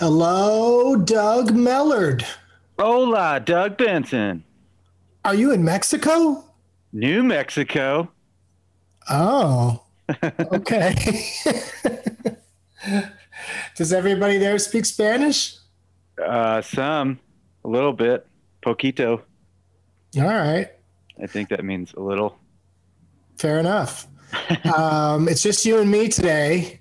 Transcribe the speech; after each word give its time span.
Hello, 0.00 0.96
Doug 0.96 1.50
Mellard. 1.50 2.24
Hola, 2.78 3.38
Doug 3.38 3.76
Benson. 3.76 4.42
Are 5.26 5.34
you 5.34 5.52
in 5.52 5.62
Mexico? 5.62 6.42
New 6.90 7.22
Mexico. 7.22 8.10
Oh, 9.10 9.82
okay. 10.52 10.94
Does 13.76 13.92
everybody 13.92 14.38
there 14.38 14.58
speak 14.58 14.86
Spanish? 14.86 15.56
Uh, 16.16 16.62
some, 16.62 17.20
a 17.66 17.68
little 17.68 17.92
bit, 17.92 18.26
poquito. 18.62 19.20
All 20.16 20.22
right, 20.22 20.70
I 21.22 21.26
think 21.26 21.50
that 21.50 21.62
means 21.62 21.92
a 21.92 22.00
little. 22.00 22.38
fair 23.36 23.58
enough. 23.58 24.06
um, 24.74 25.28
it's 25.28 25.42
just 25.42 25.66
you 25.66 25.78
and 25.78 25.90
me 25.90 26.08
today 26.08 26.80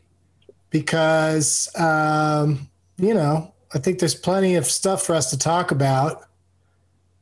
because, 0.69 1.69
um, 1.75 2.69
you 2.99 3.13
know, 3.13 3.53
I 3.73 3.79
think 3.79 3.99
there's 3.99 4.15
plenty 4.15 4.55
of 4.55 4.65
stuff 4.65 5.03
for 5.03 5.15
us 5.15 5.29
to 5.31 5.37
talk 5.37 5.71
about. 5.71 6.23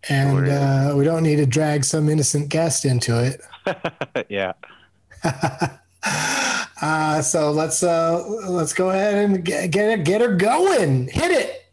And 0.09 0.37
Sure 0.37 0.45
is. 0.45 0.51
uh, 0.51 0.93
we 0.95 1.03
don't 1.03 1.23
need 1.23 1.37
to 1.37 1.45
drag 1.45 1.83
some 1.83 2.07
innocent 2.09 2.49
guest 2.49 2.85
into 2.85 3.23
it. 3.23 3.41
yeah. 4.29 4.53
Uh, 6.81 7.21
so 7.21 7.51
let's 7.51 7.81
uh, 7.83 8.23
let's 8.47 8.73
go 8.73 8.89
ahead 8.91 9.15
and 9.15 9.43
get 9.43 9.71
get, 9.71 10.03
get 10.05 10.21
her 10.21 10.35
going. 10.35 11.07
Hit 11.07 11.31
it. 11.31 11.65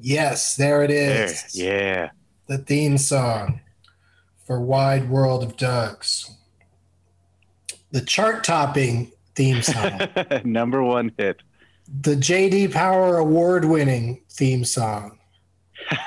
Yes, 0.00 0.56
there 0.56 0.82
it 0.82 0.90
is. 0.90 1.52
There. 1.54 1.80
Yeah. 1.80 2.10
The 2.46 2.58
theme 2.58 2.98
song 2.98 3.60
for 4.46 4.60
Wide 4.60 5.08
World 5.08 5.42
of 5.42 5.56
Doug's. 5.56 6.36
The 7.92 8.00
chart 8.00 8.44
topping 8.44 9.12
theme 9.34 9.62
song. 9.62 10.00
Number 10.44 10.82
one 10.82 11.12
hit. 11.16 11.42
the 12.02 12.14
JD 12.16 12.72
Power 12.72 13.18
award 13.18 13.64
winning 13.64 14.22
theme 14.30 14.64
song. 14.64 15.18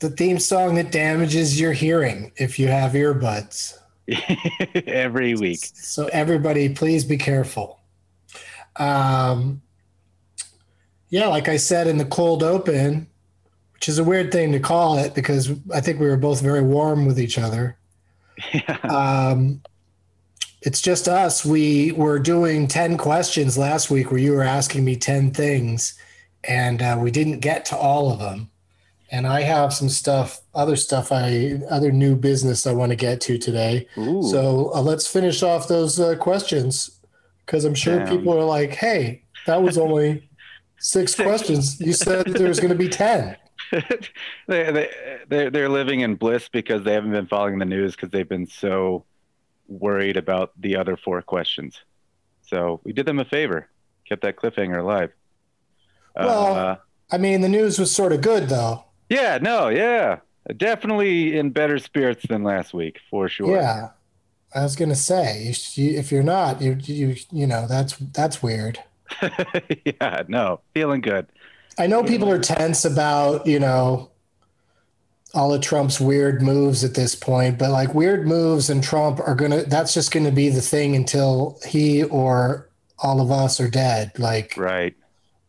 The 0.00 0.08
theme 0.08 0.38
song 0.38 0.76
that 0.76 0.92
damages 0.92 1.60
your 1.60 1.74
hearing 1.74 2.32
if 2.36 2.58
you 2.58 2.68
have 2.68 2.92
earbuds. 2.92 3.76
Every 4.86 5.34
week. 5.34 5.60
So 5.74 6.06
everybody, 6.06 6.70
please 6.70 7.04
be 7.04 7.18
careful. 7.18 7.80
Um, 8.76 9.60
yeah, 11.10 11.26
like 11.26 11.48
I 11.48 11.56
said 11.56 11.86
in 11.86 11.98
the 11.98 12.04
cold 12.04 12.42
open, 12.42 13.06
which 13.74 13.88
is 13.88 13.98
a 13.98 14.04
weird 14.04 14.32
thing 14.32 14.52
to 14.52 14.60
call 14.60 14.98
it 14.98 15.14
because 15.14 15.52
I 15.74 15.80
think 15.80 16.00
we 16.00 16.06
were 16.06 16.16
both 16.16 16.40
very 16.40 16.62
warm 16.62 17.06
with 17.06 17.20
each 17.20 17.38
other. 17.38 17.76
Um, 18.84 19.60
it's 20.62 20.80
just 20.80 21.08
us. 21.08 21.44
We 21.44 21.92
were 21.92 22.18
doing 22.18 22.66
10 22.66 22.98
questions 22.98 23.56
last 23.56 23.90
week 23.90 24.10
where 24.10 24.20
you 24.20 24.32
were 24.32 24.42
asking 24.42 24.84
me 24.84 24.96
10 24.96 25.32
things, 25.32 25.98
and 26.44 26.82
uh, 26.82 26.98
we 27.00 27.10
didn't 27.10 27.40
get 27.40 27.64
to 27.66 27.76
all 27.76 28.12
of 28.12 28.18
them. 28.18 28.50
And 29.10 29.26
I 29.26 29.40
have 29.42 29.72
some 29.72 29.88
stuff, 29.88 30.40
other 30.54 30.76
stuff, 30.76 31.12
I 31.12 31.60
other 31.70 31.90
new 31.90 32.14
business 32.14 32.66
I 32.66 32.72
want 32.72 32.90
to 32.90 32.96
get 32.96 33.20
to 33.22 33.38
today. 33.38 33.88
Ooh. 33.98 34.22
So 34.22 34.70
uh, 34.74 34.82
let's 34.82 35.06
finish 35.06 35.42
off 35.42 35.66
those 35.66 35.98
uh, 35.98 36.14
questions 36.16 36.98
because 37.44 37.64
I'm 37.64 37.74
sure 37.74 37.98
Damn. 37.98 38.08
people 38.08 38.38
are 38.38 38.44
like, 38.44 38.74
"Hey, 38.74 39.22
that 39.46 39.62
was 39.62 39.78
only 39.78 40.29
six, 40.80 41.14
questions. 41.14 41.80
You 41.80 41.92
said 41.92 42.26
there 42.26 42.48
was 42.48 42.58
going 42.60 42.72
to 42.72 42.78
be 42.78 42.88
ten. 42.88 43.36
they, 43.72 43.82
they, 44.48 44.90
they're, 45.28 45.50
they're 45.50 45.68
living 45.68 46.00
in 46.00 46.16
bliss 46.16 46.48
because 46.48 46.82
they 46.82 46.92
haven't 46.92 47.12
been 47.12 47.26
following 47.26 47.58
the 47.58 47.64
news 47.64 47.94
because 47.94 48.10
they've 48.10 48.28
been 48.28 48.46
so 48.46 49.04
worried 49.68 50.16
about 50.16 50.52
the 50.60 50.76
other 50.76 50.96
four 50.96 51.22
questions. 51.22 51.80
So 52.42 52.80
we 52.82 52.92
did 52.92 53.06
them 53.06 53.20
a 53.20 53.24
favor, 53.24 53.68
kept 54.08 54.22
that 54.22 54.36
cliffhanger 54.36 54.80
alive. 54.80 55.12
Well- 56.16 56.54
uh, 56.54 56.76
I 57.12 57.18
mean, 57.18 57.40
the 57.40 57.48
news 57.48 57.78
was 57.78 57.90
sort 57.90 58.12
of 58.12 58.20
good 58.20 58.48
though. 58.48 58.84
yeah, 59.08 59.38
no, 59.42 59.68
yeah. 59.68 60.18
Definitely 60.56 61.36
in 61.38 61.50
better 61.50 61.78
spirits 61.78 62.24
than 62.28 62.42
last 62.44 62.72
week, 62.72 62.98
for 63.10 63.28
sure. 63.28 63.56
Yeah, 63.56 63.90
I 64.54 64.62
was 64.62 64.74
going 64.74 64.88
to 64.88 64.94
say, 64.96 65.42
you, 65.44 65.52
sh- 65.52 65.76
you, 65.76 65.98
if 65.98 66.10
you're 66.10 66.22
not, 66.22 66.62
you, 66.62 66.76
you, 66.80 67.16
you 67.30 67.46
know, 67.46 67.66
that's 67.68 67.96
that's 67.96 68.42
weird. 68.42 68.78
yeah, 69.84 70.22
no, 70.28 70.60
feeling 70.74 71.00
good. 71.00 71.26
I 71.78 71.86
know 71.86 72.02
people 72.02 72.30
are 72.30 72.38
tense 72.38 72.84
about, 72.84 73.46
you 73.46 73.58
know, 73.58 74.10
all 75.34 75.54
of 75.54 75.60
Trump's 75.62 76.00
weird 76.00 76.42
moves 76.42 76.82
at 76.84 76.94
this 76.94 77.14
point, 77.14 77.58
but 77.58 77.70
like 77.70 77.94
weird 77.94 78.26
moves 78.26 78.68
and 78.68 78.82
Trump 78.82 79.20
are 79.20 79.34
going 79.34 79.52
to, 79.52 79.62
that's 79.62 79.94
just 79.94 80.10
going 80.10 80.26
to 80.26 80.32
be 80.32 80.48
the 80.48 80.60
thing 80.60 80.96
until 80.96 81.58
he 81.66 82.02
or 82.04 82.68
all 82.98 83.20
of 83.20 83.30
us 83.30 83.60
are 83.60 83.70
dead. 83.70 84.12
Like, 84.18 84.54
Right. 84.56 84.96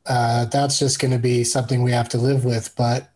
uh, 0.06 0.46
that's 0.46 0.78
just 0.80 1.00
going 1.00 1.12
to 1.12 1.18
be 1.20 1.44
something 1.44 1.82
we 1.82 1.92
have 1.92 2.10
to 2.10 2.18
live 2.20 2.46
with. 2.46 2.74
But 2.76 3.10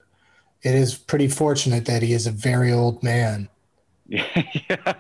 it 0.63 0.73
is 0.73 0.95
pretty 0.95 1.27
fortunate 1.27 1.85
that 1.85 2.01
he 2.01 2.13
is 2.13 2.25
a 2.25 2.31
very 2.31 2.71
old 2.73 3.03
man. 3.03 3.47
yeah. 4.07 4.93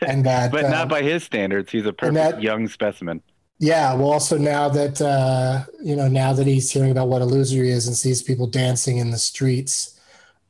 And 0.00 0.24
that, 0.24 0.52
but 0.52 0.64
uh, 0.64 0.68
not 0.70 0.88
by 0.88 1.02
his 1.02 1.24
standards. 1.24 1.70
He's 1.72 1.86
a 1.86 1.92
perfect 1.92 2.14
that- 2.36 2.42
young 2.42 2.68
specimen. 2.68 3.20
Yeah, 3.64 3.94
well, 3.94 4.12
also 4.12 4.36
now 4.36 4.68
that 4.68 5.00
uh, 5.00 5.64
you 5.82 5.96
know, 5.96 6.06
now 6.06 6.34
that 6.34 6.46
he's 6.46 6.70
hearing 6.70 6.90
about 6.90 7.08
what 7.08 7.22
a 7.22 7.24
loser 7.24 7.64
he 7.64 7.70
is 7.70 7.86
and 7.86 7.96
sees 7.96 8.22
people 8.22 8.46
dancing 8.46 8.98
in 8.98 9.10
the 9.10 9.16
streets, 9.16 9.98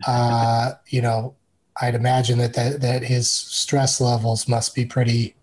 uh, 0.05 0.73
you 0.89 1.01
know, 1.01 1.37
I'd 1.81 1.95
imagine 1.95 2.39
that, 2.39 2.55
that 2.55 2.81
that 2.81 3.05
his 3.05 3.31
stress 3.31 4.01
levels 4.01 4.49
must 4.49 4.75
be 4.75 4.85
pretty, 4.85 5.37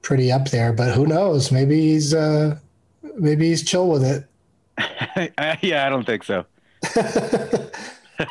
pretty 0.00 0.32
up 0.32 0.48
there. 0.48 0.72
But 0.72 0.94
who 0.94 1.06
knows? 1.06 1.52
Maybe 1.52 1.78
he's 1.78 2.14
uh, 2.14 2.58
maybe 3.18 3.48
he's 3.48 3.62
chill 3.62 3.90
with 3.90 4.02
it. 4.02 4.26
yeah, 5.62 5.86
I 5.86 5.90
don't 5.90 6.06
think 6.06 6.24
so. 6.24 6.46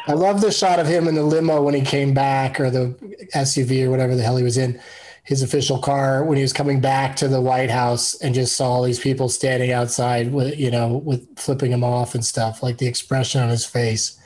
I 0.08 0.14
love 0.14 0.42
the 0.42 0.52
shot 0.52 0.80
of 0.80 0.88
him 0.88 1.08
in 1.08 1.14
the 1.14 1.24
limo 1.24 1.62
when 1.62 1.76
he 1.76 1.82
came 1.82 2.16
back, 2.16 2.60
or 2.60 2.72
the 2.72 2.96
SUV, 3.36 3.86
or 3.86 3.92
whatever 3.92 4.16
the 4.16 4.24
hell 4.24 4.38
he 4.38 4.44
was 4.44 4.58
in, 4.58 4.82
his 5.24 5.44
official 5.44 5.78
car 5.80 6.24
when 6.24 6.36
he 6.38 6.42
was 6.42 6.54
coming 6.54 6.82
back 6.82 7.16
to 7.18 7.28
the 7.28 7.40
White 7.42 7.70
House 7.70 8.20
and 8.22 8.34
just 8.34 8.56
saw 8.56 8.72
all 8.72 8.84
these 8.84 9.00
people 9.00 9.30
standing 9.30 9.72
outside 9.72 10.32
with, 10.34 10.58
you 10.60 10.72
know, 10.72 10.98
with 10.98 11.38
flipping 11.38 11.72
him 11.72 11.84
off 11.84 12.16
and 12.16 12.26
stuff. 12.26 12.64
Like 12.64 12.80
the 12.80 12.88
expression 12.88 13.42
on 13.42 13.50
his 13.50 13.66
face 13.66 14.20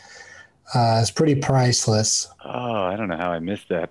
uh, 0.74 1.00
is 1.02 1.12
pretty 1.12 1.36
priceless. 1.36 2.28
Oh, 2.44 2.84
I 2.86 2.96
don't 2.96 3.08
know 3.10 3.18
how 3.18 3.32
I 3.32 3.40
missed 3.40 3.70
that. 3.70 3.90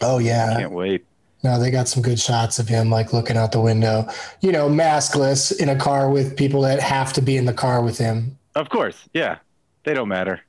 Oh 0.00 0.18
yeah, 0.18 0.50
I 0.56 0.60
Can't 0.60 0.72
wait. 0.72 1.04
no, 1.44 1.58
they 1.58 1.70
got 1.70 1.88
some 1.88 2.02
good 2.02 2.18
shots 2.20 2.58
of 2.58 2.68
him 2.68 2.90
like 2.90 3.12
looking 3.12 3.36
out 3.36 3.52
the 3.52 3.60
window, 3.60 4.06
you 4.40 4.52
know, 4.52 4.68
maskless 4.68 5.56
in 5.58 5.68
a 5.68 5.76
car 5.76 6.10
with 6.10 6.36
people 6.36 6.60
that 6.62 6.80
have 6.80 7.12
to 7.14 7.22
be 7.22 7.36
in 7.36 7.44
the 7.46 7.52
car 7.54 7.82
with 7.82 7.96
him. 7.96 8.36
Of 8.54 8.68
course. 8.68 9.08
Yeah. 9.14 9.38
They 9.84 9.94
don't 9.94 10.08
matter. 10.08 10.40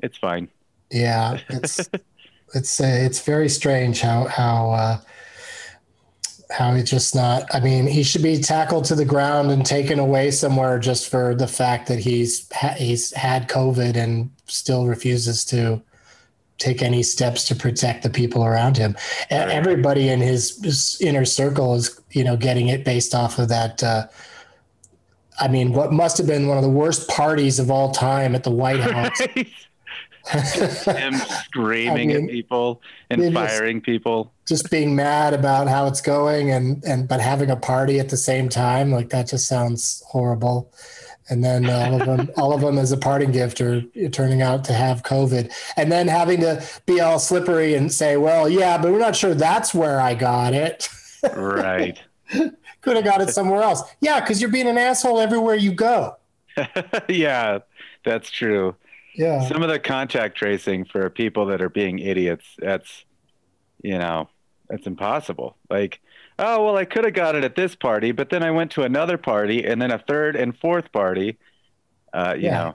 It's 0.00 0.16
fine. 0.16 0.48
Yeah, 0.90 1.38
it's 1.48 1.78
it's 2.54 2.80
uh, 2.80 2.84
it's 2.86 3.20
very 3.20 3.48
strange 3.48 4.00
how 4.00 4.24
how 4.26 4.70
uh, 4.72 5.00
how 6.52 6.74
he's 6.74 6.90
just 6.90 7.14
not. 7.14 7.44
I 7.54 7.60
mean, 7.60 7.86
he 7.86 8.02
should 8.02 8.22
be 8.22 8.38
tackled 8.38 8.84
to 8.86 8.94
the 8.94 9.04
ground 9.04 9.50
and 9.50 9.64
taken 9.64 9.98
away 9.98 10.30
somewhere 10.30 10.78
just 10.78 11.08
for 11.08 11.34
the 11.34 11.46
fact 11.46 11.88
that 11.88 11.98
he's 11.98 12.50
ha- 12.52 12.76
he's 12.76 13.12
had 13.12 13.48
COVID 13.48 13.96
and 13.96 14.30
still 14.46 14.86
refuses 14.86 15.44
to 15.46 15.82
take 16.58 16.82
any 16.82 17.02
steps 17.02 17.44
to 17.48 17.56
protect 17.56 18.02
the 18.02 18.10
people 18.10 18.44
around 18.44 18.76
him. 18.76 18.96
Everybody 19.30 20.10
in 20.10 20.20
his, 20.20 20.62
his 20.62 21.00
inner 21.00 21.24
circle 21.24 21.74
is, 21.74 22.00
you 22.12 22.22
know, 22.22 22.36
getting 22.36 22.68
it 22.68 22.84
based 22.84 23.14
off 23.14 23.38
of 23.38 23.48
that. 23.48 23.82
Uh, 23.82 24.06
I 25.40 25.48
mean, 25.48 25.72
what 25.72 25.92
must 25.92 26.18
have 26.18 26.26
been 26.26 26.46
one 26.46 26.58
of 26.58 26.62
the 26.62 26.70
worst 26.70 27.08
parties 27.08 27.58
of 27.58 27.70
all 27.70 27.90
time 27.90 28.34
at 28.34 28.44
the 28.44 28.50
White 28.50 28.80
House. 28.92 29.20
Him 30.30 31.14
screaming 31.44 32.10
I 32.12 32.14
mean, 32.14 32.24
at 32.26 32.30
people 32.30 32.80
and 33.10 33.22
it 33.22 33.28
is- 33.28 33.34
firing 33.34 33.80
people. 33.80 34.32
just 34.46 34.70
being 34.70 34.94
mad 34.94 35.34
about 35.34 35.68
how 35.68 35.86
it's 35.86 36.00
going 36.00 36.50
and 36.50 36.82
and 36.84 37.08
but 37.08 37.20
having 37.20 37.50
a 37.50 37.56
party 37.56 37.98
at 37.98 38.08
the 38.08 38.16
same 38.16 38.48
time 38.48 38.90
like 38.92 39.10
that 39.10 39.28
just 39.28 39.46
sounds 39.48 40.02
horrible 40.08 40.72
and 41.28 41.42
then 41.44 41.68
all 41.68 42.00
of 42.00 42.06
them 42.06 42.30
all 42.36 42.52
of 42.52 42.60
them 42.60 42.78
as 42.78 42.92
a 42.92 42.96
parting 42.96 43.32
gift 43.32 43.60
are 43.60 43.80
turning 44.10 44.42
out 44.42 44.64
to 44.64 44.72
have 44.72 45.02
covid 45.02 45.52
and 45.76 45.90
then 45.90 46.06
having 46.08 46.40
to 46.40 46.62
be 46.86 47.00
all 47.00 47.18
slippery 47.18 47.74
and 47.74 47.92
say 47.92 48.16
well 48.16 48.48
yeah 48.48 48.76
but 48.78 48.92
we're 48.92 48.98
not 48.98 49.16
sure 49.16 49.34
that's 49.34 49.72
where 49.74 50.00
i 50.00 50.14
got 50.14 50.52
it 50.54 50.88
Right. 51.34 52.00
could 52.80 52.96
have 52.96 53.04
got 53.04 53.20
it 53.20 53.30
somewhere 53.30 53.62
else 53.62 53.82
yeah 54.00 54.20
because 54.20 54.40
you're 54.40 54.50
being 54.50 54.68
an 54.68 54.78
asshole 54.78 55.20
everywhere 55.20 55.54
you 55.56 55.72
go 55.72 56.16
yeah, 57.08 57.60
that's 58.04 58.30
true. 58.30 58.74
Yeah 59.14 59.40
Some 59.48 59.62
of 59.62 59.68
the 59.68 59.78
contact 59.78 60.36
tracing 60.36 60.84
for 60.84 61.08
people 61.10 61.46
that 61.46 61.60
are 61.62 61.68
being 61.68 61.98
idiots, 61.98 62.44
that's, 62.58 63.04
you 63.82 63.98
know, 63.98 64.28
that's 64.68 64.86
impossible. 64.86 65.56
Like, 65.68 66.00
oh, 66.38 66.64
well, 66.64 66.76
I 66.76 66.84
could 66.84 67.04
have 67.04 67.14
got 67.14 67.34
it 67.34 67.44
at 67.44 67.54
this 67.56 67.74
party, 67.74 68.12
but 68.12 68.30
then 68.30 68.42
I 68.42 68.50
went 68.50 68.70
to 68.72 68.82
another 68.82 69.18
party 69.18 69.64
and 69.64 69.80
then 69.82 69.90
a 69.90 69.98
third 69.98 70.34
and 70.36 70.56
fourth 70.56 70.90
party. 70.92 71.38
Uh, 72.12 72.34
you 72.36 72.44
Yeah. 72.44 72.50
know, 72.58 72.74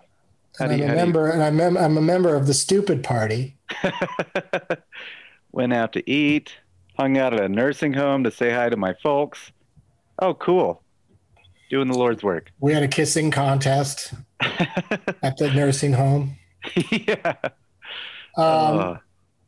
and 0.59 0.71
I'm 0.73 0.77
you- 0.79 0.83
a 0.83 0.87
do 0.87 0.93
you- 0.93 0.97
member 0.97 1.29
and 1.29 1.43
I'm, 1.43 1.55
mem- 1.55 1.77
I'm 1.77 1.97
a 1.97 2.01
member 2.01 2.35
of 2.35 2.45
the 2.47 2.53
stupid 2.53 3.03
party 3.03 3.55
went 5.51 5.73
out 5.73 5.93
to 5.93 6.09
eat, 6.09 6.53
hung 6.99 7.17
out 7.17 7.33
at 7.33 7.41
a 7.41 7.49
nursing 7.49 7.93
home 7.93 8.23
to 8.23 8.31
say 8.31 8.51
hi 8.51 8.69
to 8.69 8.77
my 8.77 8.93
folks. 9.01 9.51
Oh, 10.19 10.33
cool. 10.33 10.81
Doing 11.69 11.87
the 11.87 11.97
Lord's 11.97 12.23
work. 12.23 12.51
we 12.59 12.73
had 12.73 12.83
a 12.83 12.87
kissing 12.87 13.31
contest 13.31 14.13
at 14.41 15.37
the 15.37 15.51
nursing 15.53 15.93
home 15.93 16.37
yeah. 16.91 17.35
um, 18.37 18.79
Uh, 18.79 18.97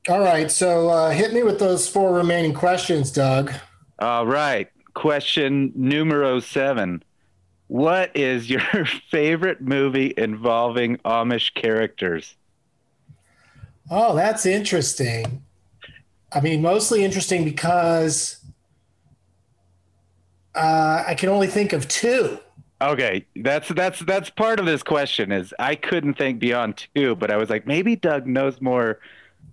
All 0.10 0.20
right, 0.22 0.50
so 0.50 0.90
uh, 0.90 1.10
hit 1.12 1.34
me 1.34 1.44
with 1.44 1.60
those 1.60 1.88
four 1.88 2.14
remaining 2.14 2.54
questions, 2.54 3.12
Doug. 3.12 3.52
all 4.00 4.26
right. 4.26 4.68
Question 4.96 5.72
numero 5.76 6.40
seven. 6.40 7.04
What 7.68 8.16
is 8.16 8.50
your 8.50 8.86
favorite 9.12 9.62
movie 9.62 10.14
involving 10.18 10.98
Amish 10.98 11.54
characters? 11.54 12.36
Oh, 13.92 14.16
that's 14.16 14.46
interesting. 14.46 15.44
I 16.32 16.42
mean, 16.42 16.62
mostly 16.62 17.04
interesting 17.04 17.46
because 17.46 18.39
uh, 20.56 21.04
I 21.08 21.16
can 21.16 21.30
only 21.30 21.48
think 21.48 21.74
of 21.74 21.88
two. 21.88 22.40
Okay, 22.82 23.26
that's 23.36 23.68
that's 23.70 24.00
that's 24.00 24.30
part 24.30 24.60
of 24.60 24.66
this 24.66 24.84
question. 24.84 25.32
Is 25.32 25.54
I 25.60 25.76
couldn't 25.76 26.14
think 26.16 26.40
beyond 26.40 26.88
two, 26.96 27.16
but 27.16 27.30
I 27.30 27.38
was 27.38 27.50
like, 27.50 27.68
maybe 27.68 27.96
Doug 27.96 28.26
knows 28.26 28.62
more. 28.62 29.00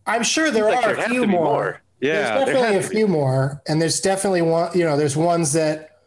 I'm 0.06 0.22
sure 0.22 0.50
there 0.52 0.64
Like, 0.66 0.84
are 0.86 0.94
there 0.94 1.06
a 1.06 1.08
few 1.08 1.26
more. 1.26 1.44
more. 1.44 1.80
Yeah, 2.00 2.12
there's 2.12 2.44
there 2.46 2.54
definitely 2.54 2.76
a 2.78 2.82
to 2.82 2.88
be. 2.88 2.94
few 2.94 3.08
more, 3.08 3.62
and 3.66 3.82
there's 3.82 4.00
definitely 4.00 4.42
one. 4.42 4.70
You 4.78 4.84
know, 4.84 4.96
there's 4.96 5.16
ones 5.16 5.52
that 5.54 5.98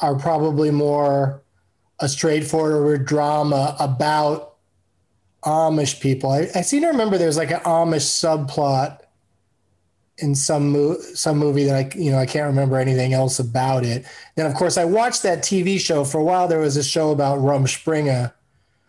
are 0.00 0.16
probably 0.16 0.70
more 0.72 1.42
a 2.00 2.08
straightforward 2.08 3.04
drama 3.06 3.76
about 3.78 4.54
Amish 5.44 6.00
people. 6.00 6.30
I, 6.32 6.48
I 6.56 6.62
seem 6.62 6.82
to 6.82 6.88
remember 6.88 7.18
there's 7.18 7.36
like 7.36 7.52
an 7.52 7.60
Amish 7.60 8.02
subplot 8.08 9.01
in 10.22 10.34
some 10.34 10.70
mo- 10.70 11.00
some 11.14 11.38
movie 11.38 11.64
that 11.64 11.74
I 11.74 11.98
you 11.98 12.10
know 12.10 12.18
I 12.18 12.26
can't 12.26 12.46
remember 12.46 12.78
anything 12.78 13.12
else 13.12 13.38
about 13.38 13.84
it. 13.84 14.06
Then 14.36 14.46
of 14.46 14.54
course 14.54 14.78
I 14.78 14.84
watched 14.84 15.22
that 15.24 15.40
TV 15.40 15.78
show 15.78 16.04
for 16.04 16.18
a 16.18 16.24
while. 16.24 16.48
There 16.48 16.60
was 16.60 16.76
a 16.76 16.82
show 16.82 17.10
about 17.10 17.38
Rumspringa 17.38 18.32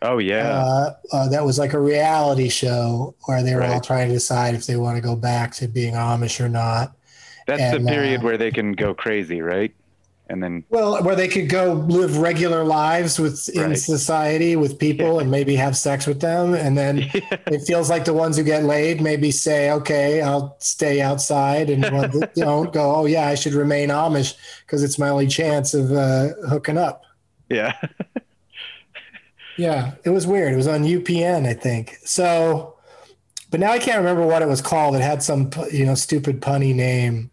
Oh 0.03 0.17
yeah, 0.17 0.49
uh, 0.49 0.95
uh, 1.13 1.29
that 1.29 1.45
was 1.45 1.57
like 1.57 1.71
a 1.71 1.79
reality 1.79 2.49
show 2.49 3.15
where 3.25 3.41
they 3.41 3.55
were 3.55 3.63
all 3.63 3.79
trying 3.79 4.09
to 4.09 4.13
decide 4.13 4.53
if 4.53 4.65
they 4.65 4.75
want 4.75 4.97
to 4.97 5.01
go 5.01 5.15
back 5.15 5.53
to 5.55 5.67
being 5.67 5.93
Amish 5.93 6.43
or 6.43 6.49
not. 6.49 6.93
that's 7.47 7.61
and, 7.61 7.87
the 7.87 7.89
period 7.89 8.19
uh, 8.19 8.23
where 8.25 8.37
they 8.37 8.51
can 8.51 8.73
go 8.73 8.93
crazy, 8.93 9.41
right? 9.41 9.73
And 10.29 10.41
then 10.41 10.63
Well, 10.69 11.03
where 11.03 11.15
they 11.15 11.27
could 11.27 11.49
go 11.49 11.73
live 11.73 12.17
regular 12.17 12.63
lives 12.63 13.19
with 13.19 13.49
in 13.49 13.75
society 13.75 14.55
with 14.55 14.79
people 14.79 15.19
and 15.19 15.29
maybe 15.29 15.55
have 15.57 15.75
sex 15.75 16.07
with 16.07 16.21
them, 16.21 16.53
and 16.53 16.77
then 16.77 16.99
it 17.13 17.59
feels 17.67 17.89
like 17.89 18.05
the 18.05 18.13
ones 18.13 18.37
who 18.37 18.43
get 18.43 18.63
laid 18.63 19.01
maybe 19.01 19.31
say, 19.31 19.69
"Okay, 19.71 20.21
I'll 20.21 20.55
stay 20.59 21.01
outside," 21.01 21.69
and 21.69 21.83
the 21.83 21.91
ones 21.91 22.13
that 22.19 22.35
don't 22.35 22.71
go, 22.71 22.95
"Oh 22.95 23.05
yeah, 23.05 23.27
I 23.27 23.35
should 23.35 23.53
remain 23.53 23.89
Amish 23.89 24.35
because 24.65 24.81
it's 24.81 24.97
my 24.97 25.09
only 25.09 25.27
chance 25.27 25.73
of 25.73 25.91
uh, 25.91 26.29
hooking 26.47 26.77
up." 26.77 27.03
yeah, 27.49 27.75
Yeah, 29.57 29.93
it 30.03 30.09
was 30.09 30.25
weird. 30.25 30.53
It 30.53 30.57
was 30.57 30.67
on 30.67 30.83
UPN, 30.83 31.45
I 31.45 31.53
think. 31.53 31.97
So, 32.03 32.75
but 33.51 33.59
now 33.59 33.71
I 33.71 33.79
can't 33.79 33.99
remember 33.99 34.25
what 34.25 34.41
it 34.41 34.47
was 34.47 34.61
called. 34.61 34.95
It 34.95 35.01
had 35.01 35.21
some, 35.21 35.51
you 35.71 35.85
know, 35.85 35.95
stupid 35.95 36.41
punny 36.41 36.73
name, 36.73 37.29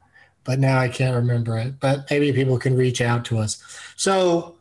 but 0.50 0.58
now 0.58 0.80
I 0.80 0.88
can't 0.88 1.14
remember 1.14 1.56
it. 1.56 1.78
But 1.78 2.10
maybe 2.10 2.32
people 2.32 2.58
can 2.58 2.76
reach 2.76 3.00
out 3.00 3.24
to 3.26 3.38
us. 3.38 3.62
So, 3.94 4.56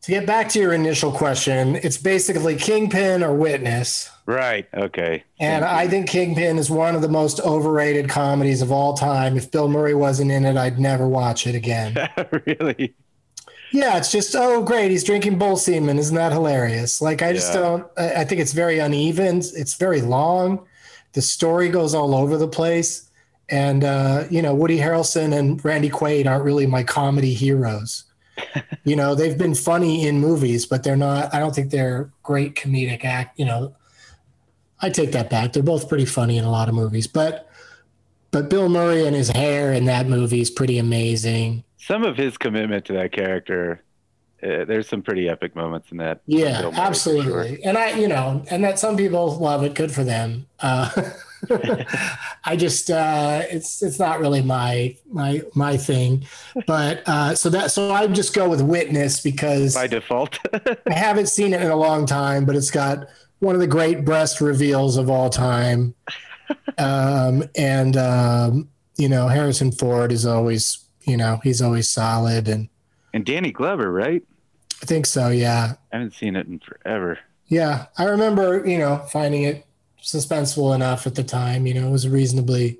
to 0.00 0.10
get 0.10 0.24
back 0.26 0.48
to 0.50 0.58
your 0.58 0.72
initial 0.72 1.12
question, 1.12 1.76
it's 1.76 1.98
basically 1.98 2.56
Kingpin 2.56 3.22
or 3.22 3.34
Witness. 3.34 4.10
right. 4.24 4.66
Okay. 4.72 5.22
And 5.38 5.66
I 5.66 5.86
think 5.86 6.08
Kingpin 6.08 6.56
is 6.56 6.70
one 6.70 6.94
of 6.94 7.02
the 7.02 7.08
most 7.10 7.40
overrated 7.40 8.08
comedies 8.08 8.62
of 8.62 8.72
all 8.72 8.94
time. 8.94 9.36
If 9.36 9.50
Bill 9.50 9.68
Murray 9.68 9.94
wasn't 9.94 10.30
in 10.30 10.46
it, 10.46 10.56
I'd 10.56 10.78
never 10.78 11.06
watch 11.06 11.46
it 11.46 11.54
again. 11.54 11.94
really. 12.46 12.94
Yeah, 13.70 13.98
it's 13.98 14.10
just 14.12 14.34
oh 14.34 14.62
great, 14.62 14.90
he's 14.90 15.04
drinking 15.04 15.36
bull 15.38 15.56
semen. 15.58 15.98
Isn't 15.98 16.16
that 16.16 16.32
hilarious? 16.32 17.02
Like 17.02 17.20
I 17.20 17.34
just 17.34 17.52
Yeah. 17.52 17.60
don't. 17.60 17.86
I 17.98 18.14
I 18.22 18.24
think 18.24 18.40
it's 18.40 18.52
very 18.54 18.78
uneven. 18.78 19.38
It's 19.38 19.74
very 19.74 20.00
long. 20.00 20.64
The 21.12 21.22
story 21.22 21.68
goes 21.68 21.94
all 21.94 22.14
over 22.14 22.36
the 22.38 22.48
place, 22.48 23.10
and 23.48 23.84
uh, 23.84 24.24
you 24.30 24.42
know 24.42 24.54
Woody 24.54 24.78
Harrelson 24.78 25.36
and 25.36 25.62
Randy 25.64 25.90
Quaid 25.90 26.26
aren't 26.26 26.44
really 26.44 26.66
my 26.66 26.82
comedy 26.82 27.34
heroes. 27.34 28.04
you 28.84 28.96
know 28.96 29.14
they've 29.14 29.38
been 29.38 29.54
funny 29.54 30.06
in 30.06 30.20
movies, 30.20 30.66
but 30.66 30.82
they're 30.82 30.96
not. 30.96 31.34
I 31.34 31.38
don't 31.38 31.54
think 31.54 31.70
they're 31.70 32.10
great 32.22 32.54
comedic 32.54 33.04
act. 33.04 33.38
You 33.38 33.46
know, 33.46 33.76
I 34.80 34.90
take 34.90 35.12
that 35.12 35.30
back. 35.30 35.52
They're 35.52 35.62
both 35.62 35.88
pretty 35.88 36.06
funny 36.06 36.36
in 36.36 36.44
a 36.44 36.50
lot 36.50 36.68
of 36.68 36.74
movies, 36.74 37.06
but 37.06 37.48
but 38.34 38.50
Bill 38.50 38.68
Murray 38.68 39.06
and 39.06 39.14
his 39.14 39.28
hair 39.28 39.72
in 39.72 39.84
that 39.84 40.06
movie 40.08 40.40
is 40.40 40.50
pretty 40.50 40.78
amazing. 40.78 41.62
Some 41.76 42.02
of 42.02 42.16
his 42.16 42.36
commitment 42.36 42.84
to 42.86 42.92
that 42.94 43.12
character, 43.12 43.84
uh, 44.42 44.64
there's 44.64 44.88
some 44.88 45.02
pretty 45.02 45.28
epic 45.28 45.54
moments 45.54 45.92
in 45.92 45.98
that. 45.98 46.20
Yeah, 46.26 46.62
Bill 46.62 46.72
Murray, 46.72 46.74
for 46.74 46.82
absolutely. 46.82 47.62
And 47.62 47.78
I, 47.78 47.92
you 47.92 48.08
know, 48.08 48.44
and 48.50 48.64
that 48.64 48.80
some 48.80 48.96
people 48.96 49.36
love 49.36 49.62
it. 49.62 49.74
Good 49.74 49.92
for 49.92 50.02
them. 50.02 50.46
Uh, 50.58 50.90
I 52.44 52.56
just, 52.56 52.90
uh, 52.90 53.42
it's 53.50 53.82
it's 53.82 53.98
not 53.98 54.20
really 54.20 54.42
my 54.42 54.96
my 55.10 55.42
my 55.54 55.76
thing. 55.76 56.26
But 56.66 57.02
uh, 57.06 57.34
so 57.34 57.50
that 57.50 57.70
so 57.70 57.92
I 57.92 58.06
just 58.06 58.34
go 58.34 58.48
with 58.48 58.60
Witness 58.60 59.20
because 59.20 59.74
By 59.74 59.86
default. 59.86 60.38
I 60.88 60.92
haven't 60.92 61.28
seen 61.28 61.52
it 61.54 61.62
in 61.62 61.70
a 61.70 61.76
long 61.76 62.06
time, 62.06 62.44
but 62.44 62.56
it's 62.56 62.70
got 62.70 63.06
one 63.40 63.54
of 63.54 63.60
the 63.60 63.66
great 63.66 64.04
breast 64.04 64.40
reveals 64.40 64.96
of 64.96 65.10
all 65.10 65.30
time. 65.30 65.94
Um, 66.78 67.44
and 67.56 67.96
um, 67.96 68.68
you 68.96 69.08
know, 69.08 69.28
Harrison 69.28 69.72
Ford 69.72 70.12
is 70.12 70.26
always, 70.26 70.84
you 71.02 71.16
know, 71.16 71.40
he's 71.42 71.62
always 71.62 71.88
solid, 71.88 72.48
and 72.48 72.68
and 73.12 73.24
Danny 73.24 73.52
Glover, 73.52 73.92
right? 73.92 74.22
I 74.82 74.86
think 74.86 75.06
so. 75.06 75.28
Yeah. 75.28 75.74
I 75.92 75.96
haven't 75.96 76.14
seen 76.14 76.36
it 76.36 76.46
in 76.46 76.58
forever. 76.58 77.18
Yeah, 77.46 77.86
I 77.96 78.04
remember, 78.04 78.66
you 78.66 78.76
know, 78.76 78.98
finding 79.10 79.44
it 79.44 79.66
suspenseful 80.04 80.74
enough 80.74 81.06
at 81.06 81.14
the 81.14 81.24
time. 81.24 81.66
You 81.66 81.74
know, 81.74 81.88
it 81.88 81.92
was 81.92 82.04
a 82.04 82.10
reasonably 82.10 82.78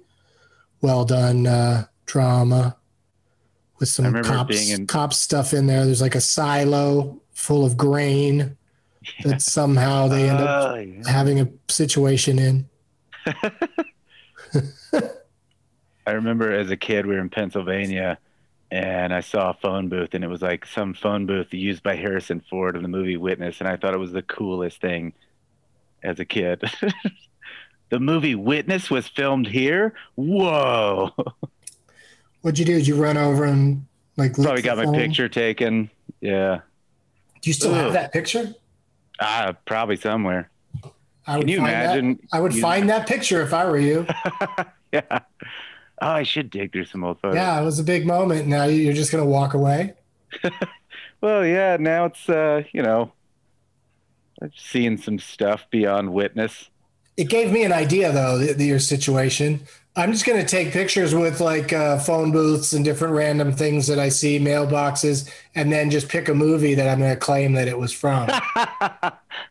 well 0.81 1.05
done 1.05 1.47
uh, 1.47 1.87
drama 2.07 2.77
with 3.81 3.89
some 3.89 4.23
cops, 4.23 4.71
in- 4.71 4.87
cop 4.87 5.13
stuff 5.13 5.53
in 5.55 5.67
there. 5.67 5.85
There's 5.85 6.03
like 6.03 6.15
a 6.15 6.21
silo 6.21 7.21
full 7.33 7.65
of 7.65 7.77
grain 7.77 8.57
that 9.25 9.43
somehow 9.43 10.07
they 10.09 10.29
end 10.29 10.39
up 10.39 10.71
Oh, 10.73 10.75
yeah. 10.77 11.09
having 11.09 11.41
a 11.41 11.49
situation 11.69 12.39
in. 12.39 12.69
I 16.07 16.13
remember 16.13 16.53
as 16.53 16.71
a 16.71 16.77
kid, 16.77 17.07
we 17.07 17.15
were 17.15 17.21
in 17.21 17.31
Pennsylvania, 17.31 18.19
and 18.71 19.15
I 19.15 19.21
saw 19.21 19.51
a 19.51 19.55
phone 19.55 19.89
booth, 19.89 20.13
and 20.15 20.23
it 20.23 20.29
was 20.29 20.43
like 20.43 20.67
some 20.67 20.93
phone 20.93 21.25
booth 21.27 21.53
used 21.55 21.83
by 21.83 21.97
Harrison 21.97 22.41
Ford 22.51 22.77
in 22.77 22.83
the 22.83 22.89
movie 22.89 23.17
Witness, 23.17 23.61
and 23.61 23.69
I 23.69 23.77
thought 23.77 23.95
it 23.95 23.99
was 24.01 24.13
the 24.13 24.23
coolest 24.23 24.81
thing 24.83 25.15
as 26.05 26.21
a 26.21 26.25
kid. 26.25 26.63
the 27.91 27.99
movie 28.01 28.35
Witness 28.35 28.91
was 28.91 29.09
filmed 29.09 29.47
here. 29.47 29.95
Whoa! 30.17 31.11
What'd 32.43 32.59
you 32.59 32.65
do? 32.65 32.75
Did 32.77 32.87
you 32.87 32.97
run 32.97 33.17
over 33.17 33.45
and 33.45 33.87
like 34.17 34.35
Probably 34.35 34.63
got 34.63 34.77
my 34.77 34.85
phone? 34.85 34.95
picture 34.95 35.29
taken. 35.29 35.91
Yeah. 36.21 36.61
Do 37.41 37.51
you 37.51 37.55
still 37.55 37.75
Ugh. 37.75 37.81
have 37.85 37.93
that 37.95 38.13
picture? 38.13 38.55
Ah, 39.21 39.55
probably 39.65 39.97
somewhere. 39.97 40.51
I 41.27 41.39
Can 41.39 41.49
you 41.49 41.59
find 41.59 41.69
that- 41.73 41.99
imagine 41.99 42.29
I 42.33 42.41
would 42.41 42.55
find 42.55 42.89
that 42.91 43.07
picture 43.09 43.41
if 43.43 43.55
I 43.55 43.65
were 43.65 43.79
you. 43.79 44.07
yeah. 44.93 45.21
Oh, 46.03 46.09
I 46.11 46.23
should 46.25 46.51
dig 46.51 46.73
through 46.73 46.85
some 46.87 47.05
old 47.05 47.21
photos. 47.21 47.37
Yeah, 47.37 47.61
it 47.61 47.65
was 47.65 47.79
a 47.79 47.85
big 47.85 48.07
moment. 48.07 48.47
Now 48.47 48.65
you're 48.65 48.93
just 48.93 49.11
gonna 49.11 49.25
walk 49.25 49.55
away. 49.55 49.95
Well, 51.21 51.47
yeah. 51.47 51.79
Now 51.81 52.05
it's 52.05 52.29
uh, 52.29 52.65
you 52.75 52.83
know, 52.83 53.11
I've 54.43 54.55
seen 54.57 54.99
some 54.99 55.19
stuff 55.19 55.67
beyond 55.71 56.13
witness. 56.13 56.69
It 57.17 57.29
gave 57.29 57.53
me 57.53 57.65
an 57.65 57.73
idea 57.73 58.13
though, 58.13 58.39
the, 58.39 58.53
the, 58.55 58.65
your 58.67 58.81
situation. 58.81 59.61
I'm 59.97 60.11
just 60.11 60.27
gonna 60.27 60.45
take 60.45 60.73
pictures 60.73 61.15
with 61.15 61.41
like 61.41 61.73
uh, 61.73 61.99
phone 62.01 62.33
booths 62.33 62.73
and 62.73 62.85
different 62.85 63.15
random 63.15 63.53
things 63.53 63.87
that 63.87 64.01
I 64.01 64.09
see, 64.09 64.41
mailboxes, 64.41 65.31
and 65.55 65.73
then 65.73 65.91
just 65.91 66.09
pick 66.09 66.29
a 66.29 66.35
movie 66.35 66.75
that 66.75 66.89
I'm 66.89 66.99
gonna 66.99 67.15
claim 67.17 67.53
that 67.53 67.69
it 67.69 67.79
was 67.79 67.93
from. 67.93 68.29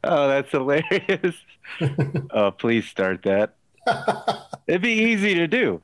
oh, 0.04 0.28
that's 0.28 0.52
hilarious. 0.52 1.36
oh, 2.32 2.52
please 2.52 2.86
start 2.86 3.24
that. 3.24 3.56
It'd 4.68 4.82
be 4.82 4.92
easy 4.92 5.34
to 5.36 5.48
do. 5.48 5.82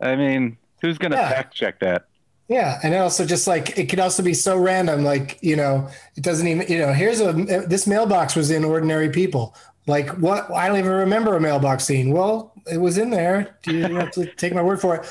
I 0.00 0.16
mean, 0.16 0.56
who's 0.80 0.98
going 0.98 1.12
to 1.12 1.18
Yeah. 1.18 1.28
fact 1.30 1.54
check 1.54 1.80
that? 1.80 2.06
Yeah, 2.50 2.80
and 2.82 2.92
also 2.96 3.24
just 3.24 3.46
like 3.46 3.78
it 3.78 3.88
could 3.88 4.00
also 4.00 4.24
be 4.24 4.34
so 4.34 4.58
random, 4.58 5.04
like 5.04 5.38
you 5.40 5.54
know, 5.54 5.88
it 6.16 6.24
doesn't 6.24 6.48
even 6.48 6.66
you 6.66 6.78
know. 6.78 6.92
Here's 6.92 7.20
a 7.20 7.32
this 7.32 7.86
mailbox 7.86 8.34
was 8.34 8.50
in 8.50 8.64
ordinary 8.64 9.08
people. 9.08 9.54
Like 9.86 10.08
what? 10.18 10.50
I 10.50 10.66
don't 10.66 10.80
even 10.80 10.90
remember 10.90 11.36
a 11.36 11.40
mailbox 11.40 11.84
scene. 11.84 12.10
Well, 12.10 12.52
it 12.70 12.78
was 12.78 12.98
in 12.98 13.10
there. 13.10 13.56
Do 13.62 13.76
you 13.76 13.94
have 13.94 14.10
to 14.12 14.26
take 14.36 14.52
my 14.52 14.62
word 14.62 14.80
for 14.80 14.96
it? 14.96 15.08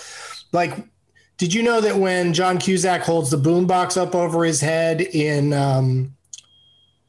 Like, 0.52 0.86
did 1.38 1.54
you 1.54 1.64
know 1.64 1.80
that 1.80 1.96
when 1.96 2.34
John 2.34 2.58
Cusack 2.58 3.04
holds 3.04 3.32
the 3.32 3.38
boombox 3.38 3.96
up 3.96 4.16
over 4.16 4.44
his 4.44 4.60
head 4.60 5.00
in 5.00 5.54
um, 5.54 6.14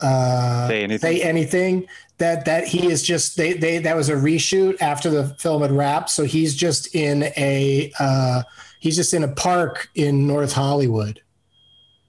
uh, 0.00 0.68
Say 0.68 0.84
Anything? 0.84 0.98
say 1.00 1.22
anything 1.22 1.86
that 2.18 2.44
that 2.44 2.68
he 2.68 2.86
is 2.86 3.02
just 3.02 3.36
they 3.36 3.54
they 3.54 3.78
that 3.78 3.96
was 3.96 4.08
a 4.08 4.14
reshoot 4.14 4.80
after 4.80 5.10
the 5.10 5.34
film 5.40 5.62
had 5.62 5.72
wrapped, 5.72 6.08
so 6.08 6.22
he's 6.22 6.54
just 6.54 6.94
in 6.94 7.24
a. 7.36 7.90
Uh, 7.98 8.44
He's 8.80 8.96
just 8.96 9.14
in 9.14 9.22
a 9.22 9.28
park 9.28 9.88
in 9.94 10.26
North 10.26 10.52
Hollywood. 10.52 11.22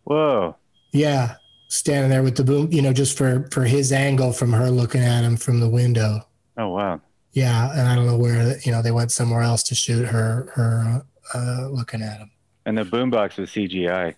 Whoa. 0.06 0.56
Yeah, 0.92 1.36
standing 1.68 2.10
there 2.10 2.24
with 2.24 2.36
the 2.36 2.44
boom, 2.44 2.72
you 2.72 2.82
know, 2.82 2.94
just 2.94 3.18
for 3.18 3.48
for 3.52 3.64
his 3.64 3.92
angle 3.92 4.34
from 4.34 4.52
her 4.54 4.70
looking 4.70 5.02
at 5.02 5.24
him 5.24 5.38
from 5.38 5.60
the 5.60 5.70
window. 5.70 6.28
Oh, 6.58 6.70
wow. 6.70 7.02
Yeah, 7.34 7.72
and 7.72 7.88
I 7.88 7.96
don't 7.96 8.06
know 8.06 8.18
where 8.18 8.58
you 8.60 8.72
know 8.72 8.82
they 8.82 8.92
went 8.92 9.12
somewhere 9.12 9.42
else 9.42 9.64
to 9.64 9.76
shoot 9.76 10.06
her 10.06 10.52
her 10.56 11.06
uh, 11.34 11.68
looking 11.70 12.02
at 12.02 12.20
him. 12.20 12.32
And 12.66 12.78
the 12.78 12.84
boombox 12.84 13.38
was 13.38 13.50
CGI. 13.52 14.16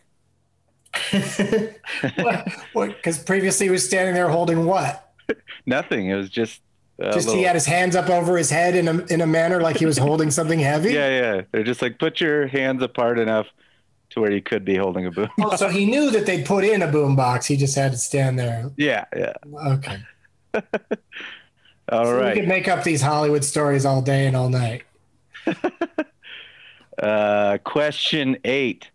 Because 2.81 3.23
previously 3.25 3.67
he 3.67 3.71
was 3.71 3.85
standing 3.85 4.15
there 4.15 4.29
holding 4.29 4.65
what? 4.65 5.13
Nothing. 5.65 6.09
It 6.09 6.15
was 6.15 6.29
just. 6.29 6.61
Uh, 7.01 7.11
Just 7.11 7.27
little- 7.27 7.39
he 7.41 7.43
had 7.45 7.55
his 7.55 7.65
hands 7.65 7.95
up 7.95 8.09
over 8.09 8.37
his 8.37 8.49
head 8.49 8.75
in 8.75 8.87
a 8.87 8.99
in 9.05 9.21
a 9.21 9.27
manner 9.27 9.61
like 9.61 9.77
he 9.77 9.85
was 9.85 9.97
holding 9.97 10.29
something 10.31 10.59
heavy. 10.59 10.93
Yeah, 10.93 11.09
yeah. 11.09 11.41
They're 11.51 11.63
just 11.63 11.81
like 11.81 11.97
put 11.99 12.21
your 12.21 12.47
hands 12.47 12.81
apart 12.83 13.17
enough 13.19 13.47
to 14.11 14.21
where 14.21 14.31
you 14.31 14.41
could 14.41 14.63
be 14.63 14.75
holding 14.75 15.07
a 15.07 15.11
boom. 15.11 15.29
Oh, 15.41 15.55
so 15.55 15.69
he 15.69 15.85
knew 15.87 16.11
that 16.11 16.27
they'd 16.27 16.45
put 16.45 16.63
in 16.63 16.83
a 16.83 16.87
boom 16.91 17.15
box. 17.15 17.47
He 17.47 17.57
just 17.57 17.75
had 17.75 17.91
to 17.93 17.97
stand 17.97 18.37
there. 18.37 18.69
yeah, 18.77 19.05
yeah. 19.15 19.33
Okay. 19.65 19.97
All 21.89 22.05
so 22.05 22.15
right. 22.17 22.35
We 22.35 22.41
could 22.41 22.47
make 22.47 22.67
up 22.67 22.83
these 22.83 23.01
Hollywood 23.01 23.43
stories 23.43 23.85
all 23.85 24.01
day 24.01 24.27
and 24.27 24.35
all 24.35 24.49
night. 24.49 24.83
Uh, 27.01 27.57
question 27.63 28.37
eight. 28.43 28.91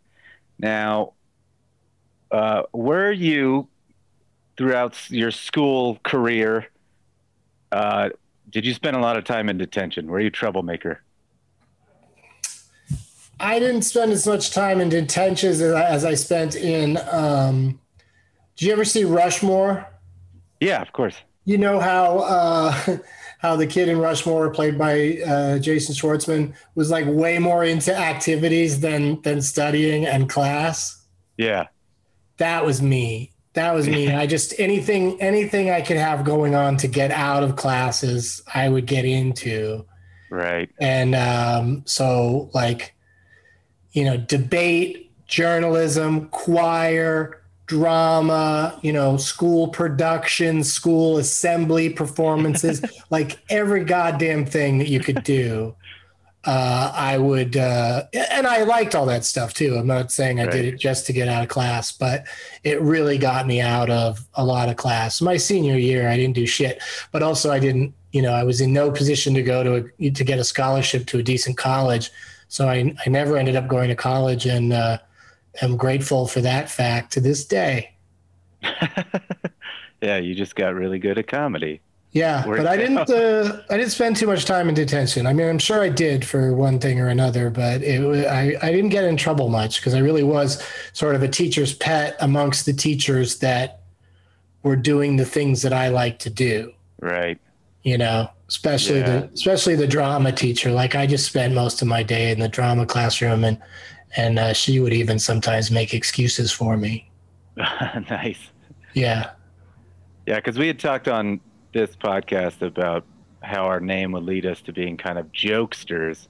Now, 0.59 1.15
uh, 2.31 2.63
were 2.73 3.11
you 3.11 3.69
throughout 4.57 5.11
your 5.11 5.33
school 5.33 5.99
career? 6.05 6.69
Uh, 7.71 8.11
did 8.51 8.65
you 8.65 8.75
spend 8.75 8.97
a 8.97 9.01
lot 9.01 9.17
of 9.17 9.25
time 9.25 9.49
in 9.49 9.59
detention? 9.59 10.07
Were 10.07 10.21
you 10.21 10.29
a 10.29 10.31
troublemaker? 10.31 11.03
I 13.41 13.59
didn't 13.59 13.83
spend 13.83 14.11
as 14.13 14.27
much 14.27 14.51
time 14.51 14.81
in 14.81 14.89
detention 14.89 15.51
as 15.51 15.63
I, 15.63 15.85
as 15.85 16.05
I 16.05 16.15
spent 16.15 16.57
in. 16.57 16.99
Um, 17.11 17.81
did 18.57 18.67
you 18.67 18.73
ever 18.73 18.85
see 18.85 19.05
Rushmore? 19.05 19.87
Yeah, 20.61 20.83
of 20.83 20.93
course. 20.93 21.15
You 21.45 21.59
know 21.59 21.79
how 21.79 22.19
uh, 22.19 22.99
how 23.39 23.55
the 23.57 23.67
kid 23.67 23.89
in 23.89 23.99
Rushmore, 23.99 24.51
played 24.51 24.77
by 24.77 25.19
uh, 25.27 25.59
Jason 25.61 25.95
Schwartzman, 25.95 26.55
was 26.75 26.91
like 26.91 27.07
way 27.07 27.39
more 27.39 27.65
into 27.65 27.97
activities 27.97 28.81
than 28.81 29.23
than 29.23 29.41
studying 29.41 30.05
and 30.05 30.29
class. 30.29 31.07
Yeah, 31.37 31.69
That 32.39 32.65
was 32.65 32.83
me. 32.83 33.33
That 33.59 33.75
was 33.75 33.89
me. 33.89 34.09
I 34.13 34.29
just 34.29 34.55
anything 34.61 35.21
anything 35.21 35.69
I 35.69 35.81
could 35.81 35.97
have 35.97 36.25
going 36.25 36.55
on 36.55 36.77
to 36.77 36.87
get 36.87 37.11
out 37.11 37.43
of 37.43 37.57
classes, 37.57 38.41
I 38.55 38.69
would 38.69 38.87
get 38.87 39.05
into. 39.05 39.85
right. 40.31 40.71
and 40.81 41.17
um, 41.17 41.83
so 41.85 42.51
like 42.55 42.95
you 43.91 44.05
know 44.05 44.17
debate 44.17 45.11
journalism 45.27 46.29
choir 46.29 47.43
drama 47.67 48.79
you 48.83 48.93
know 48.93 49.17
school 49.17 49.67
production 49.67 50.63
school 50.63 51.19
assembly 51.19 51.91
performances 51.91 52.81
like 53.11 53.39
every 53.51 53.85
goddamn 53.85 54.47
thing 54.47 54.79
that 54.79 54.89
you 54.89 55.01
could 55.01 55.25
do 55.25 55.75
uh, 56.45 56.93
i 56.95 57.19
would 57.19 57.57
uh, 57.57 58.05
and 58.13 58.47
i 58.47 58.63
liked 58.63 58.95
all 58.95 59.07
that 59.07 59.25
stuff 59.25 59.53
too. 59.53 59.77
I'm 59.77 59.87
not 59.87 60.13
saying 60.13 60.41
i 60.41 60.47
did 60.47 60.65
it 60.65 60.79
just 60.79 61.07
to 61.07 61.13
get 61.13 61.29
out 61.29 61.43
of 61.43 61.49
class 61.49 61.93
but 61.93 62.27
it 62.65 62.81
really 62.81 63.19
got 63.19 63.47
me 63.47 63.61
out 63.61 63.91
of 63.91 64.27
a 64.35 64.45
lot 64.45 64.69
of 64.69 64.77
class. 64.77 65.21
My 65.21 65.37
senior 65.37 65.77
year 65.77 66.09
i 66.09 66.17
didn't 66.17 66.35
do 66.35 66.47
shit 66.47 66.83
but 67.13 67.23
also 67.23 67.51
i 67.51 67.59
didn't 67.59 67.95
you 68.13 68.23
know 68.23 68.33
i 68.33 68.45
was 68.45 68.61
in 68.61 68.73
no 68.73 68.91
position 68.91 69.35
to 69.35 69.43
go 69.43 69.63
to 69.63 69.91
a, 70.01 70.11
to 70.11 70.25
get 70.25 70.39
a 70.39 70.45
scholarship 70.45 71.07
to 71.07 71.19
a 71.19 71.23
decent 71.23 71.57
college. 71.57 72.11
So 72.49 72.69
i, 72.69 72.95
I 73.05 73.09
never 73.09 73.37
ended 73.37 73.57
up 73.57 73.69
going 73.69 73.89
to 73.89 73.97
college 73.97 74.47
and 74.47 74.73
uh, 74.73 74.99
am 75.61 75.77
grateful 75.77 76.27
for 76.27 76.41
that 76.41 76.71
fact 76.71 77.13
to 77.13 77.21
this 77.21 77.45
day. 77.45 77.95
Yeah, 80.01 80.19
you 80.19 80.35
just 80.35 80.55
got 80.55 80.75
really 80.75 80.99
good 80.99 81.19
at 81.19 81.27
comedy. 81.27 81.81
Yeah 82.13 82.43
but 82.47 82.67
i 82.67 82.77
didn't 82.77 83.11
uh, 83.11 83.61
i 83.71 83.77
didn't 83.77 83.91
spend 83.93 84.17
too 84.17 84.27
much 84.27 84.45
time 84.47 84.69
in 84.69 84.75
detention 84.75 85.27
i 85.27 85.33
mean 85.33 85.47
i'm 85.49 85.59
sure 85.59 85.83
i 85.83 85.89
did 85.91 86.25
for 86.25 86.55
one 86.55 86.79
thing 86.79 86.99
or 87.01 87.09
another 87.09 87.51
but 87.51 87.83
it 87.83 88.01
i, 88.27 88.57
I 88.67 88.73
didn't 88.73 88.89
get 88.91 89.05
in 89.05 89.17
trouble 89.17 89.49
much 89.51 89.77
because 89.79 89.95
i 89.95 89.99
really 89.99 90.23
was 90.23 90.63
sort 90.95 91.15
of 91.15 91.23
a 91.23 91.29
teacher's 91.29 91.75
pet 91.75 92.17
amongst 92.21 92.65
the 92.65 92.73
teachers 92.73 93.39
that 93.41 93.83
were 94.63 94.77
doing 94.77 95.17
the 95.17 95.25
things 95.27 95.61
that 95.63 95.73
i 95.73 95.89
like 95.89 96.19
to 96.21 96.31
do 96.31 96.73
Right. 97.01 97.39
you 97.83 97.99
know 97.99 98.31
especially 98.49 99.01
Yeah. 99.01 99.21
the 99.21 99.31
especially 99.35 99.77
the 99.77 99.87
drama 99.87 100.33
teacher 100.33 100.71
like 100.73 100.95
i 100.95 101.07
just 101.07 101.27
spent 101.27 101.55
most 101.55 101.83
of 101.83 101.89
my 101.89 102.03
day 102.03 102.31
in 102.33 102.41
the 102.41 102.49
drama 102.49 102.87
classroom 102.87 103.45
and 103.45 103.59
and 104.17 104.39
uh, 104.39 104.55
she 104.55 104.81
would 104.81 104.95
even 104.95 105.19
sometimes 105.19 105.71
make 105.71 105.93
excuses 105.93 106.51
for 106.51 106.79
me 106.79 107.11
nice. 107.57 108.39
yeah 108.95 109.31
Yeah, 110.27 110.37
because 110.37 110.59
we 110.59 110.67
had 110.67 110.79
talked 110.79 111.09
on 111.09 111.41
this 111.73 111.95
podcast 111.97 112.63
about 112.63 113.05
how 113.43 113.65
our 113.65 113.81
name 113.81 114.13
would 114.13 114.25
lead 114.25 114.47
us 114.47 114.61
to 114.63 114.73
being 114.73 114.97
kind 114.97 115.19
of 115.19 115.31
jokesters, 115.33 116.29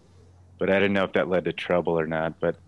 but 0.59 0.71
I 0.71 0.75
didn't 0.75 0.93
know 0.93 1.05
if 1.05 1.13
that 1.15 1.29
led 1.29 1.45
to 1.47 1.53
trouble 1.53 1.99
or 1.99 2.07
not. 2.07 2.39
But 2.41 2.55
uh, 2.55 2.59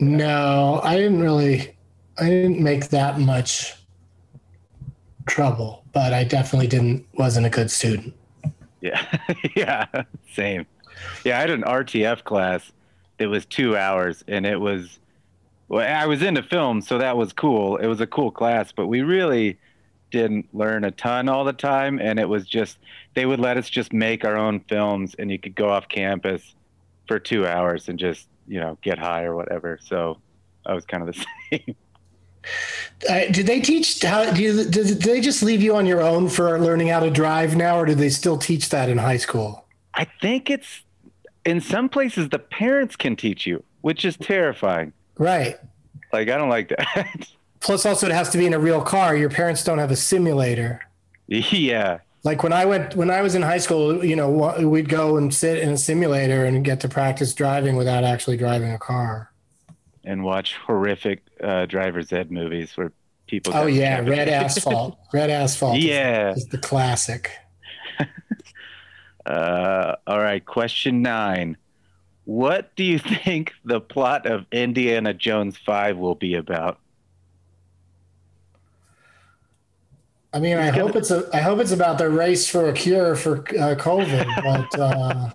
no 0.00 0.80
i 0.82 0.96
didn't 0.96 1.20
really 1.20 1.76
i 2.18 2.28
didn't 2.28 2.58
make 2.58 2.88
that 2.88 3.20
much 3.20 3.74
trouble 5.26 5.84
but 5.92 6.12
i 6.12 6.24
definitely 6.24 6.66
didn't 6.66 7.06
wasn't 7.14 7.46
a 7.46 7.48
good 7.48 7.70
student 7.70 8.12
yeah, 8.84 9.02
yeah, 9.56 9.86
same. 10.34 10.66
Yeah, 11.24 11.38
I 11.38 11.40
had 11.40 11.50
an 11.50 11.62
RTF 11.62 12.22
class. 12.22 12.70
It 13.18 13.28
was 13.28 13.46
two 13.46 13.76
hours, 13.76 14.22
and 14.28 14.44
it 14.44 14.60
was. 14.60 14.98
Well, 15.68 15.80
I 15.80 16.06
was 16.06 16.22
into 16.22 16.42
film, 16.42 16.82
so 16.82 16.98
that 16.98 17.16
was 17.16 17.32
cool. 17.32 17.78
It 17.78 17.86
was 17.86 18.02
a 18.02 18.06
cool 18.06 18.30
class, 18.30 18.70
but 18.72 18.86
we 18.86 19.00
really 19.00 19.58
didn't 20.14 20.46
learn 20.54 20.84
a 20.84 20.92
ton 20.92 21.28
all 21.28 21.44
the 21.44 21.52
time, 21.52 21.98
and 21.98 22.20
it 22.20 22.28
was 22.28 22.46
just 22.46 22.78
they 23.14 23.26
would 23.26 23.40
let 23.40 23.56
us 23.56 23.68
just 23.68 23.92
make 23.92 24.24
our 24.24 24.36
own 24.36 24.60
films, 24.60 25.16
and 25.18 25.28
you 25.28 25.40
could 25.40 25.56
go 25.56 25.68
off 25.68 25.88
campus 25.88 26.54
for 27.08 27.18
two 27.18 27.44
hours 27.44 27.88
and 27.88 27.98
just 27.98 28.28
you 28.46 28.60
know 28.60 28.78
get 28.80 28.96
high 28.96 29.24
or 29.24 29.34
whatever. 29.34 29.76
So 29.82 30.20
I 30.64 30.72
was 30.74 30.84
kind 30.84 31.08
of 31.08 31.14
the 31.14 31.26
same. 31.50 31.76
uh, 33.10 33.32
did 33.32 33.46
they 33.46 33.60
teach 33.60 34.02
how 34.02 34.30
do, 34.30 34.40
you, 34.40 34.64
did, 34.64 34.86
did 34.86 35.02
they 35.02 35.20
just 35.20 35.42
leave 35.42 35.62
you 35.62 35.74
on 35.74 35.84
your 35.84 36.00
own 36.00 36.28
for 36.28 36.60
learning 36.60 36.88
how 36.88 37.00
to 37.00 37.10
drive 37.10 37.56
now 37.56 37.80
or 37.80 37.86
do 37.86 37.94
they 37.94 38.10
still 38.10 38.36
teach 38.36 38.68
that 38.68 38.90
in 38.90 38.98
high 38.98 39.16
school 39.16 39.66
I 39.94 40.06
think 40.20 40.50
it's 40.50 40.82
in 41.46 41.62
some 41.62 41.88
places 41.88 42.28
the 42.28 42.38
parents 42.38 42.96
can 42.96 43.16
teach 43.16 43.46
you, 43.46 43.64
which 43.80 44.04
is 44.04 44.18
terrifying. 44.18 44.92
right 45.18 45.56
Like 46.12 46.28
I 46.28 46.36
don't 46.36 46.50
like 46.50 46.68
that. 46.68 47.28
plus 47.64 47.84
also 47.86 48.06
it 48.06 48.12
has 48.12 48.28
to 48.30 48.38
be 48.38 48.46
in 48.46 48.54
a 48.54 48.58
real 48.58 48.82
car 48.82 49.16
your 49.16 49.30
parents 49.30 49.64
don't 49.64 49.78
have 49.78 49.90
a 49.90 49.96
simulator 49.96 50.80
yeah. 51.26 51.98
like 52.22 52.42
when 52.42 52.52
i 52.52 52.64
went 52.64 52.94
when 52.94 53.10
i 53.10 53.22
was 53.22 53.34
in 53.34 53.42
high 53.42 53.58
school 53.58 54.04
you 54.04 54.14
know 54.14 54.28
we'd 54.68 54.88
go 54.88 55.16
and 55.16 55.34
sit 55.34 55.58
in 55.58 55.70
a 55.70 55.76
simulator 55.76 56.44
and 56.44 56.64
get 56.64 56.80
to 56.80 56.88
practice 56.88 57.34
driving 57.34 57.74
without 57.76 58.04
actually 58.04 58.36
driving 58.36 58.70
a 58.72 58.78
car 58.78 59.30
and 60.04 60.22
watch 60.22 60.56
horrific 60.56 61.22
uh, 61.42 61.64
driver's 61.66 62.12
ed 62.12 62.30
movies 62.30 62.76
where 62.76 62.92
people. 63.26 63.52
Oh 63.54 63.66
yeah. 63.66 64.00
Red 64.00 64.28
Asphalt. 64.42 64.98
Red 65.12 65.30
Asphalt. 65.30 65.78
is- 65.78 65.84
Yeah. 65.84 66.32
is 66.32 66.46
the 66.48 66.58
classic. 66.58 67.30
Uh, 69.26 69.96
all 70.06 70.18
right, 70.18 70.44
question 70.44 71.00
nine. 71.00 71.56
What 72.26 72.76
do 72.76 72.84
you 72.84 72.98
think 72.98 73.54
the 73.64 73.80
plot 73.80 74.26
of 74.26 74.44
Indiana 74.52 75.14
Jones 75.14 75.56
5 75.56 75.96
will 75.96 76.14
be 76.14 76.34
about? 76.34 76.78
I 80.34 80.40
mean, 80.40 80.58
I 80.58 80.70
hope 80.70 80.96
it's 80.96 81.12
a. 81.12 81.30
I 81.32 81.40
hope 81.40 81.60
it's 81.60 81.70
about 81.70 81.96
the 81.96 82.10
race 82.10 82.48
for 82.48 82.68
a 82.68 82.72
cure 82.72 83.14
for 83.14 83.38
uh, 83.38 83.76
COVID. 83.76 84.26
But 84.42 84.80
uh, 84.80 85.30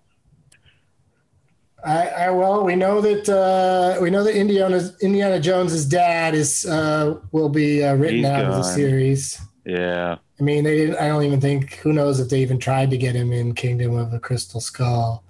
I, 1.85 2.07
I 2.07 2.29
well, 2.31 2.65
we 2.65 2.75
know 2.75 2.99
that 2.99 3.29
uh, 3.29 4.01
we 4.01 4.09
know 4.09 4.25
that 4.25 4.35
Indiana 4.35 4.91
Indiana 5.01 5.39
Jones's 5.39 5.85
dad 5.85 6.35
is 6.35 6.65
uh, 6.65 7.17
will 7.31 7.47
be 7.47 7.81
uh, 7.81 7.95
written 7.95 8.17
He's 8.17 8.25
out 8.25 8.43
of 8.43 8.55
the 8.55 8.63
series. 8.63 9.39
Yeah. 9.65 10.17
I 10.37 10.43
mean, 10.43 10.65
they 10.65 10.77
didn't. 10.77 10.97
I 10.97 11.07
don't 11.07 11.23
even 11.23 11.39
think. 11.39 11.75
Who 11.75 11.93
knows 11.93 12.19
if 12.19 12.27
they 12.27 12.41
even 12.41 12.59
tried 12.59 12.89
to 12.91 12.97
get 12.97 13.15
him 13.15 13.31
in 13.31 13.55
Kingdom 13.55 13.95
of 13.95 14.11
the 14.11 14.19
Crystal 14.19 14.59
Skull. 14.59 15.23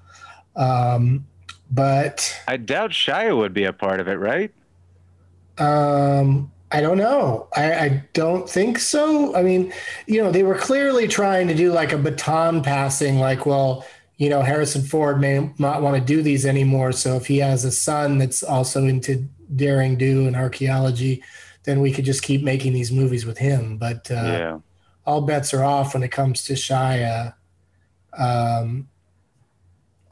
Um, 0.55 1.27
but 1.69 2.35
I 2.47 2.57
doubt 2.57 2.91
Shia 2.91 3.37
would 3.37 3.53
be 3.53 3.65
a 3.65 3.73
part 3.73 3.99
of 3.99 4.07
it, 4.07 4.15
right? 4.15 4.51
Um, 5.59 6.51
I 6.71 6.81
don't 6.81 6.97
know. 6.97 7.47
I, 7.55 7.73
I 7.73 8.03
don't 8.13 8.47
think 8.47 8.77
so. 8.77 9.35
I 9.35 9.41
mean, 9.41 9.73
you 10.05 10.21
know, 10.21 10.31
they 10.31 10.43
were 10.43 10.57
clearly 10.57 11.07
trying 11.07 11.47
to 11.47 11.55
do 11.55 11.71
like 11.71 11.93
a 11.93 11.97
baton 11.97 12.61
passing, 12.61 13.19
like, 13.19 13.45
well, 13.45 13.85
you 14.17 14.29
know, 14.29 14.41
Harrison 14.41 14.83
Ford 14.83 15.19
may 15.19 15.51
not 15.57 15.81
want 15.81 15.95
to 15.95 16.01
do 16.01 16.21
these 16.21 16.45
anymore. 16.45 16.91
So 16.91 17.15
if 17.15 17.25
he 17.25 17.37
has 17.37 17.65
a 17.65 17.71
son 17.71 18.17
that's 18.17 18.43
also 18.43 18.85
into 18.85 19.27
daring 19.55 19.97
do 19.97 20.27
and 20.27 20.35
archaeology, 20.35 21.23
then 21.63 21.79
we 21.79 21.91
could 21.91 22.05
just 22.05 22.21
keep 22.21 22.43
making 22.43 22.73
these 22.73 22.91
movies 22.91 23.25
with 23.25 23.37
him. 23.37 23.77
But 23.77 24.11
uh, 24.11 24.15
yeah. 24.15 24.59
all 25.05 25.21
bets 25.21 25.53
are 25.53 25.63
off 25.63 25.93
when 25.93 26.03
it 26.03 26.11
comes 26.11 26.43
to 26.45 26.53
Shia. 26.53 27.33
Um, 28.17 28.89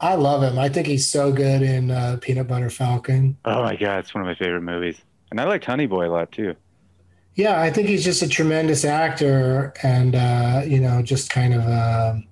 I 0.00 0.14
love 0.14 0.42
him. 0.42 0.58
I 0.58 0.68
think 0.68 0.86
he's 0.86 1.06
so 1.10 1.32
good 1.32 1.62
in 1.62 1.90
uh, 1.90 2.18
Peanut 2.20 2.48
Butter 2.48 2.70
Falcon. 2.70 3.36
Oh 3.44 3.62
my 3.62 3.76
God, 3.76 4.00
it's 4.00 4.14
one 4.14 4.22
of 4.22 4.26
my 4.26 4.34
favorite 4.34 4.62
movies. 4.62 5.00
And 5.30 5.40
I 5.40 5.44
liked 5.44 5.64
Honey 5.64 5.86
Boy 5.86 6.08
a 6.08 6.12
lot 6.12 6.32
too. 6.32 6.54
Yeah, 7.34 7.60
I 7.60 7.70
think 7.70 7.88
he's 7.88 8.04
just 8.04 8.22
a 8.22 8.28
tremendous 8.28 8.84
actor, 8.84 9.72
and 9.82 10.14
uh, 10.16 10.62
you 10.66 10.80
know, 10.80 11.02
just 11.02 11.30
kind 11.30 11.54
of, 11.54 11.66
um 11.68 12.24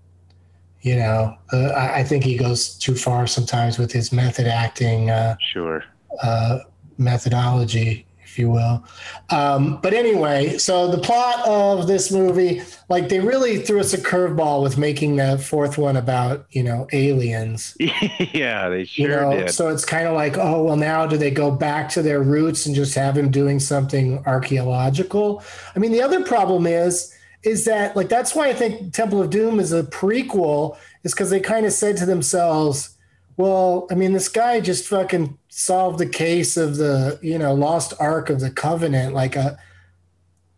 you 0.83 0.95
know, 0.95 1.37
uh, 1.53 1.69
I, 1.71 1.99
I 2.01 2.05
think 2.05 2.23
he 2.23 2.37
goes 2.37 2.79
too 2.79 2.95
far 2.95 3.27
sometimes 3.27 3.77
with 3.77 3.91
his 3.91 4.13
method 4.13 4.47
acting 4.47 5.11
uh, 5.11 5.35
Sure. 5.53 5.83
uh, 6.23 6.61
methodology, 6.97 8.06
if 8.37 8.41
you 8.41 8.51
will. 8.51 8.85
Um, 9.31 9.81
but 9.81 9.95
anyway, 9.95 10.59
so 10.59 10.91
the 10.91 10.99
plot 10.99 11.47
of 11.49 11.87
this 11.87 12.13
movie, 12.13 12.61
like, 12.91 13.09
they 13.09 13.19
really 13.19 13.59
threw 13.59 13.81
us 13.81 13.95
a 13.95 13.99
curveball 13.99 14.63
with 14.63 14.77
making 14.77 15.17
the 15.17 15.39
fourth 15.39 15.79
one 15.79 15.97
about, 15.97 16.47
you 16.51 16.63
know, 16.63 16.87
aliens 16.93 17.77
yeah, 18.35 18.69
they 18.69 18.81
you 18.81 18.85
sure 18.87 19.23
know 19.23 19.31
did. 19.31 19.51
so 19.51 19.69
it's 19.69 19.85
kind 19.85 20.07
of 20.07 20.15
like 20.15 20.37
oh 20.37 20.63
well 20.63 20.77
now 20.77 21.07
do 21.07 21.17
they 21.17 21.31
go 21.31 21.51
back 21.51 21.89
to 21.89 22.03
their 22.03 22.23
roots 22.23 22.67
and 22.67 22.75
just 22.75 22.95
have 22.95 23.17
him 23.17 23.31
doing 23.31 23.59
something 23.59 24.23
archaeological 24.27 25.43
i 25.75 25.79
mean 25.79 25.93
the 25.93 26.03
other 26.03 26.25
problem 26.25 26.67
is 26.67 27.15
is 27.43 27.65
that 27.65 27.97
like 27.97 28.09
that's 28.09 28.35
why 28.35 28.49
i 28.49 28.55
think 28.55 28.93
temple 28.93 29.23
of 29.23 29.31
doom 29.31 29.61
is 29.61 29.73
a 29.73 29.83
prequel 29.85 30.77
is 31.05 31.13
because 31.13 31.31
they 31.31 31.41
kind 31.41 31.67
of 31.67 31.73
said 31.73 31.97
to 31.97 32.07
themselves 32.07 32.97
well 33.37 33.87
i 33.91 33.95
mean 33.95 34.13
this 34.13 34.29
guy 34.29 34.61
just 34.61 34.87
fucking 34.87 35.37
solved 35.59 35.99
the 35.99 36.07
case 36.07 36.59
of 36.59 36.77
the 36.77 37.19
you 37.23 37.39
know 37.39 37.55
lost 37.55 37.95
ark 37.99 38.29
of 38.29 38.41
the 38.41 38.51
covenant 38.51 39.15
like 39.15 39.37
a 39.37 39.59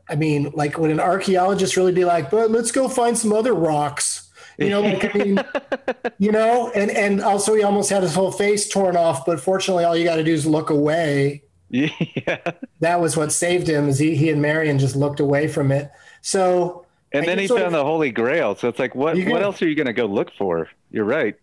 i 0.08 0.16
mean 0.16 0.50
like 0.54 0.76
would 0.76 0.90
an 0.90 0.98
archaeologist 0.98 1.76
really 1.76 1.92
be 1.92 2.04
like 2.04 2.32
but 2.32 2.50
let's 2.50 2.72
go 2.72 2.88
find 2.88 3.16
some 3.16 3.32
other 3.32 3.54
rocks 3.54 4.28
you 4.58 4.68
know 4.68 4.80
like 4.80 5.14
i 5.14 5.18
mean 5.18 5.38
you 6.18 6.32
know 6.32 6.72
and 6.74 6.90
and 6.90 7.20
also 7.20 7.54
he 7.54 7.62
almost 7.62 7.90
had 7.90 8.02
his 8.02 8.12
whole 8.12 8.32
face 8.32 8.68
torn 8.68 8.96
off 8.96 9.24
but 9.24 9.38
fortunately 9.38 9.84
all 9.84 9.96
you 9.96 10.02
got 10.02 10.16
to 10.16 10.24
do 10.24 10.32
is 10.32 10.44
look 10.44 10.68
away 10.68 11.44
yeah. 11.70 12.38
that 12.80 13.00
was 13.00 13.16
what 13.16 13.30
saved 13.30 13.68
him 13.68 13.88
is 13.88 14.00
he, 14.00 14.16
he 14.16 14.30
and 14.30 14.42
marion 14.42 14.80
just 14.80 14.96
looked 14.96 15.20
away 15.20 15.46
from 15.46 15.70
it 15.70 15.92
so 16.22 16.84
And 17.12 17.22
I 17.22 17.26
then 17.26 17.38
he 17.38 17.46
found 17.46 17.62
of- 17.62 17.72
the 17.72 17.84
Holy 17.84 18.10
Grail. 18.10 18.56
So 18.56 18.68
it's 18.68 18.80
like, 18.80 18.94
what 18.96 19.16
what 19.16 19.42
else 19.42 19.62
are 19.62 19.68
you 19.68 19.74
going 19.76 19.86
to 19.86 19.92
go 19.92 20.06
look 20.06 20.30
for? 20.36 20.68
You're 20.90 21.04
right. 21.06 21.36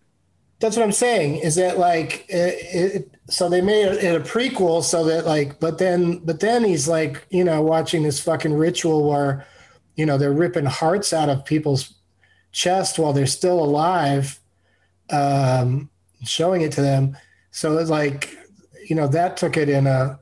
That's 0.59 0.75
what 0.77 0.83
i'm 0.83 0.91
saying 0.91 1.35
is 1.37 1.55
that 1.55 1.77
like 1.77 2.25
it, 2.29 2.55
it, 2.73 3.11
so 3.29 3.49
they 3.49 3.61
made 3.61 3.85
it 3.85 4.15
a 4.15 4.23
prequel 4.23 4.83
so 4.83 5.03
that 5.03 5.25
like 5.25 5.59
but 5.59 5.77
then 5.77 6.17
but 6.19 6.39
then 6.39 6.63
he's 6.63 6.87
like 6.87 7.25
you 7.29 7.43
know 7.43 7.61
watching 7.61 8.03
this 8.03 8.21
fucking 8.21 8.53
ritual 8.53 9.07
where 9.09 9.45
you 9.95 10.05
know 10.05 10.17
they're 10.17 10.31
ripping 10.33 10.65
hearts 10.65 11.13
out 11.13 11.29
of 11.29 11.45
people's 11.45 11.95
chest 12.51 12.97
while 12.97 13.13
they're 13.13 13.25
still 13.25 13.59
alive 13.59 14.39
um 15.11 15.89
showing 16.23 16.61
it 16.61 16.71
to 16.71 16.81
them 16.81 17.15
so 17.51 17.77
it's 17.77 17.89
like 17.89 18.35
you 18.87 18.95
know 18.95 19.07
that 19.07 19.37
took 19.37 19.57
it 19.57 19.69
in 19.69 19.87
a 19.87 20.19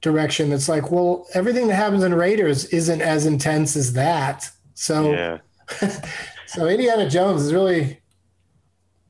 direction 0.00 0.50
that's 0.50 0.68
like 0.68 0.90
well 0.90 1.26
everything 1.34 1.66
that 1.68 1.74
happens 1.74 2.02
in 2.02 2.14
raiders 2.14 2.66
isn't 2.66 3.00
as 3.00 3.26
intense 3.26 3.76
as 3.76 3.92
that 3.92 4.50
so 4.74 5.12
Yeah. 5.12 5.38
so 6.46 6.68
Indiana 6.68 7.10
Jones 7.10 7.42
is 7.42 7.52
really 7.52 8.00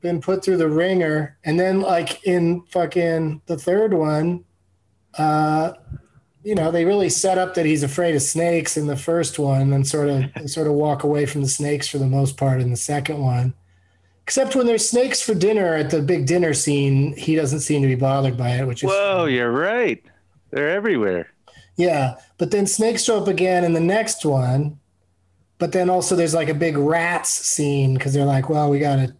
been 0.01 0.21
put 0.21 0.43
through 0.43 0.57
the 0.57 0.69
ringer. 0.69 1.37
And 1.43 1.59
then 1.59 1.81
like 1.81 2.23
in 2.25 2.61
fucking 2.67 3.41
the 3.45 3.57
third 3.57 3.93
one, 3.93 4.45
uh, 5.17 5.73
you 6.43 6.55
know, 6.55 6.71
they 6.71 6.85
really 6.85 7.09
set 7.09 7.37
up 7.37 7.53
that 7.55 7.65
he's 7.65 7.83
afraid 7.83 8.15
of 8.15 8.21
snakes 8.21 8.77
in 8.77 8.87
the 8.87 8.95
first 8.95 9.37
one 9.39 9.73
and 9.73 9.85
sort 9.85 10.09
of 10.09 10.23
sort 10.49 10.67
of 10.67 10.73
walk 10.73 11.03
away 11.03 11.25
from 11.25 11.41
the 11.41 11.47
snakes 11.49 11.87
for 11.87 11.97
the 11.97 12.07
most 12.07 12.37
part 12.37 12.61
in 12.61 12.69
the 12.69 12.77
second 12.77 13.19
one. 13.19 13.53
Except 14.23 14.55
when 14.55 14.67
there's 14.67 14.87
snakes 14.87 15.21
for 15.21 15.33
dinner 15.33 15.73
at 15.73 15.89
the 15.89 16.01
big 16.01 16.27
dinner 16.27 16.53
scene, 16.53 17.15
he 17.17 17.35
doesn't 17.35 17.61
seem 17.61 17.81
to 17.81 17.87
be 17.87 17.95
bothered 17.95 18.37
by 18.37 18.51
it, 18.51 18.67
which 18.67 18.83
is 18.83 18.89
Whoa, 18.89 19.25
you're 19.25 19.51
right. 19.51 20.03
They're 20.51 20.69
everywhere. 20.69 21.27
yeah, 21.77 22.15
but 22.37 22.51
then 22.51 22.67
snakes 22.67 23.03
show 23.03 23.19
up 23.19 23.27
again 23.27 23.63
in 23.63 23.73
the 23.73 23.79
next 23.79 24.23
one. 24.23 24.79
But 25.57 25.73
then 25.73 25.89
also 25.89 26.15
there's 26.15 26.33
like 26.33 26.47
a 26.47 26.53
big 26.53 26.77
rats 26.77 27.29
scene 27.29 27.95
because 27.95 28.13
they're 28.13 28.23
like, 28.23 28.49
well, 28.49 28.69
we 28.69 28.79
got 28.79 28.95
to 28.95 29.15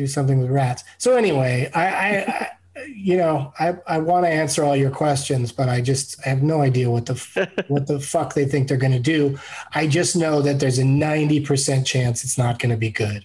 do 0.00 0.06
something 0.06 0.40
with 0.40 0.50
rats. 0.50 0.82
So 0.98 1.16
anyway, 1.16 1.70
I, 1.74 1.86
I, 1.86 2.10
I 2.26 2.50
you 2.88 3.16
know, 3.16 3.52
I, 3.58 3.76
I 3.86 3.98
want 3.98 4.24
to 4.24 4.30
answer 4.30 4.64
all 4.64 4.74
your 4.74 4.90
questions, 4.90 5.52
but 5.52 5.68
I 5.68 5.82
just 5.82 6.18
I 6.24 6.30
have 6.30 6.42
no 6.42 6.62
idea 6.62 6.90
what 6.90 7.06
the 7.06 7.50
what 7.68 7.86
the 7.86 8.00
fuck 8.00 8.34
they 8.34 8.46
think 8.46 8.68
they're 8.68 8.78
going 8.78 8.92
to 8.92 8.98
do. 8.98 9.38
I 9.74 9.86
just 9.86 10.16
know 10.16 10.40
that 10.42 10.58
there's 10.58 10.78
a 10.78 10.84
ninety 10.84 11.40
percent 11.40 11.86
chance 11.86 12.24
it's 12.24 12.38
not 12.38 12.58
going 12.58 12.70
to 12.70 12.78
be 12.78 12.90
good. 12.90 13.24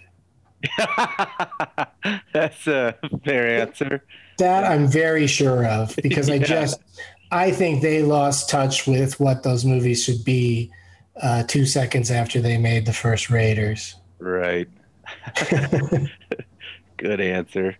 That's 2.34 2.68
a 2.68 2.98
fair 3.24 3.62
answer. 3.62 4.04
That 4.38 4.66
I'm 4.66 4.88
very 4.88 5.28
sure 5.28 5.66
of 5.66 5.96
because 6.04 6.30
I 6.30 6.40
just 6.56 6.82
I 7.32 7.52
think 7.52 7.82
they 7.82 8.04
lost 8.04 8.50
touch 8.50 8.86
with 8.86 9.20
what 9.20 9.44
those 9.44 9.64
movies 9.64 10.04
should 10.04 10.26
be 10.26 10.72
uh, 11.22 11.44
two 11.44 11.66
seconds 11.66 12.12
after 12.12 12.42
they 12.42 12.58
made 12.58 12.86
the 12.86 12.94
first 12.94 13.30
Raiders. 13.30 13.96
Right. 14.20 14.68
Good 16.98 17.22
answer. 17.22 17.78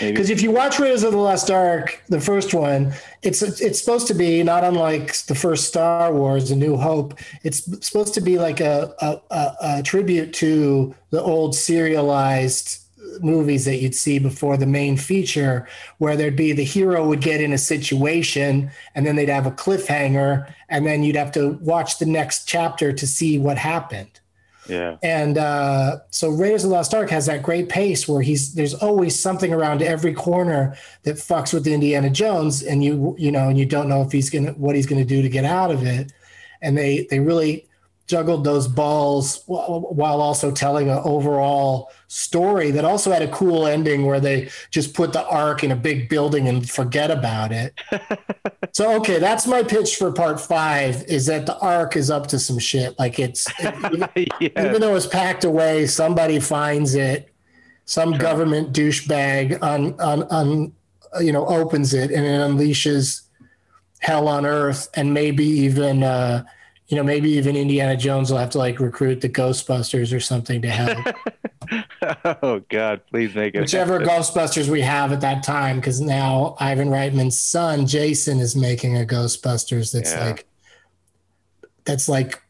Because 0.00 0.30
if 0.30 0.42
you 0.42 0.50
watch 0.50 0.78
Raiders 0.78 1.04
of 1.04 1.12
the 1.12 1.18
Lost 1.18 1.50
Ark, 1.50 2.02
the 2.08 2.20
first 2.20 2.54
one, 2.54 2.92
it's 3.22 3.42
it's 3.42 3.78
supposed 3.78 4.06
to 4.08 4.14
be 4.14 4.42
not 4.42 4.64
unlike 4.64 5.16
the 5.26 5.34
first 5.34 5.68
Star 5.68 6.12
Wars, 6.12 6.50
A 6.50 6.56
New 6.56 6.76
Hope. 6.76 7.18
It's 7.44 7.64
supposed 7.86 8.14
to 8.14 8.20
be 8.20 8.38
like 8.38 8.60
a 8.60 8.94
a, 9.00 9.20
a, 9.30 9.56
a 9.60 9.82
tribute 9.82 10.32
to 10.34 10.94
the 11.10 11.22
old 11.22 11.54
serialized 11.54 12.82
movies 13.20 13.64
that 13.64 13.76
you'd 13.76 13.94
see 13.94 14.18
before 14.18 14.56
the 14.56 14.66
main 14.66 14.96
feature, 14.96 15.68
where 15.98 16.16
there'd 16.16 16.36
be 16.36 16.52
the 16.52 16.64
hero 16.64 17.06
would 17.06 17.20
get 17.20 17.40
in 17.40 17.52
a 17.52 17.58
situation 17.58 18.70
and 18.94 19.06
then 19.06 19.16
they'd 19.16 19.28
have 19.28 19.46
a 19.46 19.52
cliffhanger, 19.52 20.52
and 20.68 20.86
then 20.86 21.02
you'd 21.02 21.16
have 21.16 21.32
to 21.32 21.52
watch 21.62 21.98
the 21.98 22.06
next 22.06 22.46
chapter 22.46 22.92
to 22.92 23.06
see 23.06 23.38
what 23.38 23.56
happened. 23.56 24.20
Yeah. 24.68 24.96
And 25.02 25.38
uh, 25.38 25.98
so 26.10 26.30
Raiders 26.30 26.64
of 26.64 26.70
the 26.70 26.76
Lost 26.76 26.94
Ark 26.94 27.10
has 27.10 27.26
that 27.26 27.42
great 27.42 27.68
pace 27.68 28.08
where 28.08 28.22
he's 28.22 28.54
there's 28.54 28.74
always 28.74 29.18
something 29.18 29.52
around 29.52 29.82
every 29.82 30.12
corner 30.12 30.76
that 31.02 31.16
fucks 31.16 31.52
with 31.52 31.66
Indiana 31.66 32.10
Jones, 32.10 32.62
and 32.62 32.82
you 32.82 33.14
you 33.18 33.30
know, 33.30 33.48
and 33.48 33.58
you 33.58 33.66
don't 33.66 33.88
know 33.88 34.02
if 34.02 34.12
he's 34.12 34.30
gonna 34.30 34.52
what 34.52 34.74
he's 34.74 34.86
gonna 34.86 35.04
do 35.04 35.22
to 35.22 35.28
get 35.28 35.44
out 35.44 35.70
of 35.70 35.84
it. 35.84 36.12
And 36.62 36.76
they 36.76 37.06
they 37.10 37.20
really 37.20 37.65
juggled 38.06 38.44
those 38.44 38.68
balls 38.68 39.42
while 39.46 40.20
also 40.20 40.52
telling 40.52 40.88
an 40.88 41.00
overall 41.04 41.90
story 42.06 42.70
that 42.70 42.84
also 42.84 43.10
had 43.10 43.22
a 43.22 43.28
cool 43.28 43.66
ending 43.66 44.06
where 44.06 44.20
they 44.20 44.48
just 44.70 44.94
put 44.94 45.12
the 45.12 45.26
ark 45.26 45.64
in 45.64 45.72
a 45.72 45.76
big 45.76 46.08
building 46.08 46.46
and 46.46 46.70
forget 46.70 47.10
about 47.10 47.50
it. 47.50 47.74
so 48.72 48.94
okay, 48.96 49.18
that's 49.18 49.46
my 49.46 49.62
pitch 49.62 49.96
for 49.96 50.12
part 50.12 50.40
five 50.40 51.02
is 51.04 51.26
that 51.26 51.46
the 51.46 51.58
ark 51.58 51.96
is 51.96 52.10
up 52.10 52.28
to 52.28 52.38
some 52.38 52.58
shit. 52.58 52.96
Like 52.98 53.18
it's 53.18 53.46
yeah. 53.60 54.08
even 54.40 54.80
though 54.80 54.94
it's 54.94 55.06
packed 55.06 55.44
away, 55.44 55.86
somebody 55.86 56.38
finds 56.38 56.94
it. 56.94 57.32
Some 57.86 58.12
government 58.18 58.72
douchebag 58.72 59.62
on 59.62 59.98
on 60.00 60.22
on 60.24 60.72
you 61.20 61.32
know 61.32 61.46
opens 61.46 61.94
it 61.94 62.10
and 62.10 62.24
it 62.24 62.40
unleashes 62.40 63.22
hell 63.98 64.28
on 64.28 64.46
earth, 64.46 64.88
and 64.94 65.12
maybe 65.12 65.44
even 65.44 66.02
uh, 66.02 66.44
you 66.88 66.96
know 66.96 67.02
maybe 67.02 67.30
even 67.30 67.56
Indiana 67.56 67.96
Jones 67.96 68.30
will 68.30 68.38
have 68.38 68.50
to 68.50 68.58
like 68.58 68.78
recruit 68.80 69.20
the 69.20 69.28
Ghostbusters 69.28 70.14
or 70.14 70.20
something 70.20 70.62
to 70.62 70.68
help. 70.68 71.06
oh 72.42 72.60
God, 72.68 73.00
please 73.10 73.34
make 73.34 73.54
it 73.54 73.60
Whichever 73.60 73.98
Ghostbusters 74.00 74.68
we 74.68 74.80
have 74.82 75.12
at 75.12 75.20
that 75.22 75.42
time, 75.42 75.76
because 75.76 76.00
now 76.00 76.56
Ivan 76.60 76.88
Reitman's 76.88 77.40
son 77.40 77.86
Jason 77.86 78.38
is 78.38 78.54
making 78.54 78.96
a 78.96 79.04
Ghostbusters 79.04 79.92
that's 79.92 80.12
Yeah. 80.12 80.26
like 80.26 80.46
that's 81.84 82.08
like 82.08 82.42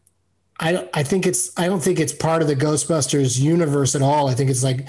I 0.61 0.73
don't 0.73 0.89
I 0.95 1.03
think 1.03 1.27
it's 1.27 1.59
I 1.59 1.67
don't 1.67 1.81
think 1.83 2.01
it's 2.01 2.13
part 2.13 2.43
of 2.43 2.49
the 2.49 2.57
Ghostbusters 2.57 3.39
universe 3.39 3.95
at 3.95 4.03
all. 4.03 4.29
I 4.29 4.35
think 4.35 4.51
it's 4.51 4.65
like 4.65 4.87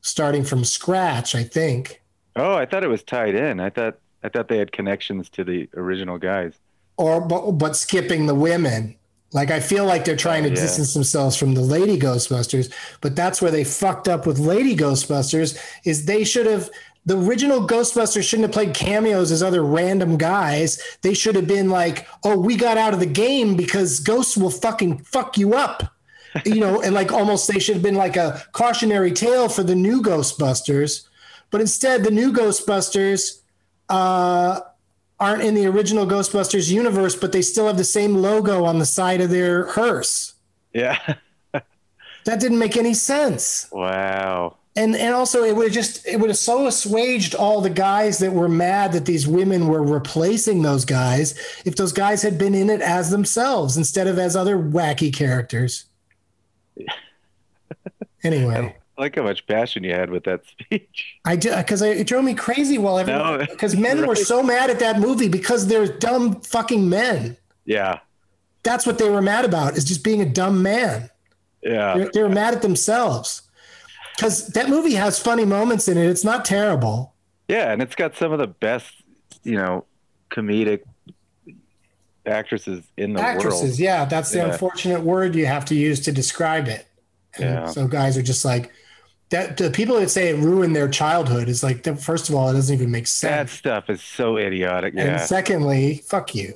starting 0.00 0.44
from 0.44 0.64
scratch. 0.64 1.34
I 1.34 1.44
think. 1.44 2.00
Oh, 2.34 2.54
I 2.54 2.64
thought 2.66 2.82
it 2.84 2.88
was 2.88 3.02
tied 3.02 3.34
in. 3.34 3.60
I 3.60 3.70
thought 3.70 3.98
I 4.22 4.28
thought 4.28 4.48
they 4.48 4.58
had 4.58 4.72
connections 4.72 5.28
to 5.30 5.44
the 5.44 5.68
original 5.76 6.18
guys. 6.18 6.58
Or 7.02 7.20
but, 7.20 7.52
but 7.52 7.76
skipping 7.76 8.26
the 8.26 8.34
women. 8.34 8.94
Like 9.32 9.50
I 9.50 9.60
feel 9.60 9.86
like 9.86 10.04
they're 10.04 10.14
trying 10.14 10.42
to 10.44 10.50
yeah. 10.50 10.56
distance 10.56 10.94
themselves 10.94 11.36
from 11.36 11.54
the 11.54 11.62
Lady 11.62 11.98
Ghostbusters, 11.98 12.72
but 13.00 13.16
that's 13.16 13.40
where 13.40 13.50
they 13.50 13.64
fucked 13.64 14.06
up 14.06 14.26
with 14.26 14.38
Lady 14.38 14.76
Ghostbusters. 14.76 15.58
Is 15.84 16.04
they 16.04 16.22
should 16.22 16.46
have 16.46 16.70
the 17.06 17.18
original 17.18 17.66
Ghostbusters 17.66 18.22
shouldn't 18.22 18.48
have 18.48 18.52
played 18.52 18.74
cameos 18.74 19.32
as 19.32 19.42
other 19.42 19.64
random 19.64 20.16
guys. 20.16 20.80
They 21.00 21.14
should 21.14 21.34
have 21.34 21.46
been 21.48 21.70
like, 21.70 22.06
"Oh, 22.24 22.38
we 22.38 22.56
got 22.56 22.76
out 22.76 22.94
of 22.94 23.00
the 23.00 23.06
game 23.06 23.56
because 23.56 24.00
ghosts 24.00 24.36
will 24.36 24.50
fucking 24.50 24.98
fuck 24.98 25.36
you 25.38 25.54
up." 25.54 25.92
You 26.46 26.60
know, 26.60 26.80
and 26.80 26.94
like 26.94 27.10
almost 27.10 27.50
they 27.50 27.58
should 27.58 27.74
have 27.74 27.82
been 27.82 27.94
like 27.94 28.16
a 28.16 28.42
cautionary 28.52 29.12
tale 29.12 29.48
for 29.48 29.62
the 29.62 29.74
new 29.74 30.02
Ghostbusters. 30.02 31.06
But 31.50 31.60
instead, 31.60 32.04
the 32.04 32.10
new 32.10 32.32
Ghostbusters 32.32 33.40
uh, 33.88 34.60
aren't 35.22 35.42
in 35.42 35.54
the 35.54 35.66
original 35.66 36.04
Ghostbusters 36.04 36.70
universe, 36.70 37.14
but 37.14 37.30
they 37.30 37.42
still 37.42 37.68
have 37.68 37.76
the 37.76 37.84
same 37.84 38.16
logo 38.16 38.64
on 38.64 38.78
the 38.80 38.84
side 38.86 39.20
of 39.20 39.30
their 39.30 39.66
hearse. 39.66 40.34
Yeah. 40.74 40.98
That 42.24 42.38
didn't 42.38 42.60
make 42.60 42.76
any 42.76 42.94
sense. 42.94 43.66
wow. 43.72 44.56
And 44.76 44.94
and 44.94 45.12
also 45.12 45.42
it 45.42 45.56
would 45.56 45.66
have 45.66 45.72
just 45.74 46.06
it 46.06 46.20
would 46.20 46.30
have 46.30 46.38
so 46.38 46.68
assuaged 46.68 47.34
all 47.34 47.60
the 47.60 47.68
guys 47.68 48.18
that 48.18 48.32
were 48.32 48.48
mad 48.48 48.92
that 48.92 49.06
these 49.06 49.26
women 49.26 49.66
were 49.66 49.82
replacing 49.82 50.62
those 50.62 50.84
guys 50.84 51.34
if 51.64 51.74
those 51.74 51.92
guys 51.92 52.22
had 52.22 52.38
been 52.38 52.54
in 52.54 52.70
it 52.70 52.80
as 52.80 53.10
themselves 53.10 53.76
instead 53.76 54.06
of 54.06 54.20
as 54.20 54.36
other 54.36 54.56
wacky 54.56 55.12
characters. 55.12 55.86
Anyway, 58.24 58.76
like 59.02 59.16
how 59.16 59.22
much 59.22 59.46
passion 59.46 59.84
you 59.84 59.92
had 59.92 60.10
with 60.10 60.24
that 60.24 60.44
speech. 60.60 61.16
I 61.24 61.36
did 61.36 61.56
because 61.58 61.82
it 61.82 62.06
drove 62.06 62.24
me 62.24 62.34
crazy 62.34 62.78
while 62.78 62.98
everyone 62.98 63.38
No, 63.40 63.46
because 63.46 63.76
men 63.76 64.06
were 64.06 64.14
so 64.16 64.42
mad 64.42 64.70
at 64.70 64.78
that 64.78 64.98
movie 65.00 65.28
because 65.28 65.66
they're 65.66 65.86
dumb 65.86 66.40
fucking 66.40 66.88
men. 66.88 67.36
Yeah. 67.64 68.00
That's 68.62 68.86
what 68.86 68.98
they 68.98 69.10
were 69.10 69.22
mad 69.22 69.44
about 69.44 69.76
is 69.76 69.84
just 69.84 70.02
being 70.04 70.20
a 70.22 70.28
dumb 70.28 70.62
man. 70.62 71.10
Yeah. 71.62 71.96
They're, 71.96 72.10
they 72.14 72.22
were 72.22 72.28
mad 72.28 72.54
at 72.54 72.62
themselves 72.62 73.42
because 74.16 74.48
that 74.48 74.68
movie 74.68 74.94
has 74.94 75.18
funny 75.18 75.44
moments 75.44 75.88
in 75.88 75.98
it. 75.98 76.06
It's 76.06 76.24
not 76.24 76.44
terrible. 76.44 77.12
Yeah, 77.48 77.72
and 77.72 77.82
it's 77.82 77.94
got 77.94 78.16
some 78.16 78.32
of 78.32 78.38
the 78.38 78.46
best, 78.46 78.92
you 79.42 79.56
know, 79.56 79.84
comedic 80.30 80.82
actresses 82.24 82.84
in 82.96 83.14
the 83.14 83.20
Actresses, 83.20 83.62
world. 83.62 83.78
yeah, 83.78 84.04
that's 84.04 84.30
the 84.30 84.38
Yeah. 84.38 84.52
unfortunate 84.52 85.00
word 85.02 85.34
you 85.34 85.46
have 85.46 85.64
to 85.66 85.74
use 85.74 86.00
to 86.00 86.12
describe 86.12 86.68
it. 86.68 86.86
And 87.36 87.44
Yeah. 87.44 87.66
So 87.66 87.88
guys 87.88 88.16
are 88.16 88.22
just 88.22 88.44
like 88.44 88.70
that. 89.32 89.56
The 89.58 89.70
people 89.70 89.98
that 90.00 90.08
say 90.08 90.30
it 90.30 90.36
ruined 90.38 90.74
their 90.74 90.88
childhood 90.88 91.48
is 91.48 91.62
like, 91.62 91.84
first 91.98 92.28
of 92.28 92.34
all, 92.34 92.48
it 92.48 92.54
doesn't 92.54 92.74
even 92.74 92.90
make 92.90 93.06
sense 93.06 93.50
That 93.50 93.56
stuff 93.58 93.90
is 93.90 94.00
so 94.02 94.36
idiotic. 94.38 94.94
And 94.96 95.06
Yeah. 95.08 95.16
secondly, 95.18 96.02
fuck 96.06 96.34
you. 96.34 96.54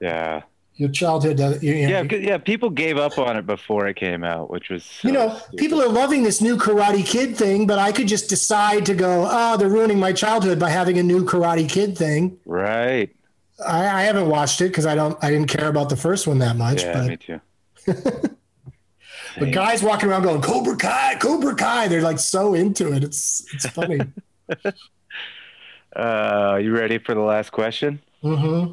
Yeah. 0.00 0.42
Your 0.76 0.90
childhood 0.90 1.38
doesn't. 1.38 1.62
You, 1.62 1.74
know, 1.88 2.02
Yeah, 2.02 2.14
yeah, 2.16 2.38
people 2.38 2.70
gave 2.70 2.98
up 2.98 3.18
on 3.18 3.36
it 3.36 3.46
before 3.46 3.88
it 3.88 3.96
came 3.96 4.22
out, 4.22 4.48
which 4.48 4.68
was 4.70 4.84
so 4.84 5.08
you 5.08 5.14
know, 5.14 5.30
stupid. 5.36 5.58
people 5.58 5.82
are 5.82 5.88
loving 5.88 6.22
this 6.22 6.40
new 6.40 6.56
Karate 6.56 7.04
Kid 7.04 7.36
thing, 7.36 7.66
but 7.66 7.80
I 7.80 7.90
could 7.90 8.06
just 8.06 8.28
decide 8.28 8.86
to 8.86 8.94
go, 8.94 9.26
oh, 9.28 9.56
they're 9.56 9.68
ruining 9.68 9.98
my 9.98 10.12
childhood 10.12 10.60
by 10.60 10.70
having 10.70 10.96
a 10.98 11.02
new 11.02 11.24
Karate 11.24 11.68
Kid 11.68 11.98
thing. 11.98 12.38
Right. 12.46 13.10
I, 13.66 13.80
I 13.88 14.02
haven't 14.02 14.28
watched 14.28 14.60
it 14.60 14.68
because 14.68 14.86
I 14.86 14.94
don't, 14.94 15.18
I 15.20 15.32
didn't 15.32 15.48
care 15.48 15.68
about 15.68 15.88
the 15.88 15.96
first 15.96 16.28
one 16.28 16.38
that 16.38 16.54
much. 16.54 16.84
Yeah, 16.84 16.92
but, 16.92 17.06
me 17.08 17.16
too. 17.16 17.40
but 19.38 19.50
guys 19.52 19.82
walking 19.82 20.08
around 20.08 20.22
going 20.22 20.40
Cobra 20.42 20.76
Kai, 20.76 21.16
Cobra 21.16 21.54
Kai, 21.54 21.88
they're 21.88 22.02
like 22.02 22.18
so 22.18 22.54
into 22.54 22.92
it. 22.92 23.04
It's 23.04 23.44
it's 23.54 23.66
funny. 23.66 24.12
Uh, 25.96 26.58
you 26.62 26.72
ready 26.72 26.98
for 26.98 27.14
the 27.14 27.20
last 27.20 27.50
question? 27.50 28.00
hmm 28.22 28.72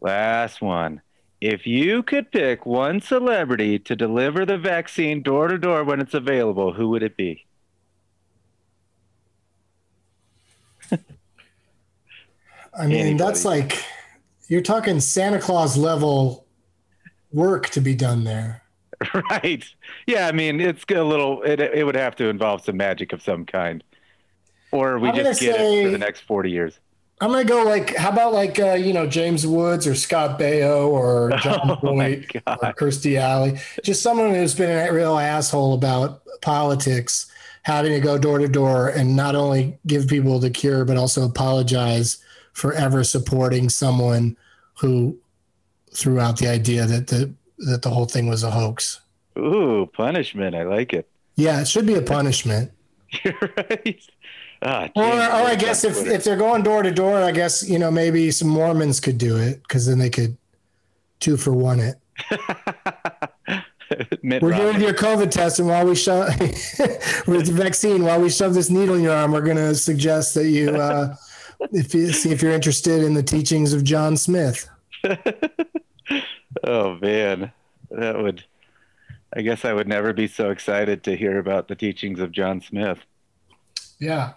Last 0.00 0.60
one. 0.60 1.02
If 1.40 1.66
you 1.66 2.02
could 2.02 2.30
pick 2.30 2.66
one 2.66 3.00
celebrity 3.00 3.78
to 3.80 3.96
deliver 3.96 4.44
the 4.46 4.58
vaccine 4.58 5.22
door 5.22 5.48
to 5.48 5.58
door 5.58 5.84
when 5.84 6.00
it's 6.00 6.14
available, 6.14 6.72
who 6.74 6.88
would 6.90 7.02
it 7.02 7.16
be? 7.16 7.46
I 12.74 12.86
mean, 12.86 13.16
Anybody. 13.16 13.18
that's 13.18 13.44
like 13.44 13.84
you're 14.48 14.62
talking 14.62 15.00
Santa 15.00 15.38
Claus 15.40 15.76
level 15.76 16.46
work 17.32 17.68
to 17.70 17.80
be 17.80 17.94
done 17.94 18.24
there. 18.24 18.61
right. 19.30 19.64
Yeah, 20.06 20.28
I 20.28 20.32
mean, 20.32 20.60
it's 20.60 20.84
a 20.90 21.02
little, 21.02 21.42
it, 21.42 21.60
it 21.60 21.84
would 21.84 21.94
have 21.94 22.16
to 22.16 22.28
involve 22.28 22.64
some 22.64 22.76
magic 22.76 23.12
of 23.12 23.22
some 23.22 23.44
kind. 23.44 23.82
Or 24.70 24.98
we 24.98 25.10
I'm 25.10 25.14
just 25.16 25.40
get 25.40 25.60
it 25.60 25.84
for 25.84 25.90
the 25.90 25.98
next 25.98 26.20
40 26.20 26.50
years. 26.50 26.78
I'm 27.20 27.30
gonna 27.30 27.44
go 27.44 27.62
like, 27.62 27.94
how 27.94 28.10
about 28.10 28.32
like 28.32 28.58
uh, 28.58 28.72
you 28.72 28.92
know 28.92 29.06
James 29.06 29.46
Woods 29.46 29.86
or 29.86 29.94
Scott 29.94 30.40
Baio 30.40 30.88
or 30.88 31.30
John 31.40 31.70
Oh 31.70 31.76
Boyd 31.76 32.26
or. 32.34 32.56
Kirstie 32.72 33.16
Alley, 33.16 33.60
just 33.84 34.02
someone 34.02 34.34
who's 34.34 34.56
been 34.56 34.88
a 34.88 34.92
real 34.92 35.16
asshole 35.16 35.74
about 35.74 36.22
politics, 36.40 37.30
having 37.62 37.92
to 37.92 38.00
go 38.00 38.18
door 38.18 38.38
to 38.38 38.48
door 38.48 38.88
and 38.88 39.14
not 39.14 39.36
only 39.36 39.78
give 39.86 40.08
people 40.08 40.40
the 40.40 40.50
cure 40.50 40.84
but 40.84 40.96
also 40.96 41.24
apologize 41.24 42.18
for 42.54 42.72
ever 42.72 43.04
supporting 43.04 43.68
someone 43.68 44.36
who 44.80 45.16
threw 45.92 46.18
out 46.18 46.38
the 46.38 46.48
idea 46.48 46.86
that 46.86 47.06
the 47.06 47.32
that 47.58 47.82
the 47.82 47.90
whole 47.90 48.06
thing 48.06 48.28
was 48.28 48.42
a 48.42 48.50
hoax. 48.50 49.00
Ooh, 49.38 49.88
punishment. 49.92 50.54
I 50.54 50.64
like 50.64 50.92
it. 50.92 51.08
Yeah, 51.36 51.60
it 51.60 51.68
should 51.68 51.86
be 51.86 51.94
a 51.94 52.02
punishment. 52.02 52.70
You're 53.24 53.34
right. 53.56 54.00
Ah, 54.62 54.88
Or, 54.94 55.04
or 55.04 55.48
I 55.48 55.56
guess 55.56 55.84
if, 55.84 56.06
if 56.06 56.24
they're 56.24 56.36
going 56.36 56.62
door 56.62 56.82
to 56.82 56.90
door, 56.92 57.22
I 57.22 57.32
guess 57.32 57.68
you 57.68 57.78
know 57.78 57.90
maybe 57.90 58.30
some 58.30 58.48
Mormons 58.48 59.00
could 59.00 59.18
do 59.18 59.36
it 59.36 59.62
because 59.62 59.86
then 59.86 59.98
they 59.98 60.10
could 60.10 60.36
two 61.20 61.36
for 61.36 61.52
one 61.52 61.80
it. 61.80 61.96
We're 64.22 64.56
doing 64.56 64.80
your 64.80 64.94
COVID 64.94 65.30
test, 65.30 65.58
and 65.58 65.68
while 65.68 65.84
we 65.86 65.94
shove 65.94 66.28
with 67.26 67.46
the 67.46 67.52
vaccine, 67.52 68.04
while 68.04 68.20
we 68.20 68.30
shove 68.30 68.54
this 68.54 68.70
needle 68.70 68.94
in 68.94 69.02
your 69.02 69.14
arm, 69.14 69.32
we're 69.32 69.42
going 69.42 69.58
to 69.58 69.74
suggest 69.74 70.34
that 70.34 70.46
you, 70.48 70.70
uh, 70.70 71.14
if 71.72 71.94
you 71.94 72.10
see 72.12 72.30
if 72.30 72.40
you're 72.40 72.52
interested 72.52 73.02
in 73.02 73.12
the 73.12 73.22
teachings 73.22 73.74
of 73.74 73.84
John 73.84 74.16
Smith. 74.16 74.66
Oh 76.64 76.98
man, 77.00 77.52
that 77.90 78.18
would. 78.22 78.44
I 79.34 79.40
guess 79.42 79.64
I 79.64 79.72
would 79.72 79.88
never 79.88 80.12
be 80.12 80.26
so 80.26 80.50
excited 80.50 81.02
to 81.04 81.16
hear 81.16 81.38
about 81.38 81.68
the 81.68 81.74
teachings 81.74 82.20
of 82.20 82.32
John 82.32 82.60
Smith. 82.60 82.98
Yeah, 83.98 84.32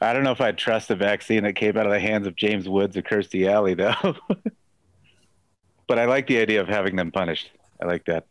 I 0.00 0.12
don't 0.12 0.24
know 0.24 0.32
if 0.32 0.40
I'd 0.40 0.58
trust 0.58 0.90
a 0.90 0.96
vaccine 0.96 1.44
that 1.44 1.52
came 1.54 1.76
out 1.76 1.86
of 1.86 1.92
the 1.92 2.00
hands 2.00 2.26
of 2.26 2.34
James 2.34 2.68
Woods 2.68 2.96
or 2.96 3.02
Kirstie 3.02 3.48
Alley, 3.48 3.74
though. 3.74 3.94
but 5.86 5.98
I 5.98 6.06
like 6.06 6.26
the 6.26 6.38
idea 6.38 6.60
of 6.60 6.68
having 6.68 6.96
them 6.96 7.12
punished. 7.12 7.50
I 7.80 7.84
like 7.86 8.04
that. 8.06 8.26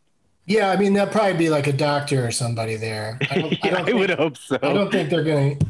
yeah. 0.46 0.70
I 0.70 0.76
mean, 0.76 0.92
there'll 0.92 1.10
probably 1.10 1.34
be 1.38 1.48
like 1.50 1.66
a 1.66 1.72
doctor 1.72 2.26
or 2.26 2.30
somebody 2.30 2.76
there. 2.76 3.18
I 3.30 3.34
don't, 3.38 3.52
I 3.54 3.58
Yeah, 3.64 3.70
don't 3.70 3.80
I, 3.80 3.84
think- 3.84 3.98
would 3.98 4.10
hope 4.10 4.36
so. 4.36 4.58
I 4.62 4.72
don't 4.72 4.90
think 4.90 5.08
they're 5.08 5.24
going 5.24 5.58
to 5.58 5.66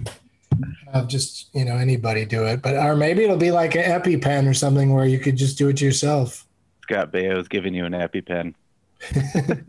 have 0.94 1.09
just 1.09 1.55
you 1.55 1.64
know 1.64 1.76
anybody 1.76 2.24
do 2.24 2.46
it, 2.46 2.62
but 2.62 2.74
or 2.76 2.96
maybe 2.96 3.22
it'll 3.22 3.37
be 3.37 3.50
like 3.50 3.74
an 3.76 3.83
EpiPen 4.00 4.48
or 4.48 4.55
something 4.55 4.92
where 4.94 5.07
you 5.07 5.18
could 5.18 5.37
just 5.37 5.59
do 5.59 5.68
it 5.68 5.81
yourself. 5.81 6.45
Scott 6.87 7.11
Baio's 7.12 7.49
giving 7.49 7.75
you 7.75 7.85
an 7.85 7.92
EpiPen. 7.92 8.55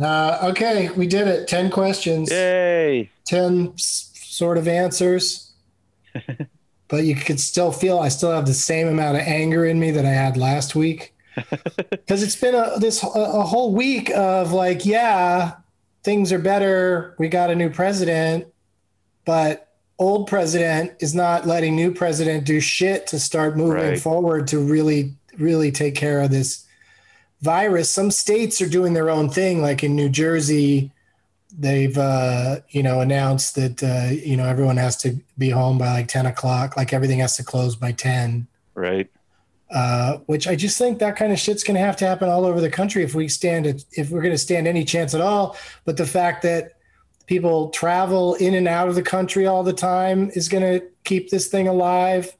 Uh, 0.00 0.38
okay, 0.50 0.90
we 0.90 1.06
did 1.06 1.26
it. 1.26 1.48
Ten 1.48 1.70
questions. 1.70 2.30
Yay! 2.30 3.10
10 3.24 3.72
s- 3.72 4.10
sort 4.14 4.58
of 4.58 4.68
answers 4.68 5.52
but 6.88 7.04
you 7.04 7.14
could 7.14 7.38
still 7.40 7.70
feel 7.72 8.00
i 8.00 8.08
still 8.08 8.30
have 8.32 8.46
the 8.46 8.52
same 8.54 8.86
amount 8.88 9.16
of 9.16 9.22
anger 9.22 9.64
in 9.64 9.78
me 9.80 9.90
that 9.92 10.04
i 10.04 10.10
had 10.10 10.36
last 10.36 10.74
week 10.74 11.14
because 11.90 12.22
it's 12.22 12.34
been 12.36 12.54
a 12.54 12.78
this 12.80 13.02
a, 13.02 13.06
a 13.08 13.42
whole 13.42 13.72
week 13.72 14.10
of 14.10 14.52
like 14.52 14.84
yeah 14.84 15.52
things 16.02 16.32
are 16.32 16.38
better 16.38 17.14
we 17.18 17.28
got 17.28 17.48
a 17.50 17.54
new 17.54 17.70
president 17.70 18.44
but 19.24 19.68
old 20.00 20.26
president 20.26 20.92
is 21.00 21.14
not 21.14 21.46
letting 21.46 21.74
new 21.76 21.92
president 21.94 22.44
do 22.44 22.60
shit 22.60 23.06
to 23.06 23.18
start 23.20 23.56
moving 23.56 23.74
Right. 23.90 24.00
forward 24.00 24.48
to 24.48 24.58
really 24.58 25.14
really 25.38 25.70
take 25.70 25.94
care 25.94 26.20
of 26.20 26.30
this 26.30 26.64
virus 27.42 27.90
some 27.90 28.10
states 28.10 28.60
are 28.60 28.68
doing 28.68 28.94
their 28.94 29.10
own 29.10 29.28
thing 29.28 29.60
like 29.60 29.84
in 29.84 29.94
new 29.94 30.08
jersey 30.08 30.90
they've 31.58 31.98
uh, 31.98 32.56
you 32.70 32.82
know 32.82 33.00
announced 33.00 33.54
that 33.54 33.82
uh, 33.82 34.12
you 34.12 34.36
know 34.36 34.46
everyone 34.46 34.76
has 34.76 34.96
to 34.96 35.16
be 35.38 35.50
home 35.50 35.78
by 35.78 35.90
like 35.90 36.08
10 36.08 36.26
o'clock 36.26 36.76
like 36.76 36.92
everything 36.92 37.18
has 37.18 37.36
to 37.36 37.44
close 37.44 37.76
by 37.76 37.92
10 37.92 38.46
Right. 38.74 39.08
Uh, 39.70 40.18
which 40.26 40.46
I 40.46 40.56
just 40.56 40.78
think 40.78 40.98
that 40.98 41.16
kind 41.16 41.32
of 41.32 41.38
shit's 41.38 41.64
going 41.64 41.74
to 41.74 41.80
have 41.80 41.96
to 41.96 42.06
happen 42.06 42.28
all 42.28 42.44
over 42.44 42.60
the 42.60 42.70
country 42.70 43.02
if 43.02 43.14
we 43.14 43.28
stand 43.28 43.66
it, 43.66 43.84
if 43.92 44.10
we're 44.10 44.20
going 44.20 44.34
to 44.34 44.38
stand 44.38 44.68
any 44.68 44.84
chance 44.84 45.14
at 45.14 45.20
all. 45.20 45.56
But 45.84 45.96
the 45.96 46.06
fact 46.06 46.42
that 46.42 46.74
people 47.26 47.70
travel 47.70 48.34
in 48.34 48.54
and 48.54 48.68
out 48.68 48.88
of 48.88 48.94
the 48.94 49.02
country 49.02 49.46
all 49.46 49.62
the 49.62 49.72
time 49.72 50.30
is 50.34 50.48
going 50.48 50.62
to 50.62 50.86
keep 51.04 51.30
this 51.30 51.48
thing 51.48 51.66
alive. 51.66 52.36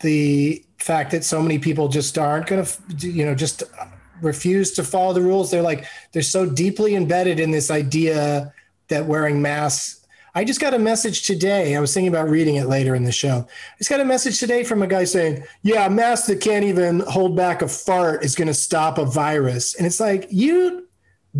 The 0.00 0.64
fact 0.78 1.10
that 1.10 1.24
so 1.24 1.42
many 1.42 1.58
people 1.58 1.88
just 1.88 2.16
aren't 2.18 2.46
going 2.46 2.64
to, 2.64 3.08
you 3.08 3.24
know, 3.24 3.34
just 3.34 3.62
uh, 3.62 3.86
refuse 4.22 4.72
to 4.72 4.84
follow 4.84 5.12
the 5.12 5.20
rules. 5.20 5.50
They're 5.50 5.62
like, 5.62 5.84
they're 6.12 6.22
so 6.22 6.48
deeply 6.48 6.94
embedded 6.94 7.40
in 7.40 7.50
this 7.50 7.70
idea 7.70 8.52
that 8.88 9.06
wearing 9.06 9.42
masks. 9.42 10.06
I 10.34 10.44
just 10.44 10.60
got 10.60 10.74
a 10.74 10.78
message 10.78 11.22
today. 11.22 11.74
I 11.74 11.80
was 11.80 11.92
thinking 11.92 12.08
about 12.08 12.28
reading 12.28 12.56
it 12.56 12.66
later 12.66 12.94
in 12.94 13.04
the 13.04 13.12
show. 13.12 13.46
I 13.48 13.78
just 13.78 13.90
got 13.90 14.00
a 14.00 14.04
message 14.04 14.38
today 14.38 14.62
from 14.62 14.82
a 14.82 14.86
guy 14.86 15.04
saying, 15.04 15.42
Yeah, 15.62 15.86
a 15.86 15.90
mask 15.90 16.26
that 16.26 16.40
can't 16.40 16.64
even 16.64 17.00
hold 17.00 17.36
back 17.36 17.60
a 17.60 17.68
fart 17.68 18.24
is 18.24 18.34
going 18.34 18.48
to 18.48 18.54
stop 18.54 18.98
a 18.98 19.04
virus. 19.04 19.74
And 19.74 19.86
it's 19.86 20.00
like, 20.00 20.28
You 20.30 20.86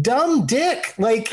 dumb 0.01 0.47
dick. 0.47 0.95
Like, 0.99 1.33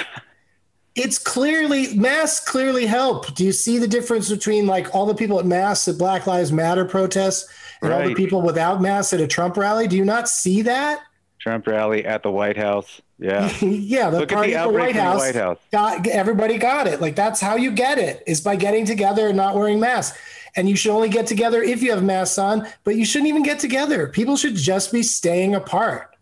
it's 0.96 1.18
clearly 1.18 1.96
masks 1.96 2.48
clearly 2.48 2.86
help. 2.86 3.34
Do 3.36 3.44
you 3.44 3.52
see 3.52 3.80
the 3.80 3.88
difference 3.88 4.30
between 4.30 4.66
like 4.66 4.94
all 4.96 5.06
the 5.06 5.16
people 5.16 5.40
at 5.40 5.46
masks 5.46 5.88
at 5.88 5.98
Black 5.98 6.26
Lives 6.26 6.52
Matter 6.52 6.86
protests 6.86 7.48
and 7.86 7.94
all 7.94 8.08
the 8.08 8.16
people 8.16 8.42
without 8.42 8.82
masks 8.82 9.14
at 9.14 9.22
a 9.22 9.28
Trump 9.28 9.58
rally? 9.58 9.88
Do 9.88 9.96
you 9.96 10.06
not 10.06 10.28
see 10.28 10.62
that? 10.64 11.02
Trump 11.40 11.68
rally 11.68 12.06
at 12.06 12.24
the 12.24 12.32
White 12.32 12.58
House. 12.58 13.02
Yeah. 13.20 13.52
yeah, 13.62 14.10
the 14.10 14.20
Look 14.20 14.32
at 14.32 14.36
party 14.36 14.52
the 14.54 14.58
at 14.58 14.64
the 14.64 14.74
White 14.74 14.90
in 14.90 14.96
the 14.96 15.02
House, 15.04 15.20
White 15.20 15.36
House. 15.36 15.60
Got, 15.72 16.08
everybody 16.08 16.58
got 16.58 16.88
it. 16.88 17.02
Like 17.02 17.16
that's 17.16 17.40
how 17.40 17.56
you 17.56 17.72
get 17.72 17.98
it 17.98 18.24
is 18.26 18.42
by 18.42 18.56
getting 18.56 18.86
together 18.86 19.28
and 19.28 19.38
not 19.38 19.56
wearing 19.56 19.80
masks. 19.80 20.18
And 20.56 20.70
you 20.70 20.76
should 20.76 20.92
only 20.92 21.10
get 21.10 21.28
together 21.28 21.62
if 21.62 21.84
you 21.84 21.92
have 21.92 22.04
masks 22.04 22.38
on, 22.38 22.68
but 22.84 22.96
you 22.96 23.06
shouldn't 23.06 23.28
even 23.28 23.44
get 23.44 23.60
together. 23.60 24.08
People 24.08 24.38
should 24.38 24.56
just 24.56 24.92
be 24.92 25.04
staying 25.04 25.54
apart. 25.54 26.16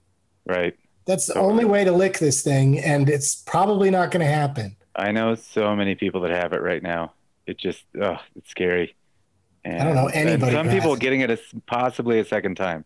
Right. 0.46 0.76
That's 1.06 1.28
the 1.28 1.38
only 1.38 1.66
way 1.66 1.84
to 1.84 1.92
lick 1.92 2.20
this 2.20 2.42
thing, 2.42 2.80
and 2.80 3.10
it's 3.10 3.36
probably 3.36 3.90
not 3.90 4.12
going 4.12 4.26
to 4.26 4.32
happen. 4.32 4.76
I 4.96 5.12
know 5.12 5.36
so 5.36 5.76
many 5.76 5.96
people 5.96 6.22
that 6.22 6.32
have 6.32 6.54
it 6.54 6.62
right 6.62 6.82
now. 6.82 7.14
It 7.46 7.58
just, 7.58 7.84
oh, 8.02 8.18
it's 8.36 8.50
scary. 8.50 8.96
And, 9.66 9.82
I 9.82 9.86
don't 9.86 9.96
know 9.96 10.08
anybody 10.08 10.52
some 10.52 10.70
people 10.70 10.96
getting 10.96 11.22
it 11.22 11.32
a, 11.32 11.40
possibly 11.68 12.20
a 12.20 12.26
second 12.26 12.56
time. 12.56 12.84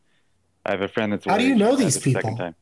I 0.66 0.72
have 0.72 0.82
a 0.82 0.88
friend 0.88 1.12
that's. 1.12 1.26
How 1.26 1.38
do 1.38 1.48
you 1.48 1.56
know 1.56 1.76
these 1.76 1.98
people? 1.98 2.22
second 2.22 2.38
time. 2.38 2.56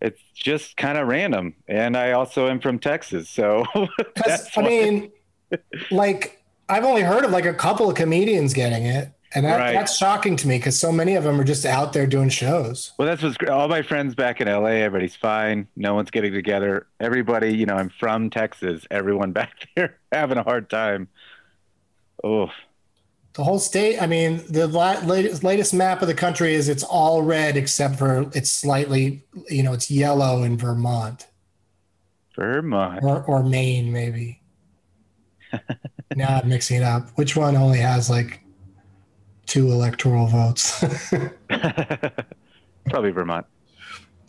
It's 0.00 0.20
just 0.34 0.76
kind 0.76 0.98
of 0.98 1.06
random, 1.06 1.54
and 1.68 1.96
I 1.96 2.12
also 2.12 2.48
am 2.48 2.58
from 2.60 2.78
Texas, 2.80 3.28
so. 3.30 3.64
Because 4.14 4.48
I 4.56 4.62
mean, 4.62 5.12
like 5.92 6.42
I've 6.68 6.84
only 6.84 7.02
heard 7.02 7.24
of 7.24 7.30
like 7.30 7.44
a 7.46 7.54
couple 7.54 7.88
of 7.88 7.94
comedians 7.94 8.52
getting 8.52 8.84
it, 8.86 9.10
and 9.34 9.46
that, 9.46 9.58
Right. 9.60 9.72
that's 9.74 9.96
shocking 9.96 10.34
to 10.36 10.48
me 10.48 10.58
because 10.58 10.76
so 10.76 10.90
many 10.90 11.14
of 11.14 11.22
them 11.22 11.40
are 11.40 11.44
just 11.44 11.64
out 11.64 11.92
there 11.92 12.06
doing 12.06 12.30
shows. 12.30 12.92
Well, 12.98 13.06
that's 13.06 13.22
what's 13.22 13.36
great. 13.36 13.50
All 13.50 13.68
my 13.68 13.82
friends 13.82 14.16
back 14.16 14.40
in 14.40 14.48
LA, 14.48 14.70
everybody's 14.82 15.14
fine. 15.14 15.68
No 15.76 15.94
one's 15.94 16.10
getting 16.10 16.32
together. 16.32 16.86
Everybody, 16.98 17.54
you 17.56 17.66
know, 17.66 17.74
I'm 17.76 17.90
from 17.90 18.28
Texas. 18.30 18.84
Everyone 18.90 19.30
back 19.40 19.68
there 19.76 19.98
having 20.10 20.36
a 20.38 20.42
hard 20.42 20.68
time. 20.68 21.06
Oh, 22.24 22.50
The 23.34 23.44
whole 23.44 23.58
state. 23.58 23.98
I 24.00 24.06
mean, 24.06 24.42
the 24.48 24.66
la- 24.66 25.00
latest, 25.04 25.42
latest 25.42 25.72
map 25.72 26.02
of 26.02 26.08
the 26.08 26.14
country 26.14 26.54
is 26.54 26.68
it's 26.68 26.82
all 26.84 27.22
red 27.22 27.56
except 27.56 27.96
for 27.96 28.30
it's 28.34 28.50
slightly, 28.50 29.24
you 29.48 29.62
know, 29.62 29.72
it's 29.72 29.90
yellow 29.90 30.42
in 30.42 30.58
Vermont 30.58 31.26
Vermont. 32.36 33.02
or 33.02 33.22
or 33.24 33.42
Maine 33.42 33.92
maybe. 33.92 34.40
now 36.16 36.40
I'm 36.42 36.48
mixing 36.48 36.78
it 36.78 36.82
up. 36.82 37.08
Which 37.16 37.36
one 37.36 37.56
only 37.56 37.78
has 37.78 38.08
like 38.10 38.42
two 39.46 39.70
electoral 39.70 40.26
votes? 40.26 40.84
Probably 42.90 43.10
Vermont. 43.10 43.46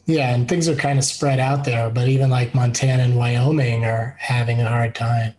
yeah, 0.05 0.33
and 0.33 0.47
things 0.47 0.67
are 0.69 0.75
kind 0.75 0.99
of 0.99 1.05
spread 1.05 1.39
out 1.39 1.63
there, 1.65 1.89
but 1.89 2.07
even 2.07 2.29
like 2.29 2.53
Montana 2.53 3.03
and 3.03 3.17
Wyoming 3.17 3.85
are 3.85 4.15
having 4.19 4.59
a 4.61 4.67
hard 4.67 4.95
time. 4.95 5.33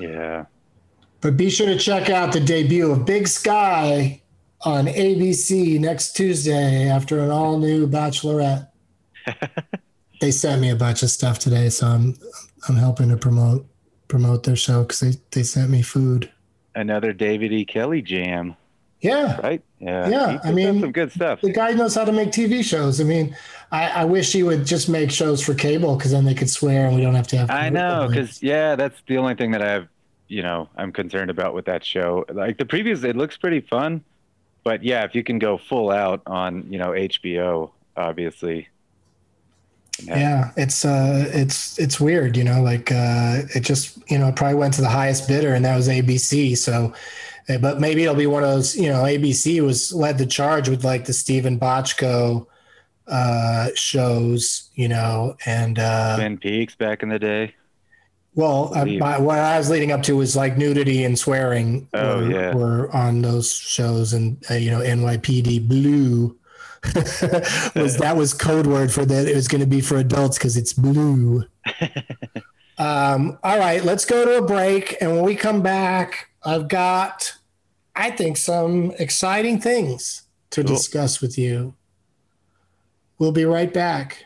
Yeah. 0.00 0.46
But 1.26 1.36
be 1.36 1.50
sure 1.50 1.66
to 1.66 1.76
check 1.76 2.08
out 2.08 2.32
the 2.32 2.38
debut 2.38 2.88
of 2.92 3.04
Big 3.04 3.26
Sky 3.26 4.22
on 4.60 4.86
ABC 4.86 5.80
next 5.80 6.12
Tuesday 6.12 6.88
after 6.88 7.18
an 7.18 7.32
all 7.32 7.58
new 7.58 7.88
Bachelorette. 7.88 8.68
they 10.20 10.30
sent 10.30 10.60
me 10.60 10.70
a 10.70 10.76
bunch 10.76 11.02
of 11.02 11.10
stuff 11.10 11.40
today, 11.40 11.68
so 11.68 11.88
I'm 11.88 12.16
I'm 12.68 12.76
helping 12.76 13.08
to 13.08 13.16
promote 13.16 13.66
promote 14.06 14.44
their 14.44 14.54
show 14.54 14.84
because 14.84 15.00
they, 15.00 15.14
they 15.32 15.42
sent 15.42 15.68
me 15.68 15.82
food. 15.82 16.30
Another 16.76 17.12
David 17.12 17.52
E. 17.52 17.64
Kelley 17.64 18.02
jam, 18.02 18.56
Yeah, 19.00 19.40
right? 19.40 19.64
Yeah. 19.80 20.08
Yeah, 20.08 20.38
I 20.44 20.52
mean, 20.52 20.80
some 20.80 20.92
good 20.92 21.10
stuff. 21.10 21.40
the 21.40 21.50
guy 21.50 21.72
knows 21.72 21.96
how 21.96 22.04
to 22.04 22.12
make 22.12 22.28
TV 22.28 22.62
shows. 22.62 23.00
I 23.00 23.04
mean, 23.04 23.36
I, 23.72 23.88
I 23.88 24.04
wish 24.04 24.32
he 24.32 24.44
would 24.44 24.64
just 24.64 24.88
make 24.88 25.10
shows 25.10 25.42
for 25.42 25.54
cable 25.54 25.96
because 25.96 26.12
then 26.12 26.24
they 26.24 26.34
could 26.34 26.50
swear 26.50 26.86
and 26.86 26.94
we 26.94 27.02
don't 27.02 27.16
have 27.16 27.26
to 27.26 27.36
have. 27.36 27.50
I 27.50 27.68
know, 27.68 28.06
because 28.08 28.40
yeah, 28.44 28.76
that's 28.76 29.02
the 29.08 29.18
only 29.18 29.34
thing 29.34 29.50
that 29.50 29.60
I 29.60 29.70
have. 29.72 29.88
You 30.28 30.42
know, 30.42 30.68
I'm 30.76 30.92
concerned 30.92 31.30
about 31.30 31.54
with 31.54 31.66
that 31.66 31.84
show. 31.84 32.24
Like 32.28 32.58
the 32.58 32.64
previews, 32.64 33.04
it 33.04 33.16
looks 33.16 33.36
pretty 33.36 33.60
fun, 33.60 34.02
but 34.64 34.82
yeah, 34.82 35.04
if 35.04 35.14
you 35.14 35.22
can 35.22 35.38
go 35.38 35.56
full 35.58 35.90
out 35.90 36.22
on, 36.26 36.66
you 36.70 36.78
know, 36.78 36.90
HBO, 36.90 37.70
obviously. 37.96 38.68
yeah 40.04 40.50
it's 40.58 40.84
uh 40.84 41.24
it's 41.32 41.78
it's 41.78 41.98
weird 41.98 42.36
you 42.36 42.44
know 42.44 42.60
like 42.60 42.92
uh 42.92 43.40
it 43.54 43.60
just 43.60 43.98
you 44.10 44.18
know 44.18 44.30
probably 44.30 44.54
went 44.54 44.74
to 44.74 44.82
the 44.82 44.88
highest 44.90 45.26
bidder 45.26 45.54
and 45.54 45.64
that 45.64 45.74
was 45.74 45.88
abc 45.88 46.54
so 46.58 46.92
uh, 47.48 47.56
but 47.56 47.80
maybe 47.80 48.02
it'll 48.02 48.14
be 48.14 48.26
one 48.26 48.42
of 48.44 48.50
those 48.50 48.76
you 48.76 48.90
know 48.90 49.04
abc 49.04 49.58
was 49.64 49.94
led 49.94 50.18
the 50.18 50.26
charge 50.26 50.68
with 50.68 50.84
like 50.84 51.06
the 51.06 51.14
Steven 51.14 51.58
Bochco 51.58 52.46
uh 53.06 53.68
shows 53.74 54.68
you 54.74 54.86
know 54.88 55.34
and 55.46 55.78
uh 55.78 56.16
Twin 56.16 56.36
Peaks 56.36 56.74
back 56.74 57.02
in 57.02 57.08
the 57.08 57.18
day. 57.18 57.54
Well 58.36 58.72
uh, 58.76 58.84
what 59.18 59.38
i 59.38 59.58
was 59.58 59.68
leading 59.68 59.90
up 59.90 60.02
to 60.04 60.16
was 60.16 60.36
like 60.36 60.56
nudity 60.56 61.02
and 61.04 61.18
swearing 61.18 61.88
Oh, 61.94 62.18
were, 62.18 62.30
yeah. 62.30 62.54
were 62.54 62.94
on 62.94 63.22
those 63.22 63.52
shows 63.52 64.12
and 64.12 64.36
uh, 64.50 64.54
you 64.54 64.70
know 64.70 64.80
nypd 64.80 65.66
blue 65.68 66.36
was 67.74 67.96
that 68.04 68.14
was 68.16 68.32
code 68.32 68.66
word 68.68 68.92
for 68.92 69.04
that. 69.04 69.26
It 69.26 69.34
was 69.34 69.48
going 69.48 69.62
to 69.62 69.66
be 69.66 69.80
for 69.80 69.96
adults 69.96 70.38
because 70.38 70.56
it's 70.56 70.72
blue. 70.72 71.42
Um, 72.78 73.38
all 73.42 73.58
right 73.58 73.82
let's 73.82 74.04
go 74.04 74.26
to 74.26 74.36
a 74.36 74.46
break 74.46 74.98
and 75.00 75.12
when 75.16 75.24
we 75.24 75.34
come 75.34 75.62
back 75.62 76.28
i've 76.44 76.68
got 76.68 77.32
i 77.96 78.10
think 78.10 78.36
some 78.36 78.92
exciting 78.98 79.58
things 79.58 80.24
to 80.50 80.62
Cool. 80.62 80.76
discuss 80.76 81.22
with 81.22 81.38
you. 81.38 81.72
We'll 83.18 83.32
be 83.32 83.46
right 83.46 83.72
back 83.72 84.25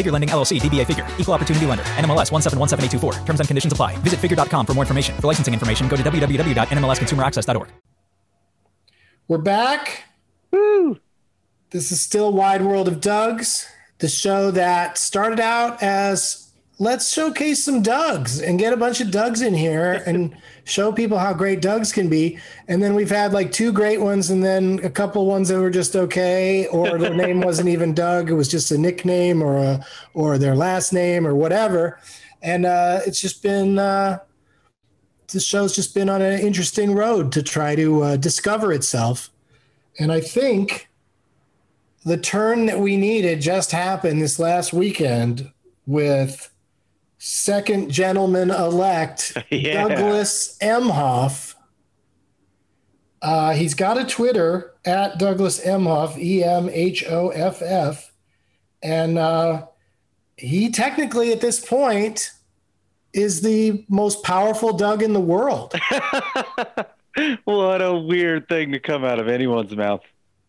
Figure 0.00 0.12
Lending 0.12 0.30
LLC, 0.30 0.58
DBA 0.58 0.86
Figure, 0.86 1.06
Equal 1.18 1.34
Opportunity 1.34 1.66
Lender, 1.66 1.84
NMLS 1.98 2.30
1717824. 2.30 3.26
Terms 3.26 3.40
and 3.40 3.46
conditions 3.46 3.72
apply. 3.74 3.96
Visit 3.98 4.18
figure.com 4.18 4.64
for 4.64 4.72
more 4.72 4.82
information. 4.82 5.14
For 5.16 5.26
licensing 5.26 5.52
information, 5.52 5.88
go 5.88 5.96
to 5.96 6.02
www.nmlsconsumeraccess.org. 6.02 7.68
We're 9.28 9.38
back. 9.38 10.04
Woo! 10.50 10.98
This 11.70 11.92
is 11.92 12.00
still 12.00 12.32
Wide 12.32 12.62
World 12.62 12.88
of 12.88 13.00
Doug's, 13.02 13.68
the 13.98 14.08
show 14.08 14.50
that 14.52 14.96
started 14.96 15.38
out 15.38 15.82
as 15.82 16.49
let's 16.80 17.12
showcase 17.12 17.62
some 17.62 17.82
Dougs 17.82 18.40
and 18.40 18.58
get 18.58 18.72
a 18.72 18.76
bunch 18.76 19.02
of 19.02 19.10
Dougs 19.10 19.42
in 19.42 19.52
here 19.54 20.02
and 20.06 20.34
show 20.64 20.90
people 20.90 21.18
how 21.18 21.32
great 21.32 21.60
Dougs 21.60 21.92
can 21.92 22.08
be. 22.08 22.38
And 22.66 22.82
then 22.82 22.94
we've 22.94 23.10
had 23.10 23.32
like 23.32 23.52
two 23.52 23.70
great 23.70 24.00
ones 24.00 24.30
and 24.30 24.42
then 24.42 24.80
a 24.82 24.90
couple 24.90 25.26
ones 25.26 25.48
that 25.48 25.60
were 25.60 25.70
just 25.70 25.94
okay, 25.94 26.66
or 26.68 26.98
their 26.98 27.14
name 27.14 27.40
wasn't 27.44 27.68
even 27.68 27.94
Doug. 27.94 28.30
It 28.30 28.34
was 28.34 28.48
just 28.48 28.72
a 28.72 28.78
nickname 28.78 29.42
or 29.42 29.58
a, 29.58 29.86
or 30.14 30.38
their 30.38 30.56
last 30.56 30.92
name 30.92 31.26
or 31.26 31.34
whatever. 31.34 32.00
And 32.42 32.64
uh, 32.64 33.00
it's 33.06 33.20
just 33.20 33.42
been, 33.42 33.78
uh, 33.78 34.20
the 35.28 35.38
show's 35.38 35.76
just 35.76 35.94
been 35.94 36.08
on 36.08 36.22
an 36.22 36.40
interesting 36.40 36.94
road 36.94 37.30
to 37.32 37.42
try 37.42 37.76
to 37.76 38.02
uh, 38.02 38.16
discover 38.16 38.72
itself. 38.72 39.30
And 39.98 40.10
I 40.10 40.20
think 40.20 40.88
the 42.06 42.16
turn 42.16 42.64
that 42.66 42.80
we 42.80 42.96
needed 42.96 43.42
just 43.42 43.70
happened 43.70 44.22
this 44.22 44.38
last 44.38 44.72
weekend 44.72 45.52
with 45.86 46.49
second 47.20 47.90
gentleman 47.90 48.50
elect 48.50 49.36
Yeah. 49.50 49.88
Douglas 49.88 50.58
Emhoff. 50.60 51.54
Uh, 53.22 53.52
he's 53.52 53.74
got 53.74 53.98
a 53.98 54.04
Twitter 54.04 54.74
at 54.86 55.18
Douglas 55.18 55.64
Emhoff, 55.64 56.16
E 56.16 56.42
M 56.42 56.70
H 56.70 57.04
O 57.06 57.28
F 57.28 57.60
F. 57.62 58.10
And 58.82 59.18
uh, 59.18 59.66
he 60.36 60.70
technically, 60.70 61.30
at 61.32 61.42
this 61.42 61.60
point, 61.60 62.30
is 63.12 63.42
the 63.42 63.84
most 63.90 64.22
powerful 64.24 64.72
Doug 64.72 65.02
in 65.02 65.12
the 65.12 65.20
world. 65.20 65.74
what 67.44 67.82
a 67.82 67.94
weird 67.94 68.48
thing 68.48 68.72
to 68.72 68.80
come 68.80 69.04
out 69.04 69.18
of 69.18 69.28
anyone's 69.28 69.76
mouth 69.76 70.00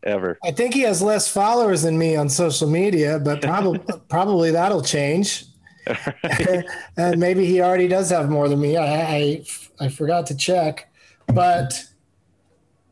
ever. 0.04 0.40
I 0.42 0.52
think 0.52 0.74
he 0.74 0.82
has 0.82 1.02
less 1.02 1.28
followers 1.28 1.82
than 1.82 1.98
me 1.98 2.16
on 2.16 2.30
social 2.30 2.70
media, 2.70 3.20
but 3.20 3.42
probably 3.42 3.82
probably 4.08 4.52
that'll 4.52 4.82
change. 4.82 5.44
and 6.98 7.20
maybe 7.20 7.46
he 7.46 7.62
already 7.62 7.88
does 7.88 8.10
have 8.10 8.30
more 8.30 8.48
than 8.48 8.62
me. 8.62 8.78
I 8.78 9.16
I, 9.16 9.46
I 9.80 9.90
forgot 9.90 10.28
to 10.28 10.36
check, 10.36 10.92
but 11.28 11.84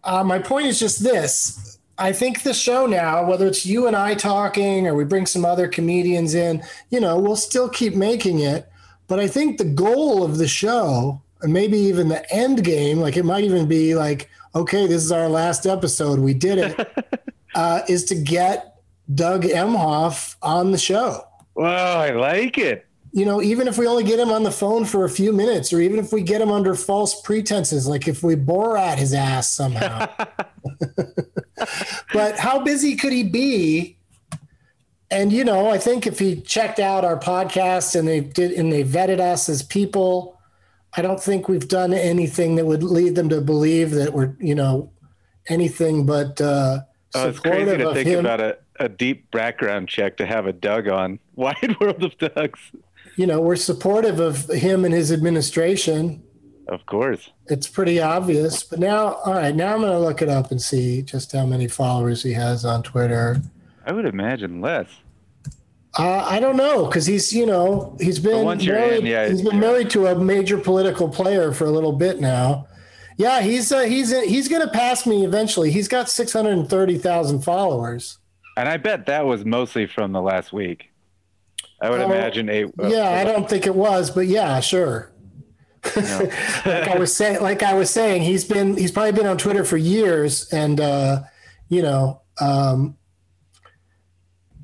uh, 0.04 0.24
my 0.24 0.40
point 0.40 0.68
is 0.68 0.80
just 0.80 1.04
this. 1.04 1.78
I 1.98 2.14
think 2.14 2.44
the 2.44 2.54
show 2.54 2.86
now, 2.86 3.26
whether 3.26 3.46
it's 3.46 3.66
you 3.66 3.86
and 3.86 3.96
I 3.96 4.16
talking 4.16 4.88
or 4.88 4.96
we 4.96 5.04
bring 5.04 5.26
some 5.26 5.44
other 5.44 5.68
comedians 5.68 6.34
in, 6.34 6.64
you 6.90 7.02
know, 7.02 7.20
we'll 7.20 7.36
still 7.36 7.68
keep 7.68 7.94
making 7.94 8.40
it. 8.40 8.70
But 9.08 9.20
I 9.20 9.28
think 9.28 9.58
the 9.58 9.66
goal 9.66 10.24
of 10.24 10.38
the 10.38 10.48
show, 10.48 11.22
and 11.42 11.52
maybe 11.52 11.78
even 11.78 12.08
the 12.08 12.34
end 12.34 12.64
game, 12.64 13.00
like 13.00 13.18
it 13.18 13.26
might 13.26 13.44
even 13.44 13.68
be 13.68 13.96
like, 13.96 14.30
okay, 14.56 14.88
this 14.88 15.04
is 15.04 15.12
our 15.12 15.28
last 15.28 15.66
episode, 15.66 16.20
we 16.20 16.34
did 16.34 16.58
it, 16.60 17.34
uh, 17.56 17.82
is 17.90 18.06
to 18.06 18.16
get 18.16 18.78
Doug 19.14 19.44
Emhoff 19.44 20.36
on 20.42 20.72
the 20.72 20.78
show 20.78 21.29
Wow, 21.56 22.00
I 22.00 22.12
like 22.12 22.58
it. 22.58 22.86
you 23.12 23.26
know, 23.26 23.42
even 23.42 23.68
if 23.68 23.78
we 23.78 23.88
only 23.88 24.04
get 24.04 24.20
him 24.20 24.30
on 24.32 24.44
the 24.44 24.52
phone 24.52 24.86
for 24.86 25.04
a 25.06 25.10
few 25.10 25.34
minutes, 25.34 25.74
or 25.74 25.82
even 25.82 26.00
if 26.00 26.14
we 26.14 26.22
get 26.22 26.42
him 26.42 26.52
under 26.52 26.76
false 26.76 27.22
pretenses, 27.22 27.88
like 27.88 28.08
if 28.08 28.22
we 28.24 28.36
bore 28.36 28.78
at 28.78 28.98
his 29.00 29.14
ass 29.14 29.52
somehow. 29.52 30.08
but 32.14 32.38
how 32.38 32.60
busy 32.60 32.96
could 32.96 33.12
he 33.14 33.24
be? 33.24 33.98
And 35.12 35.34
you 35.34 35.44
know, 35.44 35.70
I 35.70 35.80
think 35.80 36.06
if 36.06 36.20
he 36.20 36.40
checked 36.42 36.80
out 36.80 37.04
our 37.04 37.18
podcast 37.20 37.98
and 37.98 38.08
they 38.08 38.20
did 38.20 38.52
and 38.52 38.72
they 38.72 38.84
vetted 38.84 39.20
us 39.20 39.50
as 39.50 39.64
people, 39.64 40.40
I 40.96 41.02
don't 41.02 41.20
think 41.22 41.48
we've 41.48 41.68
done 41.68 41.94
anything 41.94 42.56
that 42.56 42.66
would 42.66 42.84
lead 42.84 43.16
them 43.16 43.28
to 43.30 43.42
believe 43.42 43.92
that 43.92 44.14
we're, 44.14 44.36
you 44.40 44.54
know, 44.56 44.92
anything 45.48 46.06
but 46.06 46.40
uh 46.40 46.82
Oh, 47.16 47.30
it's 47.30 47.40
crazy 47.40 47.72
supportive 47.72 47.80
to 47.80 47.88
of 47.90 47.94
think 47.96 48.08
him. 48.08 48.20
about 48.20 48.40
a, 48.40 48.58
a 48.80 48.90
deep 48.90 49.30
background 49.32 49.88
check 49.88 50.18
to 50.18 50.26
have 50.26 50.46
a 50.46 50.54
Doug 50.54 50.88
on. 50.88 51.20
Wide 51.36 51.80
World 51.80 52.04
of 52.04 52.18
Dougs. 52.18 52.60
You 53.16 53.28
know, 53.28 53.42
we're 53.42 53.56
supportive 53.56 54.20
of 54.20 54.50
him 54.50 54.86
and 54.86 54.94
his 54.94 55.12
administration. 55.12 56.24
Of 56.68 56.86
course. 56.86 57.32
it's 57.48 57.68
pretty 57.68 58.00
obvious. 58.00 58.62
But 58.62 58.80
now, 58.80 59.14
all 59.26 59.34
right, 59.34 59.56
now 59.56 59.74
I'm 59.74 59.82
going 59.82 59.92
to 59.92 60.00
look 60.00 60.22
it 60.22 60.30
up 60.30 60.52
and 60.52 60.62
see 60.62 61.02
just 61.02 61.32
how 61.32 61.46
many 61.46 61.68
followers 61.68 62.22
he 62.22 62.34
has 62.34 62.64
on 62.64 62.84
Twitter. 62.84 63.42
I 63.88 63.92
would 63.92 64.06
imagine 64.06 64.62
less. 64.62 64.88
Uh, 65.98 66.24
I 66.30 66.40
don't 66.40 66.58
know 66.58 66.86
because 66.86 67.08
he's, 67.08 67.34
you 67.34 67.48
know, 67.48 67.98
he's 68.00 68.20
been 68.20 68.46
married. 68.46 69.00
in, 69.00 69.06
yeah, 69.08 69.28
he's 69.28 69.42
been 69.42 69.60
married 69.60 69.90
to 69.92 70.06
a 70.08 70.16
major 70.16 70.60
political 70.60 71.10
player 71.10 71.52
for 71.52 71.66
a 71.66 71.72
little 71.72 71.94
bit 71.94 72.22
now. 72.22 72.68
Yeah, 73.18 73.42
he's 73.42 73.72
uh, 73.72 73.82
he's 73.82 74.12
he's 74.22 74.48
going 74.48 74.62
to 74.62 74.72
pass 74.72 75.08
me 75.08 75.26
eventually. 75.26 75.72
He's 75.72 75.88
got 75.88 76.08
six 76.08 76.32
hundred 76.32 76.52
and 76.52 76.70
thirty 76.70 77.00
thousand 77.00 77.42
followers. 77.42 78.19
And 78.60 78.68
I 78.68 78.76
bet 78.76 79.06
that 79.06 79.26
was 79.26 79.46
mostly 79.46 79.86
from 79.88 80.12
the 80.12 80.22
last 80.22 80.52
week. 80.52 80.92
I 81.82 81.90
would 81.90 82.02
Oh, 82.02 82.06
imagine 82.12 82.50
a. 82.50 82.66
yeah, 82.90 83.10
I 83.10 83.24
don't 83.24 83.50
think 83.50 83.66
it 83.66 83.74
was, 83.74 84.12
but 84.12 84.28
yeah, 84.28 84.60
sure. 84.60 85.12
like 85.96 86.90
I 86.90 86.98
was 87.00 87.16
saying, 87.16 87.42
like 87.42 87.64
I 87.64 87.74
was 87.74 87.90
saying, 87.90 88.24
he's 88.24 88.44
been 88.44 88.76
he's 88.76 88.92
probably 88.92 89.14
been 89.14 89.28
on 89.28 89.38
Twitter 89.38 89.64
for 89.64 89.78
years, 89.78 90.52
and 90.52 90.78
uh, 90.82 91.22
you 91.70 91.82
know, 91.82 92.22
um, 92.42 92.98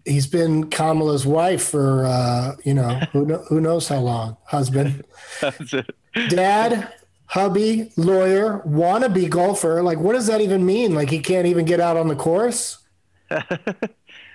he's 0.04 0.28
been 0.28 0.70
Kamala's 0.70 1.26
wife 1.26 1.64
for 1.64 2.06
uh, 2.06 2.56
you 2.66 2.74
know 2.74 2.96
who 3.14 3.26
kno- 3.26 3.46
who 3.48 3.62
knows 3.62 3.88
how 3.88 4.00
long, 4.00 4.36
husband, 4.44 5.06
dad, 6.28 6.92
hubby, 7.28 7.94
lawyer, 7.96 8.62
wannabe 8.68 9.30
golfer. 9.30 9.82
Like, 9.82 10.00
what 10.00 10.14
does 10.14 10.28
that 10.28 10.42
even 10.42 10.66
mean? 10.66 10.94
Like, 10.94 11.10
he 11.12 11.20
can't 11.20 11.48
even 11.48 11.64
get 11.64 11.80
out 11.80 11.96
on 11.96 12.10
the 12.10 12.16
course. 12.18 12.80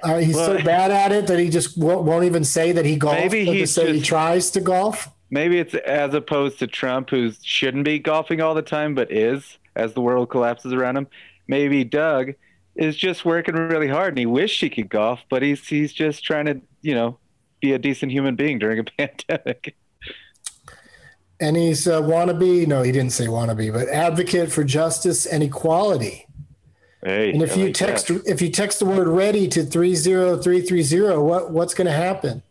Uh, 0.03 0.19
he's 0.19 0.35
so 0.35 0.57
bad 0.63 0.91
at 0.91 1.13
it 1.13 1.27
that 1.27 1.39
he 1.39 1.51
just 1.51 1.77
won't, 1.77 2.05
won't 2.05 2.25
even 2.25 2.43
say 2.43 2.73
that 2.73 2.87
he 2.87 2.99
golfs. 2.99 3.21
Maybe 3.21 3.45
he's 3.45 3.75
say 3.75 3.93
he 3.93 4.01
tries 4.01 4.51
to 4.53 4.61
golf. 4.61 5.11
Maybe 5.31 5.59
it's 5.59 5.75
as 5.75 6.15
opposed 6.15 6.59
to 6.61 6.67
Trump, 6.67 7.11
who 7.11 7.33
shouldn't 7.43 7.85
be 7.85 7.99
golfing 7.99 8.41
all 8.41 8.55
the 8.55 8.63
time, 8.63 8.95
but 8.95 9.13
is 9.13 9.59
as 9.77 9.93
the 9.93 10.01
world 10.01 10.31
collapses 10.31 10.73
around 10.73 10.97
him. 10.97 11.07
Maybe 11.47 11.85
Doug 11.85 12.33
is 12.77 12.97
just 12.97 13.25
working 13.25 13.55
really 13.55 13.89
hard 13.89 14.09
and 14.09 14.19
he 14.19 14.27
wished 14.27 14.61
he 14.61 14.71
could 14.71 14.89
golf, 14.89 15.21
but 15.29 15.43
he's 15.43 15.67
he's 15.67 15.93
just 15.93 16.25
trying 16.25 16.47
to, 16.47 16.61
you 16.81 16.95
know, 16.95 17.19
be 17.61 17.73
a 17.73 17.79
decent 17.79 18.11
human 18.11 18.37
being 18.37 18.59
during 18.59 18.79
a 18.79 18.85
pandemic. 18.99 19.77
And 21.41 21.57
he's 21.57 21.87
a 21.87 22.01
wannabe. 22.03 22.67
No, 22.67 22.83
he 22.83 22.93
didn't 22.93 23.13
say 23.13 23.27
wannabe, 23.27 23.73
but 23.73 23.89
advocate 23.89 24.53
for 24.53 24.65
justice 24.65 25.27
and 25.27 25.43
equality. 25.43 26.27
Hey, 27.03 27.31
And 27.33 27.43
if 27.43 27.53
I 27.53 27.61
you 27.61 27.65
like 27.67 27.75
text 27.75 28.09
that. 28.09 28.27
if 28.27 28.43
you 28.43 28.51
text 28.51 28.79
the 28.79 28.85
word 28.85 29.09
ready 29.09 29.49
to 29.49 29.65
three 29.65 29.95
zero 29.95 30.37
three 30.37 30.61
three 30.61 30.83
zero, 30.83 31.25
what 31.25 31.51
what's 31.51 31.73
going 31.75 31.87
to 31.87 31.93
happen? 31.93 32.43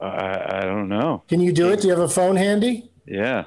I, 0.00 0.60
I 0.60 0.64
don't 0.64 0.88
know. 0.88 1.24
Can 1.28 1.40
you 1.40 1.52
do 1.52 1.70
it? 1.70 1.80
Do 1.82 1.88
you 1.88 1.92
have 1.92 2.02
a 2.02 2.08
phone 2.08 2.36
handy? 2.36 2.90
Yeah, 3.04 3.44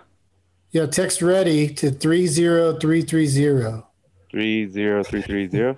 Yeah, 0.71 0.85
text 0.87 1.21
ready 1.21 1.67
to 1.75 1.89
three 1.91 2.27
zero 2.27 2.77
three 2.77 3.01
three 3.03 3.25
zero. 3.27 3.87
three 4.29 4.67
zero 4.69 5.03
three 5.03 5.21
three 5.21 5.47
zero. 5.47 5.77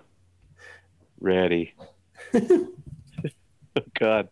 Ready. 1.22 1.74
oh 2.34 2.68
God. 4.00 4.30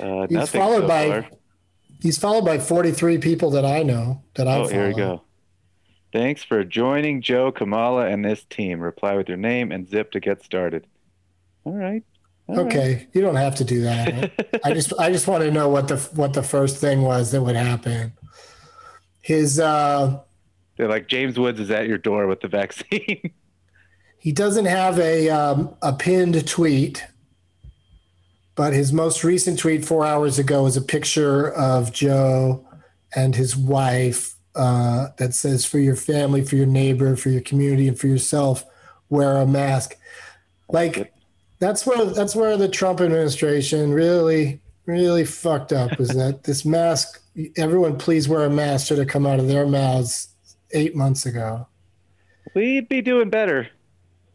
Uh, 0.00 0.26
He's 0.28 0.48
followed 0.48 0.86
by 0.86 1.08
far. 1.08 1.26
he's 2.00 2.18
followed 2.18 2.44
by 2.44 2.58
forty 2.58 2.92
three 2.92 3.18
people 3.18 3.50
that 3.50 3.64
I 3.64 3.82
know 3.82 4.22
that 4.34 4.46
I 4.46 4.56
Oh, 4.58 4.68
here 4.68 4.88
we 4.88 4.94
go. 4.94 5.22
Thanks 6.12 6.42
for 6.42 6.64
joining 6.64 7.20
Joe, 7.20 7.52
Kamala, 7.52 8.06
and 8.06 8.24
this 8.24 8.44
team. 8.44 8.80
Reply 8.80 9.14
with 9.14 9.28
your 9.28 9.36
name 9.36 9.70
and 9.70 9.88
zip 9.88 10.12
to 10.12 10.20
get 10.20 10.42
started. 10.42 10.86
All 11.64 11.74
right. 11.74 12.02
All 12.48 12.56
right. 12.56 12.66
Okay, 12.66 13.08
you 13.12 13.20
don't 13.20 13.36
have 13.36 13.56
to 13.56 13.64
do 13.64 13.82
that. 13.82 14.60
I 14.64 14.72
just 14.72 14.94
I 14.98 15.12
just 15.12 15.28
want 15.28 15.42
to 15.44 15.50
know 15.50 15.68
what 15.68 15.88
the 15.88 15.98
what 16.14 16.32
the 16.32 16.42
first 16.42 16.78
thing 16.78 17.02
was 17.02 17.32
that 17.32 17.42
would 17.42 17.56
happen. 17.56 18.14
His 19.20 19.60
uh 19.60 20.20
They're 20.76 20.88
like 20.88 21.08
James 21.08 21.38
Woods 21.38 21.60
is 21.60 21.70
at 21.70 21.86
your 21.86 21.98
door 21.98 22.26
with 22.26 22.40
the 22.40 22.48
vaccine. 22.48 23.34
he 24.18 24.32
doesn't 24.32 24.64
have 24.64 24.98
a 24.98 25.28
um, 25.28 25.74
a 25.82 25.92
pinned 25.92 26.46
tweet, 26.48 27.06
but 28.54 28.72
his 28.72 28.94
most 28.94 29.24
recent 29.24 29.58
tweet 29.58 29.84
four 29.84 30.06
hours 30.06 30.38
ago 30.38 30.64
is 30.64 30.76
a 30.78 30.82
picture 30.82 31.52
of 31.52 31.92
Joe 31.92 32.66
and 33.14 33.36
his 33.36 33.54
wife 33.54 34.37
uh, 34.58 35.08
that 35.16 35.34
says, 35.34 35.64
"For 35.64 35.78
your 35.78 35.96
family, 35.96 36.44
for 36.44 36.56
your 36.56 36.66
neighbor, 36.66 37.16
for 37.16 37.30
your 37.30 37.40
community, 37.42 37.88
and 37.88 37.98
for 37.98 38.08
yourself, 38.08 38.64
wear 39.08 39.36
a 39.36 39.46
mask." 39.46 39.96
Like 40.70 41.14
that's 41.58 41.86
where 41.86 42.04
that's 42.04 42.34
where 42.36 42.56
the 42.56 42.68
Trump 42.68 43.00
administration 43.00 43.92
really 43.92 44.60
really 44.86 45.24
fucked 45.24 45.72
up 45.72 45.98
was 45.98 46.08
that 46.10 46.42
this 46.44 46.64
mask. 46.64 47.22
Everyone, 47.56 47.96
please 47.96 48.28
wear 48.28 48.44
a 48.44 48.50
mask. 48.50 48.88
Should 48.88 48.98
have 48.98 49.08
come 49.08 49.26
out 49.26 49.38
of 49.38 49.46
their 49.48 49.66
mouths 49.66 50.28
eight 50.72 50.94
months 50.94 51.24
ago 51.24 51.66
We'd 52.54 52.88
be 52.88 53.00
doing 53.02 53.30
better. 53.30 53.68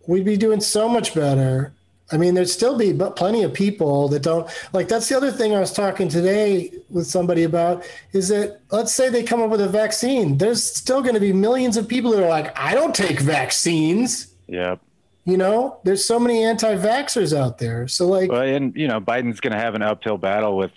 we'd 0.07 0.26
be 0.26 0.38
doing 0.38 0.61
so 0.61 0.88
much 0.88 1.13
better. 1.13 1.74
I 2.12 2.18
mean, 2.18 2.34
there'd 2.34 2.49
still 2.49 2.78
be 2.78 2.93
but 2.93 3.16
plenty 3.16 3.43
of 3.43 3.54
people 3.54 4.08
that 4.10 4.22
don't 4.22 4.47
like. 4.74 4.88
That's 4.88 5.10
the 5.10 5.18
other 5.18 5.32
thing 5.32 5.56
I 5.56 5.60
was 5.60 5.72
talking 5.72 6.10
today 6.10 6.72
with 6.89 7.08
somebody 7.08 7.43
about 7.43 7.86
is 8.12 8.28
that 8.28 8.60
let's 8.72 8.91
say 8.91 9.10
they 9.10 9.24
come 9.24 9.41
up 9.41 9.49
with 9.49 9.62
a 9.62 9.70
vaccine. 9.70 10.38
There's 10.38 10.64
still 10.64 11.01
going 11.01 11.16
to 11.16 11.22
be 11.22 11.34
millions 11.34 11.78
of 11.78 11.88
people 11.88 12.12
that 12.12 12.24
are 12.24 12.30
like, 12.30 12.58
I 12.60 12.76
don't 12.76 12.93
take 12.93 13.20
vaccines. 13.20 14.28
Yep. 14.47 14.80
You 15.26 15.38
know, 15.38 15.80
there's 15.86 16.04
so 16.04 16.20
many 16.20 16.43
anti-vaxxers 16.43 17.36
out 17.36 17.58
there. 17.58 17.88
So 17.88 18.08
like, 18.08 18.30
Well, 18.30 18.41
and 18.41 18.76
you 18.76 18.88
know, 18.88 18.99
Biden's 18.99 19.39
going 19.39 19.54
to 19.54 19.60
have 19.60 19.74
an 19.74 19.82
uphill 19.82 20.18
battle 20.18 20.58
with 20.58 20.72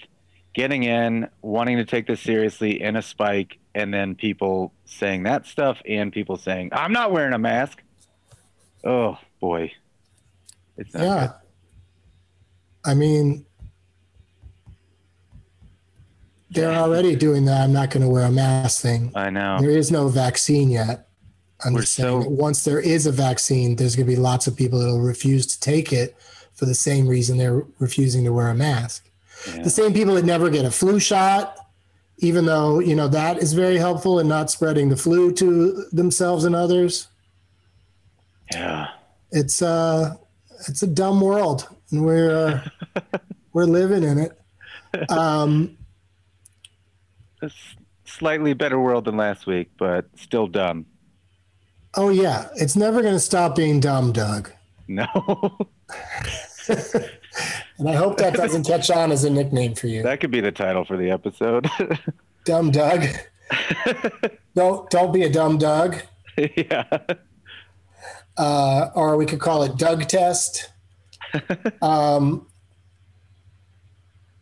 getting 0.55 0.85
in, 0.85 1.29
wanting 1.43 1.77
to 1.77 1.85
take 1.85 2.07
this 2.07 2.20
seriously 2.20 2.81
in 2.81 2.97
a 2.97 3.03
spike, 3.03 3.59
and 3.74 3.93
then 3.93 4.14
people 4.14 4.72
saying 4.87 5.24
that 5.24 5.47
stuff 5.47 5.83
and 5.87 6.12
people 6.12 6.37
saying, 6.37 6.70
I'm 6.72 6.93
not 6.93 7.12
wearing 7.12 7.35
a 7.35 7.39
mask. 7.39 7.83
Oh 8.85 9.18
boy. 9.41 9.72
It's 10.79 10.93
not 10.95 11.03
Yeah. 11.03 11.33
I 12.85 12.95
mean, 12.95 13.45
they're 16.51 16.72
already 16.74 17.16
doing 17.16 17.45
that. 17.47 17.62
I'm 17.62 17.72
not 17.72 17.91
going 17.91 18.03
to 18.03 18.09
wear 18.09 18.24
a 18.24 18.31
mask 18.31 18.81
thing. 18.81 19.11
I 19.14 19.31
know. 19.31 19.59
There 19.61 19.70
is 19.70 19.91
no 19.91 20.09
vaccine 20.09 20.70
yet. 20.70 21.09
I'm 21.64 21.74
We're 21.74 21.81
just 21.81 21.95
saying 21.95 22.22
so- 22.22 22.29
that 22.29 22.31
once 22.31 22.64
there 22.64 22.81
is 22.81 23.07
a 23.07 23.12
vaccine, 23.12 23.77
there's 23.77 23.97
going 23.97 24.07
to 24.07 24.12
be 24.12 24.20
lots 24.20 24.47
of 24.47 24.57
people 24.57 24.79
that 24.79 24.87
will 24.87 25.01
refuse 25.01 25.47
to 25.49 25.61
take 25.61 25.93
it 25.93 26.16
for 26.55 26.66
the 26.66 26.74
same 26.74 27.07
reason 27.07 27.37
they're 27.39 27.64
refusing 27.79 28.24
to 28.24 28.33
wear 28.33 28.49
a 28.49 28.55
mask. 28.55 29.09
Yeah. 29.49 29.62
The 29.62 29.70
same 29.70 29.93
people 29.93 30.14
that 30.14 30.24
never 30.24 30.49
get 30.49 30.64
a 30.64 30.70
flu 30.70 30.99
shot, 31.01 31.57
even 32.18 32.47
though, 32.47 32.79
you 32.79 32.95
know, 32.95 33.09
that 33.09 33.39
is 33.39 33.53
very 33.53 33.77
helpful 33.77 34.20
in 34.20 34.29
not 34.29 34.51
spreading 34.51 34.89
the 34.89 34.97
flu 34.97 35.33
to 35.35 35.85
themselves 35.93 36.45
and 36.45 36.55
others. 36.55 37.09
Yeah. 38.53 38.89
It's 39.33 39.61
uh 39.61 40.14
it's 40.68 40.82
a 40.82 40.86
dumb 40.86 41.20
world 41.20 41.68
and 41.90 42.04
we're 42.04 42.30
uh, 42.96 43.00
we're 43.52 43.64
living 43.64 44.02
in 44.02 44.18
it. 44.18 45.11
Um 45.11 45.76
A 47.42 47.50
slightly 48.04 48.54
better 48.54 48.80
world 48.80 49.04
than 49.04 49.16
last 49.18 49.46
week, 49.46 49.70
but 49.78 50.07
still 50.16 50.46
dumb. 50.46 50.86
oh 51.94 52.09
yeah, 52.09 52.48
it's 52.57 52.76
never 52.76 53.02
going 53.02 53.12
to 53.14 53.20
stop 53.20 53.54
being 53.57 53.78
dumb, 53.80 54.12
Doug. 54.12 54.50
No. 54.88 55.07
And 57.78 57.86
I 57.90 57.92
hope 57.92 58.16
that 58.16 58.32
doesn't 58.32 58.64
catch 58.66 58.90
on 58.90 59.12
as 59.12 59.24
a 59.24 59.30
nickname 59.30 59.74
for 59.74 59.86
you. 59.88 60.02
that 60.02 60.20
could 60.20 60.30
be 60.30 60.40
the 60.40 60.50
title 60.50 60.86
for 60.86 60.96
the 60.96 61.11
episode. 61.11 61.68
Dumb 62.46 62.70
Doug. 62.70 63.04
don't 64.54 64.88
don't 64.88 65.12
be 65.12 65.22
a 65.24 65.28
dumb 65.30 65.59
Doug. 65.59 65.96
yeah. 66.57 66.84
Uh, 68.37 68.91
or 68.95 69.16
we 69.16 69.26
could 69.26 69.41
call 69.41 69.62
it 69.62 69.76
Doug 69.76 70.07
Test. 70.09 70.70
Um, 71.82 72.47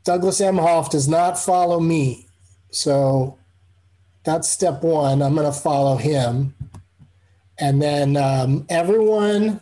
Douglas 0.05 0.41
Emhoff 0.41 0.91
does 0.91 1.09
not 1.09 1.39
follow 1.39 1.81
me, 1.81 2.29
so 2.71 3.39
that's 4.23 4.49
step 4.49 4.83
one. 4.83 5.23
I'm 5.23 5.35
going 5.35 5.51
to 5.51 5.59
follow 5.59 5.97
him, 5.97 6.55
and 7.59 7.81
then 7.81 8.17
um, 8.17 8.67
everyone, 8.69 9.61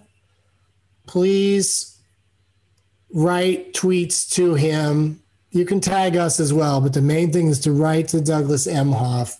please 1.06 1.96
write 3.12 3.72
tweets 3.72 4.28
to 4.34 4.54
him. 4.54 5.22
You 5.50 5.64
can 5.64 5.80
tag 5.80 6.16
us 6.16 6.40
as 6.40 6.52
well, 6.52 6.80
but 6.80 6.92
the 6.92 7.02
main 7.02 7.32
thing 7.32 7.46
is 7.46 7.60
to 7.60 7.72
write 7.72 8.08
to 8.08 8.20
Douglas 8.20 8.66
Emhoff 8.66 9.38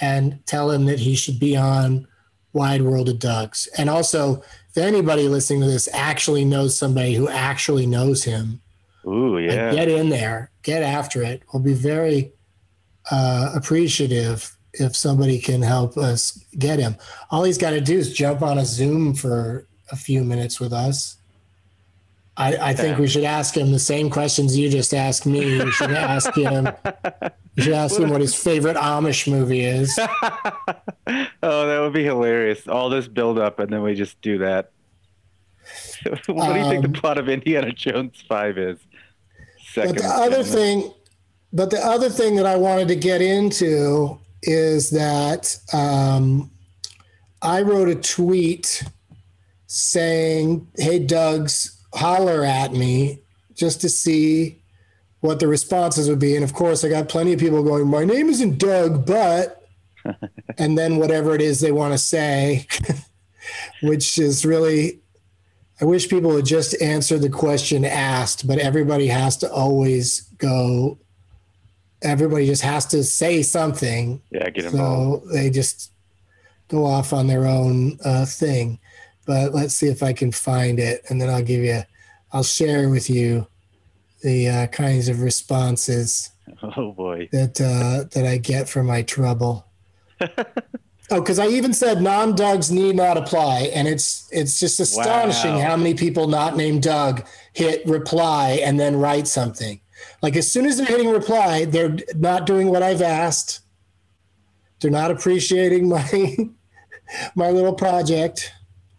and 0.00 0.44
tell 0.46 0.70
him 0.70 0.86
that 0.86 0.98
he 0.98 1.14
should 1.14 1.38
be 1.38 1.56
on 1.56 2.06
Wide 2.52 2.82
World 2.82 3.08
of 3.08 3.18
Dougs. 3.18 3.68
And 3.78 3.88
also, 3.88 4.42
if 4.70 4.76
anybody 4.76 5.28
listening 5.28 5.60
to 5.60 5.66
this 5.66 5.88
actually 5.92 6.44
knows 6.44 6.76
somebody 6.76 7.14
who 7.14 7.28
actually 7.28 7.86
knows 7.86 8.24
him, 8.24 8.60
Ooh, 9.06 9.38
like, 9.38 9.74
get 9.74 9.88
in 9.88 10.08
there, 10.08 10.50
get 10.62 10.82
after 10.82 11.22
it. 11.22 11.42
We'll 11.52 11.62
be 11.62 11.74
very 11.74 12.32
uh, 13.10 13.52
appreciative 13.54 14.56
if 14.74 14.96
somebody 14.96 15.38
can 15.38 15.62
help 15.62 15.96
us 15.96 16.42
get 16.58 16.78
him. 16.78 16.96
All 17.30 17.44
he's 17.44 17.58
got 17.58 17.70
to 17.70 17.80
do 17.80 17.98
is 17.98 18.12
jump 18.12 18.42
on 18.42 18.58
a 18.58 18.64
Zoom 18.64 19.14
for 19.14 19.66
a 19.90 19.96
few 19.96 20.24
minutes 20.24 20.60
with 20.60 20.72
us. 20.72 21.16
I, 22.42 22.70
I 22.70 22.74
think 22.74 22.98
we 22.98 23.06
should 23.06 23.24
ask 23.24 23.56
him 23.56 23.72
the 23.72 23.78
same 23.78 24.10
questions 24.10 24.58
you 24.58 24.68
just 24.68 24.92
asked 24.92 25.26
me. 25.26 25.62
We 25.62 25.70
should 25.70 25.92
ask 25.92 26.34
him. 26.34 26.68
We 27.56 27.62
should 27.62 27.72
ask 27.72 27.98
him 27.98 28.10
what 28.10 28.20
his 28.20 28.34
favorite 28.34 28.76
Amish 28.76 29.30
movie 29.30 29.60
is. 29.60 29.96
oh, 29.98 31.66
that 31.66 31.80
would 31.80 31.92
be 31.92 32.04
hilarious. 32.04 32.66
All 32.66 32.90
this 32.90 33.06
build 33.06 33.38
up 33.38 33.58
and 33.58 33.72
then 33.72 33.82
we 33.82 33.94
just 33.94 34.20
do 34.22 34.38
that. 34.38 34.72
what 36.26 36.52
do 36.52 36.58
you 36.58 36.68
think 36.68 36.84
Um, 36.84 36.92
the 36.92 37.00
plot 37.00 37.18
of 37.18 37.28
Indiana 37.28 37.72
Jones 37.72 38.22
5 38.28 38.58
is? 38.58 38.78
Second 39.72 39.94
But 39.94 40.02
the 40.02 40.08
other 40.08 40.42
thing, 40.42 40.92
but 41.52 41.70
the 41.70 41.78
other 41.78 42.10
thing 42.10 42.36
that 42.36 42.46
I 42.46 42.56
wanted 42.56 42.88
to 42.88 42.96
get 42.96 43.22
into 43.22 44.18
is 44.42 44.90
that 44.90 45.56
um, 45.72 46.50
I 47.40 47.62
wrote 47.62 47.88
a 47.88 47.94
tweet 47.94 48.82
saying, 49.66 50.68
"Hey, 50.76 50.98
Doug's 50.98 51.81
holler 51.94 52.44
at 52.44 52.72
me 52.72 53.20
just 53.54 53.80
to 53.82 53.88
see 53.88 54.60
what 55.20 55.40
the 55.40 55.48
responses 55.48 56.08
would 56.08 56.18
be." 56.18 56.34
And 56.34 56.44
of 56.44 56.54
course, 56.54 56.84
I 56.84 56.88
got 56.88 57.08
plenty 57.08 57.32
of 57.32 57.40
people 57.40 57.62
going, 57.62 57.88
"My 57.88 58.04
name 58.04 58.28
isn't 58.28 58.58
Doug, 58.58 59.06
but," 59.06 59.66
and 60.58 60.76
then 60.76 60.96
whatever 60.96 61.34
it 61.34 61.40
is 61.40 61.60
they 61.60 61.72
want 61.72 61.94
to 61.94 61.98
say, 61.98 62.66
which 63.82 64.18
is 64.18 64.44
really 64.44 65.02
I 65.82 65.84
wish 65.84 66.08
people 66.08 66.30
would 66.30 66.46
just 66.46 66.80
answer 66.80 67.18
the 67.18 67.28
question 67.28 67.84
asked, 67.84 68.46
but 68.46 68.58
everybody 68.58 69.08
has 69.08 69.36
to 69.38 69.52
always 69.52 70.20
go. 70.38 70.96
Everybody 72.02 72.46
just 72.46 72.62
has 72.62 72.86
to 72.86 73.02
say 73.02 73.42
something. 73.42 74.22
Yeah, 74.30 74.48
get 74.50 74.66
involved. 74.66 75.26
So 75.26 75.32
they 75.32 75.50
just 75.50 75.90
go 76.68 76.86
off 76.86 77.12
on 77.12 77.26
their 77.26 77.46
own 77.46 77.98
uh, 78.04 78.26
thing. 78.26 78.78
But 79.26 79.54
let's 79.54 79.74
see 79.74 79.86
if 79.88 80.02
I 80.02 80.12
can 80.12 80.32
find 80.32 80.78
it, 80.80 81.02
and 81.08 81.20
then 81.20 81.30
I'll 81.30 81.42
give 81.42 81.62
you, 81.64 81.82
I'll 82.32 82.42
share 82.42 82.88
with 82.88 83.08
you 83.08 83.46
the 84.22 84.48
uh, 84.48 84.66
kinds 84.68 85.08
of 85.08 85.20
responses 85.22 86.30
Oh 86.76 86.92
boy. 86.92 87.28
that 87.32 87.60
uh, 87.60 88.08
that 88.14 88.26
I 88.26 88.38
get 88.38 88.68
for 88.68 88.82
my 88.82 89.02
trouble. 89.02 89.66
oh, 90.20 91.20
because 91.20 91.38
I 91.38 91.46
even 91.48 91.72
said 91.72 92.00
non-Dougs 92.02 92.70
need 92.70 92.96
not 92.96 93.16
apply, 93.16 93.70
and 93.74 93.86
it's 93.88 94.28
it's 94.32 94.58
just 94.60 94.80
astonishing 94.80 95.54
Wow. 95.54 95.60
how 95.68 95.76
many 95.76 95.94
people 95.94 96.26
not 96.28 96.56
named 96.56 96.82
Doug 96.82 97.24
hit 97.52 97.86
reply 97.86 98.60
and 98.64 98.78
then 98.78 98.96
write 98.96 99.28
something. 99.28 99.80
Like 100.20 100.36
as 100.36 100.50
soon 100.50 100.66
as 100.66 100.76
they're 100.78 100.86
hitting 100.86 101.10
reply, 101.10 101.64
they're 101.64 101.96
not 102.16 102.46
doing 102.46 102.68
what 102.68 102.82
I've 102.82 103.02
asked. 103.02 103.60
They're 104.80 104.90
not 104.90 105.10
appreciating 105.12 105.88
my 105.88 106.36
my 107.34 107.50
little 107.50 107.74
project. 107.74 108.52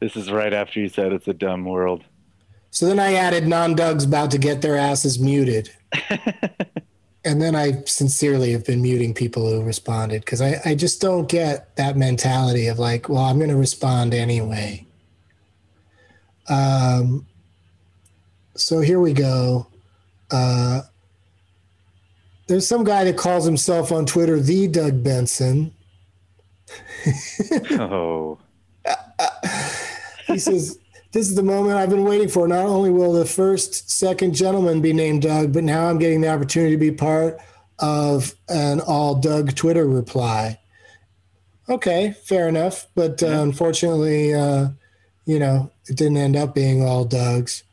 This 0.04 0.18
is 0.18 0.30
right 0.30 0.52
after 0.52 0.82
you 0.82 0.90
said 0.90 1.14
it's 1.14 1.30
a 1.30 1.34
dumb 1.34 1.64
world. 1.64 2.04
So 2.72 2.86
then 2.88 3.00
I 3.00 3.14
added 3.14 3.48
non-Dougs 3.48 4.04
about 4.04 4.32
to 4.32 4.38
get 4.38 4.62
their 4.62 4.76
asses 4.76 5.18
muted. 5.18 5.70
and 7.24 7.42
then 7.42 7.56
I 7.56 7.84
sincerely 7.86 8.52
have 8.52 8.66
been 8.66 8.82
muting 8.82 9.14
people 9.14 9.50
who 9.50 9.64
responded 9.64 10.26
because 10.26 10.42
I, 10.42 10.60
I 10.66 10.76
just 10.76 11.00
don't 11.00 11.30
get 11.30 11.74
that 11.78 11.96
mentality 11.96 12.68
of 12.68 12.80
like, 12.80 13.08
well, 13.08 13.24
I'm 13.24 13.38
going 13.38 13.50
to 13.50 13.56
respond 13.56 14.14
anyway. 14.14 14.86
Um, 16.50 17.26
so 18.56 18.82
here 18.82 19.00
we 19.00 19.14
go. 19.14 19.68
Uh, 20.30 20.82
there's 22.48 22.68
some 22.68 22.84
guy 22.84 23.06
that 23.06 23.16
calls 23.16 23.46
himself 23.46 23.94
on 23.94 24.06
Twitter 24.06 24.38
the 24.42 24.68
Doug 24.68 25.02
Benson. 25.02 25.74
Oh. 27.72 28.38
he 30.34 30.40
says, 30.40 30.80
This 31.12 31.30
is 31.30 31.36
the 31.36 31.44
moment 31.44 31.78
I've 31.78 31.90
been 31.90 32.04
waiting 32.04 32.28
for. 32.28 32.48
Not 32.48 32.66
only 32.66 32.90
will 32.90 33.14
the 33.14 33.26
first, 33.26 33.90
second 33.90 34.36
gentleman 34.36 34.82
be 34.82 34.94
named 34.94 35.22
Doug, 35.22 35.54
but 35.54 35.64
now 35.64 35.90
I'm 35.90 36.00
getting 36.00 36.22
the 36.22 36.30
opportunity 36.30 36.72
to 36.72 36.78
be 36.78 36.92
part 36.92 37.40
of 37.80 38.34
an 38.50 38.82
all 38.82 39.16
Doug 39.16 39.56
Twitter 39.56 39.88
reply. 39.88 40.60
Okay, 41.70 42.12
fair 42.24 42.48
enough. 42.48 42.88
But 42.96 43.24
uh, 43.24 43.28
unfortunately, 43.28 44.34
uh, 44.34 44.70
you 45.26 45.40
know, 45.40 45.72
it 45.88 45.98
didn't 45.98 46.18
end 46.18 46.36
up 46.36 46.54
being 46.54 46.84
all 46.84 47.06
Doug's. 47.06 47.64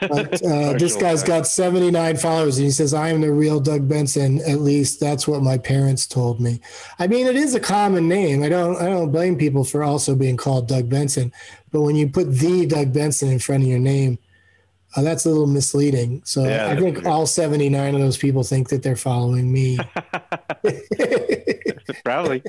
But 0.00 0.42
uh, 0.44 0.72
this 0.74 0.96
guy's 0.96 1.22
got 1.22 1.46
79 1.46 2.16
followers, 2.16 2.58
and 2.58 2.64
he 2.64 2.70
says, 2.70 2.92
I 2.92 3.10
am 3.10 3.20
the 3.20 3.32
real 3.32 3.60
Doug 3.60 3.88
Benson. 3.88 4.40
At 4.42 4.60
least 4.60 5.00
that's 5.00 5.28
what 5.28 5.42
my 5.42 5.58
parents 5.58 6.06
told 6.06 6.40
me. 6.40 6.60
I 6.98 7.06
mean, 7.06 7.26
it 7.26 7.36
is 7.36 7.54
a 7.54 7.60
common 7.60 8.08
name. 8.08 8.42
I 8.42 8.48
don't 8.48 8.76
I 8.76 8.86
don't 8.86 9.12
blame 9.12 9.36
people 9.36 9.64
for 9.64 9.82
also 9.82 10.14
being 10.14 10.36
called 10.36 10.68
Doug 10.68 10.88
Benson. 10.88 11.32
But 11.70 11.82
when 11.82 11.96
you 11.96 12.08
put 12.08 12.32
the 12.32 12.66
Doug 12.66 12.92
Benson 12.92 13.30
in 13.30 13.38
front 13.38 13.62
of 13.62 13.68
your 13.68 13.78
name, 13.78 14.18
uh, 14.96 15.02
that's 15.02 15.26
a 15.26 15.28
little 15.28 15.46
misleading. 15.46 16.22
So 16.24 16.44
Yeah, 16.44 16.68
I 16.68 16.76
think 16.76 17.04
all 17.04 17.26
79 17.26 17.94
of 17.94 18.00
those 18.00 18.16
people 18.16 18.42
think 18.42 18.70
that 18.70 18.82
they're 18.82 18.96
following 18.96 19.52
me. 19.52 19.78
Probably. 22.04 22.42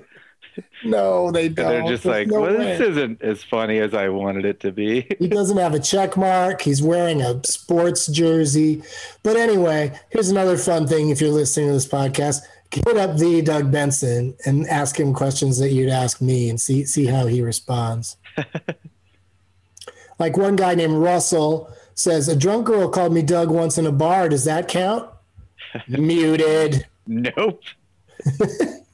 No, 0.83 1.31
they 1.31 1.49
don't. 1.49 1.69
They're 1.69 1.81
just 1.83 2.03
There's 2.03 2.05
like, 2.05 2.27
no 2.27 2.41
well, 2.41 2.57
way. 2.57 2.77
this 2.77 2.81
isn't 2.81 3.21
as 3.21 3.43
funny 3.43 3.79
as 3.79 3.93
I 3.93 4.09
wanted 4.09 4.45
it 4.45 4.59
to 4.61 4.71
be. 4.71 5.07
He 5.19 5.27
doesn't 5.27 5.57
have 5.57 5.73
a 5.73 5.79
check 5.79 6.17
mark. 6.17 6.61
He's 6.61 6.81
wearing 6.81 7.21
a 7.21 7.43
sports 7.45 8.07
jersey. 8.07 8.83
But 9.23 9.35
anyway, 9.37 9.97
here's 10.09 10.29
another 10.29 10.57
fun 10.57 10.87
thing 10.87 11.09
if 11.09 11.21
you're 11.21 11.31
listening 11.31 11.67
to 11.67 11.73
this 11.73 11.87
podcast. 11.87 12.41
Hit 12.71 12.97
up 12.97 13.17
the 13.17 13.41
Doug 13.41 13.71
Benson 13.71 14.35
and 14.45 14.67
ask 14.67 14.99
him 14.99 15.13
questions 15.13 15.57
that 15.59 15.69
you'd 15.69 15.89
ask 15.89 16.21
me 16.21 16.49
and 16.49 16.59
see 16.59 16.85
see 16.85 17.05
how 17.05 17.25
he 17.25 17.41
responds. 17.41 18.17
like 20.19 20.35
one 20.35 20.55
guy 20.55 20.75
named 20.75 20.95
Russell 20.95 21.73
says, 21.95 22.27
A 22.27 22.35
drunk 22.35 22.67
girl 22.67 22.89
called 22.89 23.13
me 23.13 23.21
Doug 23.21 23.49
once 23.49 23.77
in 23.77 23.85
a 23.85 23.91
bar. 23.91 24.29
Does 24.29 24.45
that 24.45 24.67
count? 24.67 25.09
Muted. 25.87 26.85
Nope. 27.07 27.63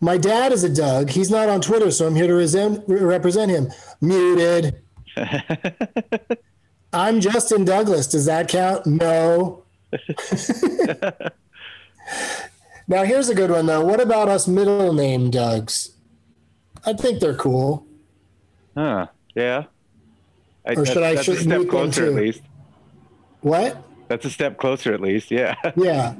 My 0.00 0.16
dad 0.16 0.52
is 0.52 0.62
a 0.64 0.72
Doug. 0.72 1.10
He's 1.10 1.30
not 1.30 1.48
on 1.48 1.60
Twitter, 1.60 1.90
so 1.90 2.06
I'm 2.06 2.14
here 2.14 2.26
to 2.28 2.34
resent, 2.34 2.84
represent 2.86 3.50
him. 3.50 3.68
Muted. 4.00 4.80
I'm 6.92 7.20
Justin 7.20 7.64
Douglas. 7.64 8.06
Does 8.06 8.26
that 8.26 8.48
count? 8.48 8.86
No. 8.86 9.64
now, 12.88 13.02
here's 13.04 13.28
a 13.28 13.34
good 13.34 13.50
one, 13.50 13.66
though. 13.66 13.84
What 13.84 14.00
about 14.00 14.28
us 14.28 14.46
middle 14.46 14.92
name 14.92 15.30
Dougs? 15.30 15.90
I 16.86 16.92
think 16.92 17.20
they're 17.20 17.34
cool. 17.34 17.84
Huh. 18.76 19.08
Yeah. 19.34 19.64
I, 20.66 20.74
Or 20.74 20.86
should 20.86 21.02
I 21.02 21.14
that's 21.14 21.24
should 21.24 21.38
a 21.38 21.40
step 21.40 21.68
closer 21.68 22.02
too? 22.06 22.08
at 22.10 22.14
least. 22.22 22.42
What? 23.40 23.82
That's 24.08 24.24
a 24.24 24.30
step 24.30 24.56
closer 24.58 24.92
at 24.94 25.00
least. 25.00 25.30
Yeah. 25.30 25.54
Yeah. 25.76 26.14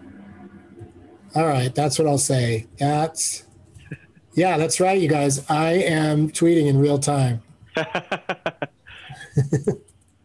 All 1.34 1.46
right. 1.46 1.74
That's 1.74 1.98
what 1.98 2.08
I'll 2.08 2.16
say. 2.18 2.66
That's, 2.78 3.44
yeah, 4.38 4.56
that's 4.56 4.80
right, 4.80 4.98
you 5.00 5.08
guys. 5.08 5.44
I 5.50 5.72
am 5.72 6.30
tweeting 6.30 6.66
in 6.66 6.78
real 6.78 6.98
time. 6.98 7.42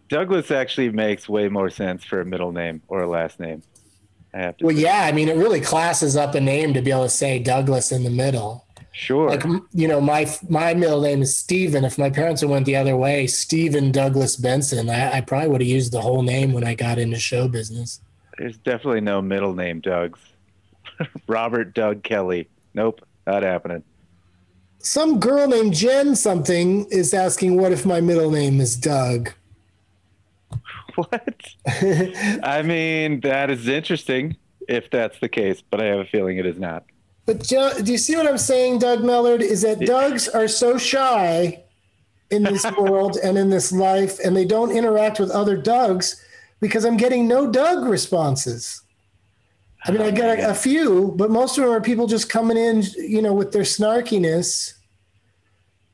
Douglas 0.10 0.52
actually 0.52 0.90
makes 0.90 1.28
way 1.28 1.50
more 1.50 1.70
sense 1.70 2.04
for 2.04 2.22
a 2.22 2.26
middle 2.26 2.52
name 2.52 2.82
or 2.88 3.02
a 3.02 3.10
last 3.10 3.40
name. 3.40 3.64
I 4.34 4.40
have 4.40 4.58
to 4.58 4.66
Well, 4.66 4.76
say. 4.76 4.82
yeah. 4.84 5.02
I 5.06 5.12
mean, 5.12 5.30
it 5.30 5.38
really 5.38 5.60
classes 5.62 6.16
up 6.16 6.36
a 6.36 6.42
name 6.42 6.74
to 6.74 6.82
be 6.82 6.92
able 6.92 7.04
to 7.04 7.10
say 7.10 7.40
Douglas 7.40 7.92
in 7.92 8.04
the 8.04 8.10
middle. 8.10 8.66
Sure. 8.96 9.28
like 9.28 9.44
you 9.74 9.88
know 9.88 10.00
my 10.00 10.32
my 10.50 10.76
middle 10.76 11.02
name 11.02 11.24
is 11.24 11.36
Stephen. 11.36 11.84
If 11.84 11.98
my 11.98 12.12
parents 12.12 12.42
had 12.42 12.50
went 12.52 12.68
the 12.68 12.76
other 12.76 12.96
way, 12.96 13.26
Stephen 13.26 13.92
Douglas 13.92 14.36
Benson, 14.36 14.88
I, 14.88 15.18
I 15.18 15.22
probably 15.22 15.50
would 15.50 15.62
have 15.62 15.68
used 15.68 15.92
the 15.94 16.02
whole 16.02 16.22
name 16.22 16.54
when 16.54 16.64
I 16.64 16.76
got 16.76 17.00
into 17.00 17.18
show 17.18 17.48
business. 17.48 18.02
There's 18.38 18.58
definitely 18.60 19.02
no 19.02 19.20
middle 19.20 19.56
name 19.56 19.82
Dougs. 19.82 20.20
Robert 21.28 21.74
Doug 21.74 22.04
Kelly. 22.04 22.50
Nope. 22.76 23.02
Not 23.26 23.42
happening. 23.42 23.84
Some 24.84 25.22
girl 25.22 25.48
named 25.48 25.74
Jen 25.74 26.14
something 26.14 26.86
is 26.92 27.14
asking, 27.14 27.58
"What 27.58 27.72
if 27.72 27.86
my 27.86 28.02
middle 28.02 28.30
name 28.30 28.60
is 28.62 28.76
Doug?" 28.76 29.32
What? 30.96 31.56
I 31.66 32.62
mean, 32.64 33.22
that 33.22 33.50
is 33.50 33.68
interesting 33.68 34.38
if 34.68 34.92
that's 34.92 35.18
the 35.20 35.30
case, 35.30 35.64
but 35.72 35.82
I 35.82 35.86
have 35.86 36.00
a 36.00 36.06
feeling 36.06 36.38
it 36.38 36.46
is 36.46 36.60
not. 36.60 36.84
But 37.26 37.48
do 37.48 37.84
you 37.84 37.98
see 37.98 38.16
what 38.16 38.28
I'm 38.28 38.38
saying, 38.38 38.78
Doug 38.78 39.00
Mellard? 39.00 39.42
Is 39.42 39.64
that 39.64 39.80
Dougs 39.80 40.28
are 40.28 40.48
so 40.48 40.78
shy 40.78 41.64
in 42.30 42.44
this 42.44 42.64
world 42.78 43.18
and 43.24 43.40
in 43.40 43.50
this 43.50 43.72
life, 43.72 44.20
and 44.24 44.38
they 44.38 44.46
don't 44.46 44.70
interact 44.72 45.20
with 45.20 45.32
other 45.32 45.58
Dougs 45.58 46.22
because 46.60 46.86
I'm 46.86 46.98
getting 46.98 47.28
no 47.28 47.50
Doug 47.50 47.86
responses. 47.86 48.83
I 49.86 49.92
mean, 49.92 50.02
I 50.02 50.12
get 50.12 50.40
a, 50.40 50.52
a 50.52 50.54
few, 50.54 51.14
but 51.18 51.30
most 51.30 51.58
of 51.58 51.64
them 51.64 51.74
are 51.74 51.82
people 51.82 52.08
just 52.08 52.30
coming 52.30 52.58
in, 52.58 52.84
you 52.98 53.22
know, 53.22 53.34
with 53.34 53.52
their 53.52 53.64
snarkiness 53.64 54.74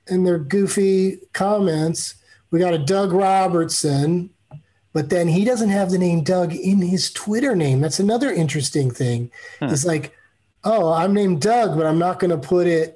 and 0.07 0.25
their 0.25 0.37
goofy 0.37 1.19
comments. 1.33 2.15
We 2.51 2.59
got 2.59 2.73
a 2.73 2.79
Doug 2.79 3.11
Robertson, 3.11 4.29
but 4.93 5.09
then 5.09 5.27
he 5.27 5.43
doesn't 5.43 5.69
have 5.69 5.91
the 5.91 5.97
name 5.97 6.23
Doug 6.23 6.53
in 6.53 6.81
his 6.81 7.11
Twitter 7.11 7.55
name. 7.55 7.81
That's 7.81 7.99
another 7.99 8.31
interesting 8.31 8.91
thing. 8.91 9.31
Hmm. 9.59 9.65
It's 9.65 9.85
like, 9.85 10.15
oh, 10.63 10.91
I'm 10.93 11.13
named 11.13 11.41
Doug, 11.41 11.75
but 11.75 11.85
I'm 11.85 11.99
not 11.99 12.19
going 12.19 12.31
to 12.31 12.37
put 12.37 12.67
it. 12.67 12.95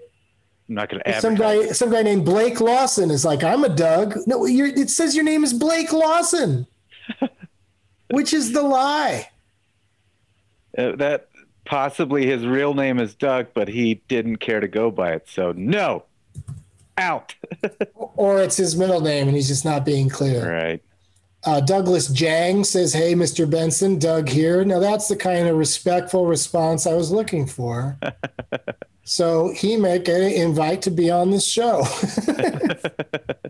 I'm 0.69 0.75
not 0.75 0.89
going 0.89 1.01
to 1.01 1.09
add 1.09 1.21
Some 1.21 1.35
guy, 1.35 1.67
some 1.67 1.91
guy 1.91 2.03
named 2.03 2.25
Blake 2.25 2.61
Lawson 2.61 3.11
is 3.11 3.25
like, 3.25 3.43
I'm 3.43 3.63
a 3.63 3.69
Doug. 3.69 4.15
No, 4.27 4.45
you're, 4.45 4.67
it 4.67 4.89
says 4.89 5.15
your 5.15 5.25
name 5.25 5.43
is 5.43 5.53
Blake 5.53 5.91
Lawson, 5.91 6.67
which 8.11 8.33
is 8.33 8.53
the 8.53 8.61
lie. 8.61 9.29
Uh, 10.77 10.95
that 10.95 11.29
possibly 11.65 12.25
his 12.25 12.45
real 12.45 12.73
name 12.73 12.99
is 12.99 13.15
Doug, 13.15 13.47
but 13.53 13.67
he 13.67 13.95
didn't 14.07 14.37
care 14.37 14.59
to 14.59 14.67
go 14.67 14.91
by 14.91 15.13
it. 15.13 15.27
So 15.29 15.51
no, 15.53 16.03
out. 16.97 17.35
Or 18.15 18.41
it's 18.41 18.57
his 18.57 18.75
middle 18.75 19.01
name 19.01 19.27
and 19.27 19.35
he's 19.35 19.47
just 19.47 19.65
not 19.65 19.85
being 19.85 20.07
clear. 20.07 20.53
right. 20.53 20.81
Uh, 21.45 21.59
Douglas 21.59 22.07
Jang 22.07 22.63
says, 22.63 22.93
Hey, 22.93 23.15
Mr. 23.15 23.49
Benson, 23.49 23.97
Doug 23.97 24.29
here. 24.29 24.63
Now, 24.63 24.79
that's 24.79 25.07
the 25.07 25.15
kind 25.15 25.47
of 25.47 25.57
respectful 25.57 26.27
response 26.27 26.85
I 26.85 26.93
was 26.93 27.11
looking 27.11 27.47
for. 27.47 27.97
so 29.03 29.49
he 29.49 29.77
may 29.77 29.99
get 29.99 30.21
an 30.21 30.31
invite 30.31 30.83
to 30.83 30.91
be 30.91 31.09
on 31.09 31.31
this 31.31 31.45
show. 31.45 31.83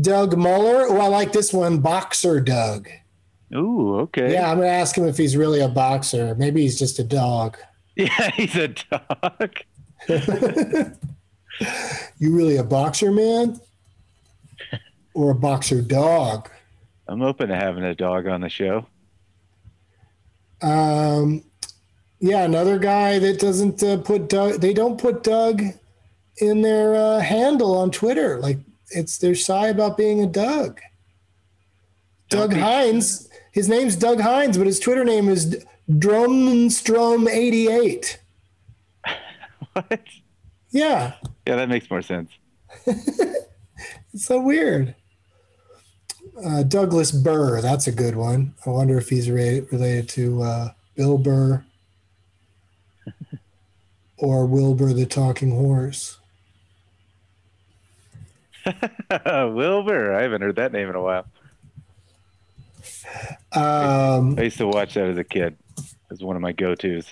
Doug 0.00 0.36
Muller. 0.36 0.86
Oh, 0.88 1.00
I 1.00 1.08
like 1.08 1.32
this 1.32 1.52
one. 1.52 1.78
Boxer 1.78 2.40
Doug. 2.40 2.88
Ooh, 3.54 3.96
okay. 4.00 4.32
Yeah, 4.32 4.50
I'm 4.50 4.58
going 4.58 4.68
to 4.68 4.74
ask 4.74 4.96
him 4.96 5.06
if 5.06 5.16
he's 5.16 5.36
really 5.36 5.60
a 5.60 5.68
boxer. 5.68 6.34
Maybe 6.34 6.62
he's 6.62 6.78
just 6.78 6.98
a 6.98 7.04
dog. 7.04 7.56
Yeah, 7.98 8.30
he's 8.30 8.54
a 8.54 8.68
dog. 8.68 9.56
You 12.18 12.36
really 12.36 12.56
a 12.56 12.64
boxer, 12.64 13.12
man? 13.12 13.60
Or 15.14 15.30
a 15.30 15.34
boxer 15.34 15.82
dog? 15.82 16.50
I'm 17.06 17.22
open 17.22 17.48
to 17.48 17.56
having 17.56 17.84
a 17.84 17.94
dog 17.94 18.26
on 18.26 18.40
the 18.40 18.48
show. 18.48 18.86
Um, 20.60 21.44
yeah, 22.20 22.44
another 22.44 22.78
guy 22.78 23.18
that 23.18 23.38
doesn't 23.38 23.82
uh, 23.82 23.98
put 23.98 24.28
Doug. 24.28 24.60
They 24.60 24.74
don't 24.74 25.00
put 25.00 25.22
Doug 25.22 25.62
in 26.38 26.62
their 26.62 26.94
uh, 26.94 27.20
handle 27.20 27.76
on 27.76 27.90
Twitter. 27.90 28.40
Like 28.40 28.58
it's 28.90 29.18
they're 29.18 29.34
shy 29.34 29.68
about 29.68 29.96
being 29.96 30.22
a 30.22 30.26
Doug. 30.26 30.80
Doug 32.28 32.52
Hines. 32.52 33.27
His 33.58 33.68
name's 33.68 33.96
Doug 33.96 34.20
Hines, 34.20 34.56
but 34.56 34.68
his 34.68 34.78
Twitter 34.78 35.04
name 35.04 35.28
is 35.28 35.66
Drumstrom88. 35.90 38.18
What? 39.72 40.00
Yeah, 40.70 41.14
Yeah, 41.44 41.56
that 41.56 41.68
makes 41.68 41.90
more 41.90 42.02
sense. 42.02 42.30
it's 42.86 43.48
so 44.14 44.40
weird. 44.40 44.94
Uh, 46.44 46.62
Douglas 46.62 47.10
Burr. 47.10 47.60
That's 47.60 47.88
a 47.88 47.92
good 47.92 48.14
one. 48.14 48.54
I 48.64 48.70
wonder 48.70 48.96
if 48.96 49.08
he's 49.08 49.28
re- 49.28 49.66
related 49.72 50.08
to 50.10 50.42
uh, 50.42 50.68
Bill 50.94 51.18
Burr 51.18 51.64
or 54.18 54.46
Wilbur 54.46 54.92
the 54.92 55.04
Talking 55.04 55.50
Horse. 55.50 56.20
Wilbur. 58.64 60.14
I 60.14 60.22
haven't 60.22 60.42
heard 60.42 60.54
that 60.56 60.70
name 60.70 60.90
in 60.90 60.94
a 60.94 61.02
while. 61.02 61.26
Um, 63.58 64.36
I 64.38 64.42
used 64.42 64.58
to 64.58 64.66
watch 64.66 64.94
that 64.94 65.08
as 65.08 65.18
a 65.18 65.24
kid. 65.24 65.56
It 65.76 65.84
was 66.10 66.22
one 66.22 66.36
of 66.36 66.42
my 66.42 66.52
go-tos. 66.52 67.06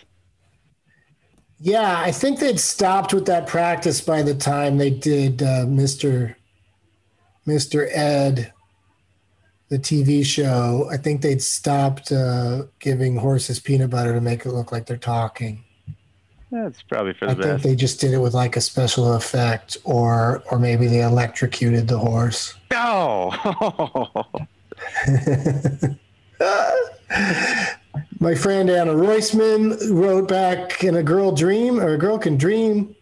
yeah, 1.61 2.01
I 2.01 2.12
think 2.12 2.38
they'd 2.38 2.61
stopped 2.61 3.12
with 3.12 3.26
that 3.26 3.47
practice 3.47 4.01
by 4.01 4.22
the 4.22 4.34
time 4.34 4.78
they 4.78 4.90
did 4.90 5.42
uh, 5.42 5.64
Mr. 5.66 6.34
Mr. 7.47 7.88
Ed, 7.92 8.53
the 9.68 9.78
TV 9.78 10.24
show. 10.24 10.88
I 10.90 10.97
think 10.97 11.20
they'd 11.22 11.42
stopped 11.42 12.11
uh, 12.12 12.64
giving 12.78 13.16
horses 13.16 13.61
peanut 13.61 13.90
butter 13.90 14.12
to 14.14 14.20
make 14.20 14.44
it 14.47 14.53
look 14.53 14.72
like 14.72 14.86
they're 14.86 14.97
talking. 14.97 15.64
That's 16.51 16.82
probably 16.82 17.12
for 17.12 17.26
the 17.26 17.32
I 17.32 17.34
think 17.34 17.62
they 17.62 17.74
just 17.74 18.01
did 18.01 18.12
it 18.14 18.18
with 18.18 18.34
like 18.34 18.57
a 18.57 18.61
special 18.61 19.14
effect, 19.14 19.76
or 19.84 20.42
or 20.51 20.59
maybe 20.59 20.86
they 20.86 21.03
electrocuted 21.03 21.88
the 21.88 21.99
horse. 21.99 22.55
Oh, 22.70 24.24
My 28.20 28.34
friend 28.34 28.68
Anna 28.70 28.93
Roisman 28.93 29.76
wrote 29.93 30.28
back 30.28 30.82
in 30.82 30.97
A 30.97 31.03
Girl 31.03 31.32
Dream 31.32 31.78
or 31.80 31.95
A 31.95 31.99
Girl 31.99 32.18
Can 32.18 32.37
Dream. 32.37 32.95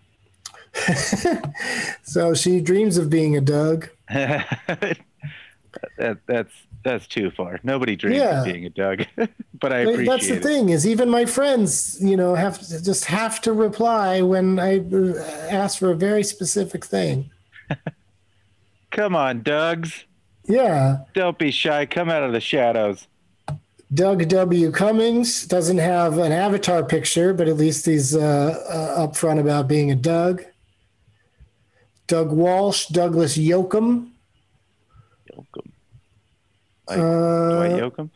so 2.03 2.35
she 2.35 2.61
dreams 2.61 2.97
of 2.97 3.09
being 3.11 3.37
a 3.37 3.41
Doug. 3.41 3.89
that, 4.09 4.99
that's 6.27 6.53
that's 6.85 7.07
too 7.07 7.31
far. 7.31 7.61
Nobody 7.63 7.97
dreams 7.97 8.19
Yeah. 8.19 8.41
of 8.41 8.45
being 8.45 8.67
a 8.67 8.71
Doug, 8.71 9.05
but 9.61 9.73
I 9.73 9.79
appreciate 9.79 10.07
That's 10.07 10.29
the 10.29 10.37
it. 10.37 10.43
thing 10.43 10.69
is 10.69 10.87
even 10.87 11.09
my 11.09 11.25
friends, 11.25 11.99
you 12.03 12.17
know, 12.17 12.35
have 12.35 12.59
to 12.61 12.83
just 12.83 13.07
have 13.07 13.41
to 13.43 13.53
reply 13.53 14.21
when 14.21 14.59
I 14.59 14.81
uh, 14.81 15.15
ask 15.51 15.79
for 15.79 15.91
a 15.93 15.97
very 15.97 16.23
specific 16.25 16.85
thing. 16.85 17.31
Come 18.91 19.17
on, 19.17 19.43
Dougs. 19.43 20.05
Yeah. 20.47 20.99
Don't 21.15 21.39
be 21.39 21.51
shy. 21.51 21.87
Come 21.87 22.11
out 22.11 22.23
of 22.23 22.33
the 22.33 22.41
shadows. 22.41 23.07
Doug 23.95 24.29
W. 24.29 24.71
Cummings 24.73 25.47
doesn't 25.47 25.79
have 25.79 26.19
an 26.19 26.33
avatar 26.33 26.85
picture, 26.85 27.33
but 27.33 27.49
at 27.49 27.57
least 27.57 27.87
he's 27.87 28.17
uh, 28.17 28.21
uh, 28.69 29.07
upfront 29.07 29.41
about 29.41 29.69
being 29.69 29.91
a 29.91 29.95
Doug. 29.95 30.43
Doug 32.07 32.33
Walsh, 32.33 32.87
Douglas 32.89 33.37
Yoakum. 33.39 34.11
Yoakum. 35.33 35.71
Like 36.89 36.99
Uh, 36.99 37.89
Dwight. 37.89 38.11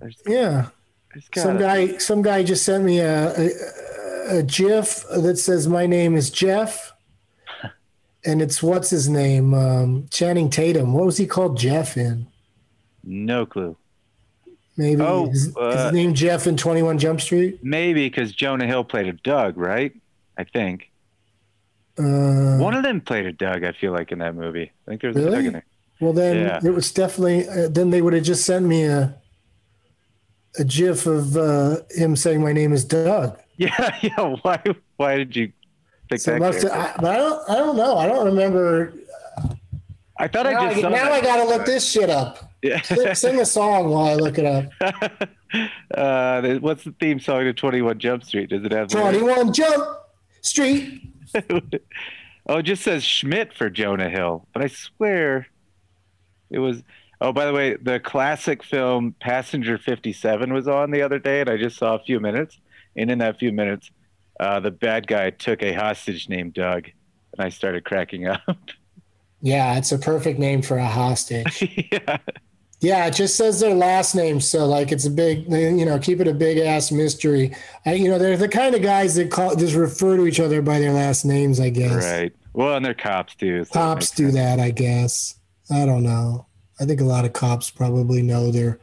There's, 0.00 0.16
Yeah. 0.26 0.68
there's 1.12 1.28
Some 1.34 1.58
guy, 1.58 1.98
some 1.98 2.22
guy 2.22 2.42
just 2.42 2.64
sent 2.64 2.84
me 2.84 3.00
a, 3.00 3.32
a, 3.38 4.38
a 4.38 4.42
GIF 4.42 5.04
that 5.10 5.36
says 5.36 5.68
my 5.68 5.86
name 5.86 6.16
is 6.16 6.30
Jeff, 6.30 6.92
and 8.24 8.42
it's 8.42 8.62
what's 8.62 8.90
his 8.90 9.08
name, 9.08 9.54
um, 9.54 10.06
Channing 10.10 10.50
Tatum. 10.50 10.92
What 10.92 11.06
was 11.06 11.16
he 11.16 11.26
called 11.26 11.56
Jeff 11.58 11.96
in? 11.96 12.26
No 13.04 13.46
clue. 13.46 13.76
Maybe 14.76 15.02
Oh, 15.02 15.28
is, 15.30 15.48
is 15.48 15.56
uh, 15.56 15.84
his 15.84 15.92
name 15.92 16.14
Jeff 16.14 16.46
in 16.46 16.56
Twenty 16.56 16.82
One 16.82 16.98
Jump 16.98 17.20
Street? 17.20 17.58
Maybe 17.62 18.06
because 18.08 18.32
Jonah 18.32 18.66
Hill 18.66 18.84
played 18.84 19.08
a 19.08 19.12
Doug, 19.12 19.56
right? 19.56 19.92
I 20.38 20.44
think 20.44 20.90
Uh, 21.98 22.56
one 22.58 22.74
of 22.74 22.82
them 22.82 23.00
played 23.00 23.26
a 23.26 23.32
Doug. 23.32 23.64
I 23.64 23.72
feel 23.72 23.92
like 23.92 24.12
in 24.12 24.18
that 24.20 24.34
movie. 24.34 24.70
I 24.86 24.90
think 24.90 25.00
there 25.02 25.08
was 25.12 25.16
a 25.16 25.24
Doug 25.24 25.32
Really? 25.32 25.46
in 25.48 25.52
there. 25.54 25.64
well, 26.00 26.12
then 26.12 26.36
Yeah. 26.46 26.60
it 26.64 26.70
was 26.74 26.92
definitely. 26.92 27.46
Uh, 27.48 27.68
then 27.68 27.90
they 27.90 28.00
would 28.00 28.12
have 28.14 28.22
just 28.24 28.44
sent 28.44 28.64
me 28.66 28.84
a 28.84 29.14
a 30.58 30.64
GIF 30.64 31.06
of 31.06 31.36
uh, 31.36 31.76
him 31.90 32.16
saying 32.16 32.40
my 32.42 32.52
name 32.52 32.72
is 32.72 32.84
Doug. 32.84 33.38
Yeah, 33.60 33.94
yeah. 34.00 34.36
Why? 34.40 34.62
Why 34.96 35.16
did 35.18 35.36
you 35.36 35.52
pick 36.10 36.20
So 36.20 36.32
that? 36.32 36.40
must 36.40 36.60
character? 36.60 36.78
I, 36.78 37.00
but 37.00 37.10
I 37.12 37.16
don't. 37.16 37.50
I 37.50 37.54
don't 37.56 37.76
know. 37.76 37.96
I 37.96 38.06
don't 38.06 38.26
remember. 38.26 38.92
I 40.18 40.28
thought 40.28 40.44
Now, 40.44 40.60
I 40.60 40.66
I, 40.66 40.68
just 40.70 40.82
saw 40.82 40.88
now 40.90 41.04
that. 41.04 41.12
I 41.12 41.20
got 41.22 41.36
to 41.36 41.44
look 41.44 41.64
this 41.64 41.88
shit 41.90 42.10
up. 42.10 42.52
Yeah. 42.62 42.80
Sing- 42.82 43.14
Sing 43.14 43.40
a 43.40 43.46
song 43.46 43.88
while 43.88 44.06
I 44.06 44.14
look 44.16 44.36
it 44.38 44.44
up. 44.44 44.70
uh, 45.94 46.58
what's 46.58 46.84
the 46.84 46.92
theme 47.00 47.18
song 47.20 47.44
to 47.44 47.52
Twenty 47.54 47.80
One 47.80 47.98
Jump 47.98 48.24
Street? 48.24 48.50
Does 48.50 48.62
it 48.64 48.72
have? 48.72 48.92
lyrics? 48.92 49.18
21 49.18 49.52
Jump 49.54 49.84
Street. 50.42 51.10
oh, 52.46 52.58
it 52.58 52.62
just 52.64 52.82
says 52.82 53.02
Schmidt 53.02 53.54
for 53.54 53.70
Jonah 53.70 54.10
Hill, 54.10 54.46
but 54.52 54.62
I 54.62 54.66
swear 54.66 55.46
it 56.50 56.58
was. 56.58 56.82
Oh, 57.22 57.32
by 57.32 57.44
the 57.44 57.52
way, 57.52 57.76
the 57.76 58.00
classic 58.00 58.62
film 58.62 59.14
Passenger 59.20 59.76
57 59.76 60.54
was 60.54 60.66
on 60.66 60.90
the 60.90 61.02
other 61.02 61.18
day, 61.18 61.42
and 61.42 61.50
I 61.50 61.58
just 61.58 61.76
saw 61.76 61.94
a 61.94 61.98
few 61.98 62.18
minutes. 62.18 62.58
And 62.96 63.10
in 63.10 63.18
that 63.18 63.38
few 63.38 63.52
minutes, 63.52 63.90
uh, 64.40 64.58
the 64.58 64.70
bad 64.70 65.06
guy 65.06 65.30
took 65.30 65.62
a 65.62 65.72
hostage 65.72 66.28
named 66.28 66.54
Doug, 66.54 66.86
and 66.86 67.46
I 67.46 67.50
started 67.50 67.84
cracking 67.84 68.26
up. 68.26 68.40
Yeah, 69.42 69.78
it's 69.78 69.90
a 69.90 69.96
perfect 69.96 70.38
name 70.38 70.60
for 70.60 70.76
a 70.76 70.86
hostage. 70.86 71.88
yeah. 71.90 72.18
Yeah, 72.80 73.06
it 73.06 73.14
just 73.14 73.36
says 73.36 73.58
their 73.58 73.74
last 73.74 74.14
name, 74.14 74.38
so 74.38 74.66
like 74.66 74.92
it's 74.92 75.06
a 75.06 75.10
big, 75.10 75.50
you 75.50 75.86
know, 75.86 75.98
keep 75.98 76.20
it 76.20 76.28
a 76.28 76.34
big 76.34 76.58
ass 76.58 76.92
mystery. 76.92 77.56
I, 77.86 77.94
you 77.94 78.10
know, 78.10 78.18
they're 78.18 78.36
the 78.36 78.50
kind 78.50 78.74
of 78.74 78.82
guys 78.82 79.14
that 79.14 79.30
call 79.30 79.56
just 79.56 79.74
refer 79.74 80.18
to 80.18 80.26
each 80.26 80.40
other 80.40 80.60
by 80.60 80.78
their 80.78 80.92
last 80.92 81.24
names. 81.24 81.58
I 81.58 81.70
guess 81.70 82.04
Right. 82.04 82.36
Well, 82.52 82.76
and 82.76 82.84
they're 82.84 82.92
cops 82.92 83.34
too. 83.34 83.64
so 83.64 83.72
cops 83.72 84.10
do 84.10 84.24
sense. 84.24 84.34
that. 84.34 84.60
I 84.60 84.72
guess 84.72 85.36
I 85.70 85.86
don't 85.86 86.02
know. 86.02 86.44
I 86.78 86.84
think 86.84 87.00
a 87.00 87.04
lot 87.04 87.24
of 87.24 87.32
cops 87.32 87.70
probably 87.70 88.20
know 88.20 88.50
their 88.50 88.78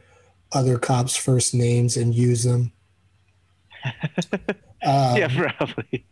other 0.50 0.76
cops' 0.76 1.16
first 1.16 1.54
names 1.54 1.96
and 1.96 2.12
use 2.12 2.42
them. 2.42 2.72
Um, 4.82 5.16
Yeah, 5.16 5.28
probably. 5.58 6.04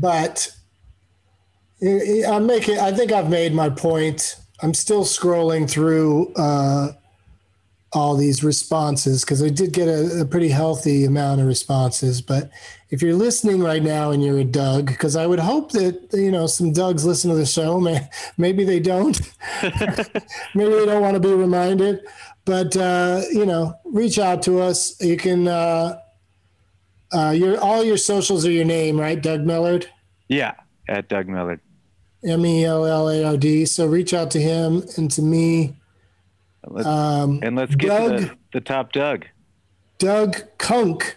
but 0.00 0.50
I'm 1.82 2.46
making. 2.46 2.78
I 2.78 2.92
think 2.92 3.12
I've 3.12 3.30
made 3.30 3.52
my 3.54 3.68
point. 3.70 4.36
I'm 4.62 4.74
still 4.74 5.04
scrolling 5.04 5.70
through 5.70 6.32
uh, 6.34 6.88
all 7.92 8.16
these 8.16 8.42
responses 8.42 9.24
because 9.24 9.42
I 9.42 9.48
did 9.48 9.72
get 9.72 9.86
a, 9.86 10.22
a 10.22 10.24
pretty 10.24 10.48
healthy 10.48 11.04
amount 11.04 11.40
of 11.40 11.46
responses. 11.46 12.20
But 12.20 12.50
if 12.90 13.00
you're 13.00 13.14
listening 13.14 13.62
right 13.62 13.82
now 13.82 14.10
and 14.10 14.24
you're 14.24 14.38
a 14.38 14.44
Doug, 14.44 14.86
because 14.88 15.14
I 15.14 15.26
would 15.26 15.38
hope 15.38 15.70
that 15.72 16.08
you 16.12 16.32
know 16.32 16.46
some 16.48 16.72
Dougs 16.72 17.04
listen 17.04 17.30
to 17.30 17.36
the 17.36 17.46
show. 17.46 17.78
May- 17.88 18.08
Maybe 18.36 18.64
they 18.64 18.80
don't. 18.80 19.20
Maybe 19.62 20.70
they 20.74 20.86
don't 20.86 21.02
want 21.02 21.14
to 21.14 21.20
be 21.20 21.32
reminded. 21.32 22.00
But 22.44 22.76
uh, 22.76 23.22
you 23.30 23.46
know, 23.46 23.74
reach 23.84 24.18
out 24.18 24.42
to 24.44 24.60
us. 24.60 25.00
You 25.00 25.16
can. 25.16 25.46
Uh, 25.46 26.00
uh, 27.12 27.30
your 27.36 27.58
all 27.60 27.82
your 27.84 27.96
socials 27.96 28.44
are 28.46 28.50
your 28.50 28.64
name, 28.64 28.98
right? 29.00 29.20
Doug 29.20 29.40
Mellard. 29.40 29.86
Yeah, 30.28 30.54
at 30.88 31.08
Doug 31.08 31.26
Mellard. 31.26 31.60
M 32.24 32.44
E 32.44 32.64
L 32.64 32.84
L 32.84 33.08
A 33.08 33.24
R 33.24 33.36
D. 33.36 33.64
So 33.64 33.86
reach 33.86 34.12
out 34.12 34.30
to 34.32 34.40
him 34.40 34.82
and 34.96 35.10
to 35.12 35.22
me. 35.22 35.76
Let's, 36.66 36.86
Um, 36.86 37.40
and 37.42 37.56
let's 37.56 37.74
get 37.74 37.88
Doug- 37.88 38.20
the, 38.20 38.36
the 38.54 38.60
top 38.60 38.92
Doug. 38.92 39.26
Doug 39.98 40.36
Kunc, 40.58 41.14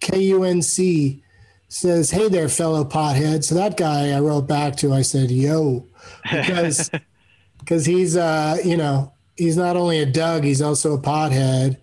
K 0.00 0.20
U 0.24 0.42
N 0.44 0.60
C, 0.62 1.22
says, 1.68 2.10
Hey 2.10 2.28
there, 2.28 2.48
fellow 2.48 2.84
pothead. 2.84 3.44
So 3.44 3.54
that 3.54 3.76
guy 3.76 4.10
I 4.10 4.20
wrote 4.20 4.42
back 4.48 4.76
to, 4.76 4.92
I 4.92 5.02
said, 5.02 5.30
Yo, 5.30 5.86
because 6.22 6.90
because 7.60 7.84
he's, 7.86 8.16
uh, 8.16 8.56
you 8.64 8.76
know, 8.76 9.12
he's 9.36 9.56
not 9.56 9.76
only 9.76 10.00
a 10.00 10.06
Doug, 10.06 10.42
he's 10.44 10.60
also 10.62 10.94
a 10.94 10.98
pothead. 11.00 11.76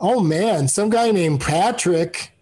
Oh 0.00 0.20
man, 0.20 0.68
some 0.68 0.90
guy 0.90 1.10
named 1.10 1.40
Patrick 1.40 2.32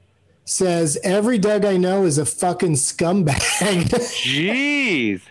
says, 0.44 0.98
Every 1.02 1.38
Doug 1.38 1.64
I 1.64 1.76
know 1.76 2.04
is 2.04 2.18
a 2.18 2.26
fucking 2.26 2.74
scumbag. 2.74 3.34
Jeez. 4.22 5.22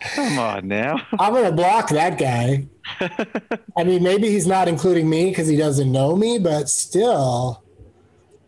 Come 0.00 0.38
on 0.38 0.68
now. 0.68 1.00
I'm 1.18 1.32
gonna 1.32 1.52
block 1.52 1.88
that 1.90 2.18
guy. 2.18 2.66
I 3.76 3.84
mean, 3.84 4.02
maybe 4.02 4.28
he's 4.28 4.46
not 4.46 4.68
including 4.68 5.08
me 5.08 5.30
because 5.30 5.48
he 5.48 5.56
doesn't 5.56 5.90
know 5.90 6.14
me, 6.14 6.38
but 6.38 6.68
still, 6.68 7.62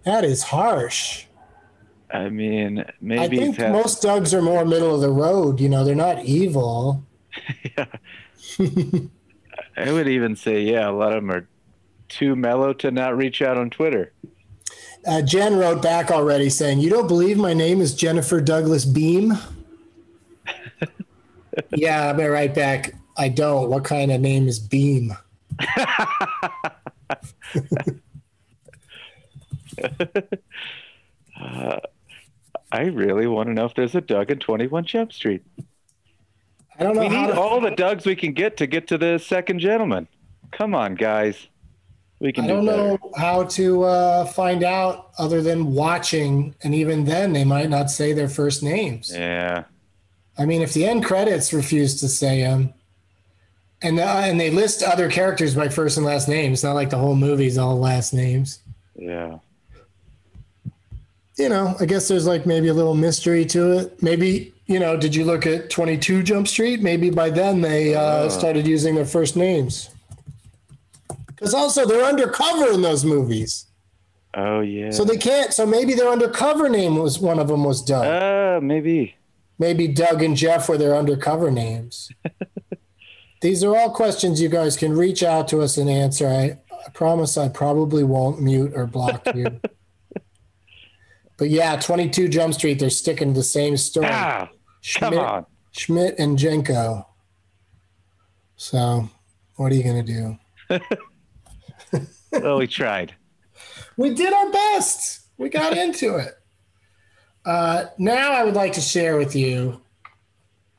that 0.04 0.24
is 0.24 0.44
harsh. 0.44 1.24
I 2.10 2.28
mean, 2.28 2.84
maybe 3.00 3.38
I 3.38 3.42
think 3.42 3.56
had- 3.56 3.72
most 3.72 4.02
Dougs 4.02 4.32
are 4.32 4.42
more 4.42 4.64
middle 4.64 4.94
of 4.94 5.00
the 5.00 5.10
road. 5.10 5.60
You 5.60 5.68
know, 5.68 5.84
they're 5.84 5.94
not 5.94 6.24
evil. 6.24 7.04
I 9.76 9.92
would 9.92 10.08
even 10.08 10.34
say, 10.36 10.62
yeah, 10.62 10.88
a 10.88 10.92
lot 10.92 11.12
of 11.12 11.22
them 11.22 11.30
are 11.30 11.46
too 12.08 12.36
mellow 12.36 12.72
to 12.74 12.90
not 12.90 13.16
reach 13.16 13.42
out 13.42 13.56
on 13.56 13.70
Twitter. 13.70 14.12
Uh, 15.06 15.22
Jen 15.22 15.56
wrote 15.56 15.82
back 15.82 16.10
already 16.10 16.50
saying, 16.50 16.80
"You 16.80 16.90
don't 16.90 17.06
believe 17.06 17.38
my 17.38 17.54
name 17.54 17.80
is 17.80 17.94
Jennifer 17.94 18.40
Douglas 18.40 18.84
Beam." 18.84 19.34
yeah, 21.70 22.10
I 22.10 22.12
bet 22.12 22.30
right 22.30 22.54
back. 22.54 22.94
I 23.16 23.28
don't. 23.28 23.70
What 23.70 23.84
kind 23.84 24.12
of 24.12 24.20
name 24.20 24.48
is 24.48 24.58
Beam? 24.58 25.16
I 32.70 32.82
really 32.82 33.26
want 33.26 33.48
to 33.48 33.54
know 33.54 33.64
if 33.64 33.74
there's 33.74 33.94
a 33.94 34.00
Doug 34.00 34.30
in 34.30 34.38
21 34.38 34.84
Jump 34.84 35.12
Street. 35.12 35.42
I 36.78 36.84
don't 36.84 36.94
know 36.94 37.00
We 37.00 37.08
need 37.08 37.28
to, 37.28 37.40
all 37.40 37.60
the 37.60 37.70
Dougs 37.70 38.04
we 38.06 38.14
can 38.14 38.32
get 38.32 38.56
to 38.58 38.66
get 38.66 38.86
to 38.88 38.98
the 38.98 39.18
second 39.18 39.58
gentleman. 39.58 40.06
Come 40.52 40.74
on, 40.74 40.94
guys. 40.94 41.48
We 42.20 42.32
can 42.32 42.44
I 42.44 42.46
do 42.48 42.52
don't 42.54 42.66
better. 42.66 42.82
know 42.82 42.98
how 43.16 43.44
to 43.44 43.84
uh, 43.84 44.24
find 44.26 44.64
out 44.64 45.10
other 45.18 45.40
than 45.40 45.72
watching, 45.72 46.54
and 46.62 46.74
even 46.74 47.04
then, 47.04 47.32
they 47.32 47.44
might 47.44 47.70
not 47.70 47.90
say 47.90 48.12
their 48.12 48.28
first 48.28 48.62
names. 48.62 49.12
Yeah. 49.14 49.64
I 50.36 50.44
mean, 50.44 50.62
if 50.62 50.72
the 50.72 50.86
end 50.86 51.04
credits 51.04 51.52
refuse 51.52 52.00
to 52.00 52.08
say 52.08 52.42
them, 52.42 52.74
and 53.82 54.00
uh, 54.00 54.22
and 54.24 54.40
they 54.40 54.50
list 54.50 54.82
other 54.82 55.08
characters 55.08 55.54
by 55.54 55.68
first 55.68 55.96
and 55.96 56.04
last 56.04 56.28
name, 56.28 56.52
it's 56.52 56.64
not 56.64 56.74
like 56.74 56.90
the 56.90 56.98
whole 56.98 57.14
movie's 57.14 57.58
all 57.58 57.78
last 57.78 58.12
names. 58.12 58.60
Yeah. 58.96 59.38
You 61.36 61.48
know, 61.48 61.76
I 61.78 61.86
guess 61.86 62.08
there's 62.08 62.26
like 62.26 62.46
maybe 62.46 62.66
a 62.66 62.74
little 62.74 62.96
mystery 62.96 63.44
to 63.46 63.78
it. 63.78 64.02
Maybe 64.02 64.52
you 64.66 64.80
know, 64.80 64.96
did 64.96 65.14
you 65.14 65.24
look 65.24 65.46
at 65.46 65.70
22 65.70 66.22
Jump 66.24 66.48
Street? 66.48 66.82
Maybe 66.82 67.10
by 67.10 67.30
then 67.30 67.60
they 67.60 67.94
uh, 67.94 68.28
started 68.28 68.66
using 68.66 68.94
their 68.94 69.06
first 69.06 69.36
names. 69.36 69.90
Because 71.38 71.54
also 71.54 71.86
they're 71.86 72.04
undercover 72.04 72.72
in 72.72 72.82
those 72.82 73.04
movies, 73.04 73.66
Oh, 74.34 74.60
yeah. 74.60 74.90
so 74.90 75.04
they 75.04 75.16
can't. 75.16 75.52
So 75.54 75.64
maybe 75.66 75.94
their 75.94 76.08
undercover 76.10 76.68
name 76.68 76.96
was 76.96 77.18
one 77.18 77.38
of 77.38 77.48
them 77.48 77.62
was 77.64 77.80
Doug. 77.82 78.04
Uh, 78.04 78.60
maybe. 78.60 79.14
maybe 79.58 79.86
Doug 79.88 80.22
and 80.22 80.36
Jeff 80.36 80.68
were 80.68 80.76
their 80.78 80.96
undercover 80.96 81.50
names. 81.50 82.10
These 83.40 83.62
are 83.62 83.76
all 83.76 83.90
questions 83.90 84.40
you 84.42 84.48
guys 84.48 84.76
can 84.76 84.96
reach 84.96 85.22
out 85.22 85.46
to 85.48 85.60
us 85.60 85.76
and 85.76 85.88
answer. 85.88 86.26
I, 86.26 86.58
I 86.86 86.90
promise 86.92 87.38
I 87.38 87.48
probably 87.48 88.02
won't 88.02 88.42
mute 88.42 88.72
or 88.74 88.86
block 88.86 89.24
you. 89.32 89.60
but 91.36 91.48
yeah, 91.48 91.76
22 91.76 92.28
Jump 92.28 92.54
Street, 92.54 92.80
they're 92.80 92.90
sticking 92.90 93.28
to 93.34 93.38
the 93.38 93.44
same 93.44 93.76
story. 93.76 94.08
Ah, 94.10 94.46
come 94.96 95.12
Schmidt, 95.12 95.18
on. 95.20 95.46
Schmidt 95.70 96.18
and 96.18 96.36
Jenko. 96.36 97.06
So, 98.56 99.08
what 99.54 99.70
are 99.70 99.74
you 99.76 99.84
going 99.84 100.04
to 100.04 100.12
do? 100.12 100.78
Well, 102.32 102.58
we 102.58 102.66
tried. 102.66 103.14
We 103.96 104.14
did 104.14 104.32
our 104.32 104.50
best. 104.52 105.22
We 105.38 105.48
got 105.48 105.76
into 105.84 106.18
it. 106.18 106.38
Uh, 107.44 107.86
now 107.98 108.30
I 108.32 108.44
would 108.44 108.54
like 108.54 108.74
to 108.74 108.80
share 108.80 109.16
with 109.16 109.34
you 109.34 109.80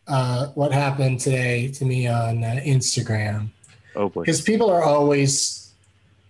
uh, 0.07 0.47
what 0.55 0.71
happened 0.71 1.19
today 1.19 1.67
to 1.73 1.83
me 1.85 2.07
on 2.07 2.43
uh, 2.45 2.61
Instagram 2.63 3.49
Oh, 3.95 4.07
boy. 4.07 4.21
because 4.21 4.39
people 4.41 4.69
are 4.69 4.83
always, 4.83 5.73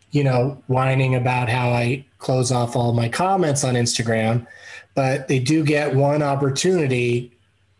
you 0.09 0.23
know, 0.23 0.61
whining 0.65 1.13
about 1.13 1.47
how 1.47 1.69
I 1.69 2.05
close 2.17 2.51
off 2.51 2.75
all 2.75 2.91
my 2.93 3.07
comments 3.07 3.63
on 3.63 3.75
Instagram, 3.75 4.47
but 4.95 5.27
they 5.27 5.37
do 5.39 5.63
get 5.63 5.93
one 5.95 6.23
opportunity 6.23 7.31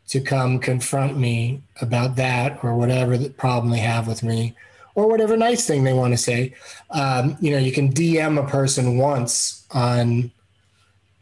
to 0.09 0.21
come 0.21 0.59
confront 0.59 1.17
me 1.17 1.63
about 1.81 2.15
that 2.17 2.63
or 2.63 2.75
whatever 2.75 3.17
the 3.17 3.29
problem 3.31 3.71
they 3.71 3.79
have 3.79 4.07
with 4.07 4.21
me 4.21 4.55
or 4.99 5.07
whatever 5.07 5.37
nice 5.37 5.65
thing 5.65 5.83
they 5.83 5.93
want 5.93 6.13
to 6.13 6.17
say. 6.17 6.53
Um, 6.89 7.37
you 7.39 7.51
know, 7.51 7.57
you 7.57 7.71
can 7.71 7.91
DM 7.91 8.43
a 8.43 8.47
person 8.47 8.97
once 8.97 9.65
on 9.71 10.31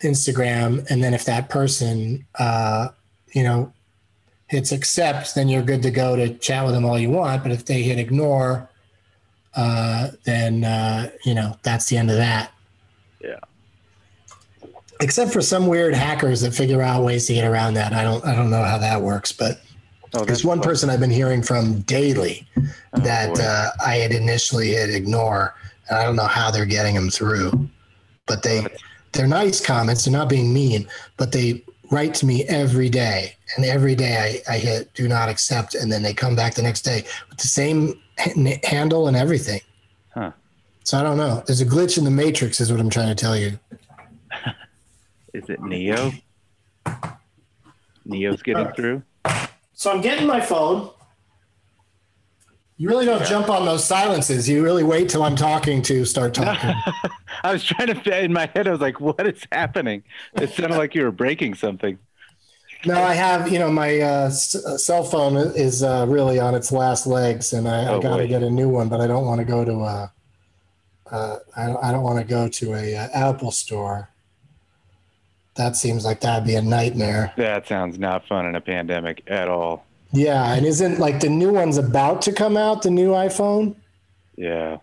Instagram, 0.01 0.89
and 0.89 1.03
then 1.03 1.13
if 1.13 1.25
that 1.25 1.49
person, 1.49 2.25
uh, 2.39 2.89
you 3.33 3.43
know, 3.43 3.71
hits 4.47 4.71
accept, 4.71 5.35
then 5.35 5.47
you're 5.47 5.63
good 5.63 5.83
to 5.83 5.91
go 5.91 6.15
to 6.15 6.33
chat 6.35 6.65
with 6.65 6.73
them 6.73 6.85
all 6.85 6.97
you 6.97 7.09
want. 7.09 7.43
But 7.43 7.51
if 7.51 7.65
they 7.65 7.83
hit 7.83 7.99
ignore, 7.99 8.69
uh, 9.55 10.09
then 10.23 10.63
uh, 10.63 11.11
you 11.23 11.33
know 11.33 11.57
that's 11.63 11.87
the 11.87 11.97
end 11.97 12.09
of 12.09 12.17
that. 12.17 12.51
Yeah. 13.21 13.39
Except 14.99 15.31
for 15.31 15.41
some 15.41 15.67
weird 15.67 15.93
hackers 15.93 16.41
that 16.41 16.55
figure 16.55 16.81
out 16.81 17.03
ways 17.03 17.27
to 17.27 17.33
get 17.33 17.45
around 17.45 17.75
that. 17.75 17.93
I 17.93 18.03
don't 18.03 18.25
I 18.25 18.35
don't 18.35 18.49
know 18.49 18.63
how 18.63 18.77
that 18.79 19.01
works, 19.01 19.31
but 19.31 19.61
Oh, 20.13 20.25
there's 20.25 20.45
one 20.45 20.61
person 20.61 20.89
I've 20.89 20.99
been 20.99 21.09
hearing 21.09 21.41
from 21.43 21.81
daily 21.81 22.47
that 22.93 23.39
uh, 23.39 23.69
I 23.85 23.95
had 23.95 24.11
initially 24.11 24.69
hit 24.69 24.89
ignore, 24.89 25.53
and 25.89 25.97
I 25.99 26.03
don't 26.03 26.15
know 26.15 26.27
how 26.27 26.49
they're 26.51 26.65
getting 26.65 26.95
them 26.95 27.09
through. 27.09 27.69
But 28.25 28.43
they 28.43 28.65
they're 29.13 29.27
nice 29.27 29.65
comments. 29.65 30.05
They're 30.05 30.13
not 30.13 30.29
being 30.29 30.53
mean, 30.53 30.87
but 31.17 31.31
they 31.31 31.63
write 31.91 32.13
to 32.15 32.25
me 32.25 32.43
every 32.45 32.89
day, 32.89 33.35
and 33.55 33.65
every 33.65 33.95
day 33.95 34.41
I, 34.47 34.53
I 34.53 34.57
hit 34.57 34.93
do 34.93 35.07
not 35.07 35.29
accept, 35.29 35.75
and 35.75 35.91
then 35.91 36.03
they 36.03 36.13
come 36.13 36.35
back 36.35 36.53
the 36.55 36.61
next 36.61 36.81
day 36.81 37.03
with 37.29 37.37
the 37.37 37.47
same 37.47 37.99
h- 38.19 38.59
handle 38.65 39.07
and 39.07 39.15
everything. 39.15 39.61
Huh. 40.13 40.31
So 40.83 40.97
I 40.97 41.03
don't 41.03 41.17
know. 41.17 41.43
There's 41.45 41.61
a 41.61 41.65
glitch 41.65 41.97
in 41.97 42.03
the 42.05 42.11
matrix, 42.11 42.61
is 42.61 42.71
what 42.71 42.79
I'm 42.79 42.89
trying 42.89 43.09
to 43.09 43.15
tell 43.15 43.35
you. 43.37 43.59
Is 45.33 45.49
it 45.49 45.61
Neo? 45.61 46.11
Neo's 48.05 48.41
getting 48.41 48.71
through. 48.73 49.03
So 49.77 49.91
I'm 49.91 50.01
getting 50.01 50.25
my 50.25 50.41
phone. 50.41 50.89
You 52.77 52.89
really 52.89 53.05
don't 53.05 53.25
jump 53.25 53.49
on 53.49 53.65
those 53.65 53.83
silences. 53.85 54.49
You 54.49 54.63
really 54.63 54.83
wait 54.83 55.07
till 55.09 55.23
I'm 55.23 55.35
talking 55.35 55.81
to 55.83 56.03
start 56.05 56.33
talking. 56.33 56.83
I 57.43 57.53
was 57.53 57.63
trying 57.63 57.93
to 57.93 58.23
in 58.23 58.33
my 58.33 58.47
head. 58.53 58.67
I 58.67 58.71
was 58.71 58.81
like, 58.81 58.99
"What 58.99 59.25
is 59.27 59.41
happening?" 59.51 60.03
It 60.35 60.51
sounded 60.51 60.77
like 60.77 60.95
you 60.95 61.03
were 61.03 61.11
breaking 61.11 61.55
something. 61.55 61.99
no, 62.85 63.01
I 63.01 63.13
have, 63.13 63.51
you 63.51 63.59
know, 63.59 63.71
my 63.71 63.99
uh, 63.99 64.27
s- 64.27 64.55
uh, 64.55 64.77
cell 64.77 65.03
phone 65.03 65.35
is 65.37 65.83
uh, 65.83 66.05
really 66.07 66.39
on 66.39 66.55
its 66.55 66.71
last 66.71 67.07
legs, 67.07 67.53
and 67.53 67.67
I, 67.67 67.93
I 67.95 67.95
Oh, 67.95 67.99
got 67.99 68.17
to 68.17 68.27
get 68.27 68.43
a 68.43 68.49
new 68.49 68.69
one, 68.69 68.89
but 68.89 69.01
I 69.01 69.07
don't 69.07 69.25
want 69.25 69.39
to 69.39 69.45
go 69.45 69.65
to 69.65 69.71
a. 69.73 70.13
Uh, 71.11 71.37
I 71.55 71.67
don't, 71.67 71.83
I 71.83 71.91
don't 71.91 72.03
want 72.03 72.19
to 72.19 72.25
go 72.25 72.47
to 72.49 72.73
a 72.75 72.95
uh, 72.95 73.07
Apple 73.13 73.51
store. 73.51 74.09
That 75.57 75.75
seems 75.75 76.05
like 76.05 76.21
that'd 76.21 76.45
be 76.45 76.55
a 76.55 76.61
nightmare. 76.61 77.33
That 77.35 77.67
sounds 77.67 77.97
not 77.97 78.27
fun 78.27 78.45
in 78.45 78.55
a 78.55 78.61
pandemic 78.61 79.23
at 79.27 79.49
all. 79.49 79.85
Yeah, 80.11 80.53
and 80.53 80.65
isn't 80.65 80.99
like 80.99 81.19
the 81.19 81.29
new 81.29 81.51
one's 81.51 81.77
about 81.77 82.21
to 82.23 82.31
come 82.31 82.55
out, 82.55 82.83
the 82.83 82.91
new 82.91 83.09
iPhone? 83.09 83.75
Yeah. 84.35 84.77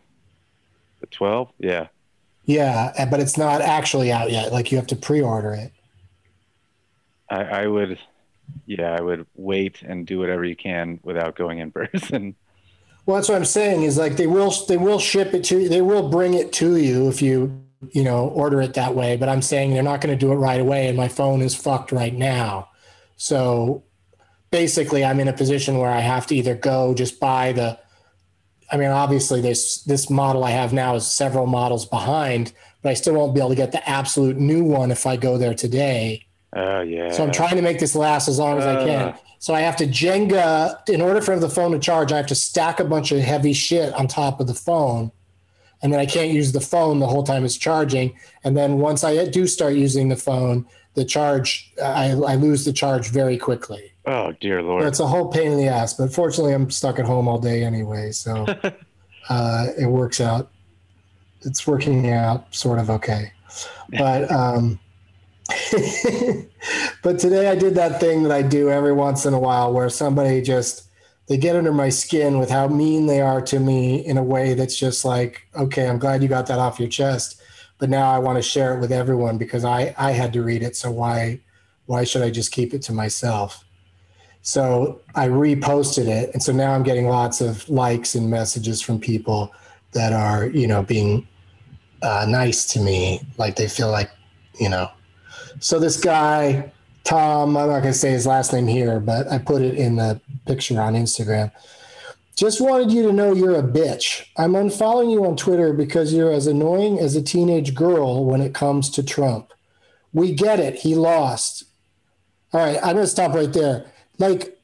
The 1.00 1.06
twelve? 1.06 1.50
Yeah. 1.58 1.88
Yeah, 2.44 3.06
but 3.10 3.20
it's 3.20 3.38
not 3.38 3.62
actually 3.62 4.12
out 4.12 4.30
yet. 4.30 4.52
Like 4.52 4.70
you 4.70 4.76
have 4.76 4.86
to 4.88 4.96
pre-order 4.96 5.54
it. 5.54 5.72
I, 7.30 7.42
I 7.42 7.66
would. 7.66 7.98
Yeah, 8.66 8.94
I 8.98 9.00
would 9.00 9.26
wait 9.34 9.80
and 9.82 10.06
do 10.06 10.18
whatever 10.18 10.44
you 10.44 10.56
can 10.56 11.00
without 11.02 11.36
going 11.36 11.60
in 11.60 11.70
person. 11.72 12.34
Well, 13.06 13.16
that's 13.16 13.28
what 13.28 13.36
I'm 13.36 13.44
saying 13.44 13.82
is 13.82 13.96
like 13.96 14.16
they 14.16 14.26
will 14.26 14.52
they 14.68 14.76
will 14.76 14.98
ship 14.98 15.34
it 15.34 15.44
to 15.44 15.60
you. 15.60 15.68
They 15.68 15.82
will 15.82 16.08
bring 16.08 16.34
it 16.34 16.52
to 16.54 16.76
you 16.76 17.08
if 17.08 17.22
you 17.22 17.63
you 17.93 18.05
know 18.05 18.28
order 18.28 18.61
it 18.61 18.74
that 18.74 18.95
way. 18.95 19.16
But 19.16 19.28
I'm 19.28 19.43
saying 19.43 19.72
they're 19.72 19.82
not 19.82 20.01
going 20.01 20.16
to 20.16 20.26
do 20.26 20.32
it 20.32 20.37
right 20.37 20.61
away, 20.61 20.89
and 20.89 20.97
my 20.97 21.09
phone 21.09 21.43
is 21.43 21.55
fucked 21.55 21.93
right 21.93 22.14
now. 22.14 22.68
So 23.16 23.85
basically, 24.51 25.05
I'm 25.05 25.20
in 25.20 25.28
a 25.28 25.32
position 25.32 25.78
where 25.78 25.91
I 25.91 26.01
have 26.01 26.26
to 26.28 26.37
either 26.37 26.55
go 26.55 26.95
just 26.95 27.20
buy 27.20 27.53
the. 27.53 27.78
I 28.72 28.76
mean, 28.76 28.91
obviously, 28.91 29.41
this 29.41 29.82
this 29.82 30.09
model 30.09 30.45
I 30.45 30.51
have 30.51 30.72
now 30.72 30.95
is 30.95 31.07
several 31.07 31.47
models 31.47 31.87
behind, 31.87 32.53
but 32.82 32.91
I 32.91 32.95
still 32.95 33.14
won't 33.14 33.35
be 33.35 33.41
able 33.41 33.51
to 33.51 33.57
get 33.57 33.72
the 33.72 33.89
absolute 33.89 34.37
new 34.37 34.64
one 34.64 34.91
if 34.91 35.07
I 35.07 35.16
go 35.16 35.39
there 35.39 35.55
today. 35.55 36.26
Oh 36.55 36.80
yeah. 36.82 37.11
So 37.11 37.24
I'm 37.24 37.32
trying 37.32 37.57
to 37.57 37.62
make 37.62 37.80
this 37.80 37.95
last 37.95 38.28
as 38.28 38.39
long 38.39 38.59
as 38.59 38.66
I 38.66 38.85
can. 38.85 39.09
Uh. 39.09 39.16
So 39.39 39.53
I 39.53 39.61
have 39.61 39.76
to 39.76 39.87
Jenga 39.87 40.89
in 40.89 41.03
order 41.03 41.20
for 41.20 41.39
the 41.39 41.51
phone 41.51 41.72
to 41.72 41.78
charge. 41.78 42.12
I 42.12 42.16
have 42.16 42.28
to 42.28 42.35
stack 42.35 42.80
a 42.80 42.85
bunch 42.85 43.12
of 43.12 43.18
heavy 43.20 43.53
shit 43.53 43.93
on 43.93 44.09
top 44.09 44.41
of 44.41 44.47
the 44.47 44.55
phone, 44.55 45.12
and 45.85 45.93
then 45.93 46.01
I 46.01 46.07
can't 46.07 46.30
use 46.30 46.51
the 46.51 46.62
phone 46.62 46.99
the 46.99 47.07
whole 47.07 47.22
time 47.22 47.45
it's 47.45 47.59
charging. 47.59 48.16
And 48.43 48.57
then 48.57 48.78
once 48.78 49.05
I 49.05 49.26
do 49.26 49.47
start 49.47 49.74
using 49.74 50.09
the 50.09 50.16
phone, 50.16 50.66
the 50.95 51.05
charge 51.05 51.70
I, 51.80 52.12
I 52.12 52.37
lose 52.37 52.64
the 52.64 52.72
charge 52.72 53.11
very 53.11 53.37
quickly. 53.37 53.93
Oh 54.07 54.32
dear 54.41 54.62
lord. 54.62 54.85
It's 54.85 54.99
a 54.99 55.07
whole 55.07 55.28
pain 55.28 55.53
in 55.53 55.59
the 55.59 55.68
ass. 55.68 55.93
But 55.93 56.11
fortunately, 56.11 56.55
I'm 56.55 56.70
stuck 56.70 56.99
at 56.99 57.05
home 57.05 57.28
all 57.28 57.39
day 57.39 57.64
anyway, 57.64 58.12
so 58.12 58.47
uh, 59.28 59.66
it 59.78 59.87
works 59.87 60.22
out. 60.22 60.51
It's 61.43 61.66
working 61.66 62.11
out 62.11 62.53
sort 62.55 62.78
of 62.78 62.89
okay, 62.91 63.30
but. 63.91 64.32
Um, 64.32 64.80
but 67.03 67.18
today 67.18 67.51
I 67.51 67.55
did 67.55 67.74
that 67.74 68.01
thing 68.01 68.22
that 68.22 68.32
I 68.32 68.41
do 68.41 68.70
every 68.70 68.95
once 68.95 69.26
in 69.26 69.35
a 69.35 69.39
while 69.39 69.74
where 69.74 69.91
somebody 69.91 70.41
just 70.41 70.84
they 71.26 71.36
get 71.36 71.56
under 71.56 71.72
my 71.72 71.88
skin 71.88 72.38
with 72.38 72.50
how 72.50 72.68
mean 72.68 73.06
they 73.06 73.20
are 73.20 73.40
to 73.42 73.58
me 73.58 74.04
in 74.04 74.18
a 74.18 74.22
way 74.22 74.54
that's 74.54 74.76
just 74.76 75.04
like, 75.04 75.46
okay, 75.56 75.88
I'm 75.88 75.98
glad 75.98 76.22
you 76.22 76.28
got 76.28 76.46
that 76.46 76.58
off 76.58 76.78
your 76.78 76.88
chest, 76.88 77.40
but 77.78 77.88
now 77.88 78.10
I 78.10 78.18
want 78.18 78.36
to 78.36 78.42
share 78.42 78.74
it 78.74 78.80
with 78.80 78.92
everyone 78.92 79.38
because 79.38 79.64
I 79.64 79.94
I 79.96 80.12
had 80.12 80.32
to 80.34 80.42
read 80.42 80.62
it, 80.62 80.76
so 80.76 80.90
why 80.90 81.40
why 81.86 82.04
should 82.04 82.22
I 82.22 82.30
just 82.30 82.52
keep 82.52 82.74
it 82.74 82.82
to 82.82 82.92
myself? 82.92 83.64
So 84.42 85.00
I 85.14 85.28
reposted 85.28 86.06
it, 86.06 86.30
and 86.34 86.42
so 86.42 86.52
now 86.52 86.72
I'm 86.74 86.82
getting 86.82 87.08
lots 87.08 87.40
of 87.40 87.66
likes 87.68 88.14
and 88.14 88.28
messages 88.28 88.82
from 88.82 89.00
people 89.00 89.52
that 89.92 90.12
are, 90.12 90.46
you 90.46 90.66
know, 90.66 90.82
being 90.82 91.26
uh, 92.02 92.26
nice 92.28 92.66
to 92.66 92.80
me, 92.80 93.20
like 93.38 93.56
they 93.56 93.68
feel 93.68 93.90
like, 93.90 94.10
you 94.60 94.68
know, 94.68 94.90
so 95.60 95.78
this 95.78 95.96
guy, 95.98 96.70
Tom, 97.05 97.57
I'm 97.57 97.68
not 97.68 97.80
going 97.80 97.92
to 97.92 97.98
say 97.98 98.11
his 98.11 98.26
last 98.26 98.52
name 98.52 98.66
here, 98.66 98.98
but 98.98 99.30
I 99.30 99.38
put 99.38 99.62
it 99.62 99.74
in 99.74 99.96
the 99.96 100.20
picture 100.46 100.80
on 100.80 100.94
Instagram. 100.94 101.52
Just 102.34 102.61
wanted 102.61 102.90
you 102.90 103.02
to 103.05 103.12
know 103.12 103.32
you're 103.32 103.59
a 103.59 103.62
bitch. 103.62 104.26
I'm 104.36 104.52
unfollowing 104.52 105.12
you 105.12 105.24
on 105.24 105.36
Twitter 105.36 105.72
because 105.72 106.12
you're 106.12 106.32
as 106.32 106.46
annoying 106.46 106.98
as 106.98 107.14
a 107.14 107.22
teenage 107.22 107.74
girl 107.74 108.24
when 108.24 108.40
it 108.40 108.55
comes 108.55 108.90
to 108.90 109.02
Trump. 109.02 109.52
We 110.12 110.34
get 110.34 110.59
it. 110.59 110.76
He 110.76 110.94
lost. 110.94 111.64
All 112.52 112.61
right, 112.61 112.78
I'm 112.78 112.94
going 112.94 113.05
to 113.05 113.07
stop 113.07 113.34
right 113.34 113.52
there. 113.52 113.86
Like, 114.18 114.59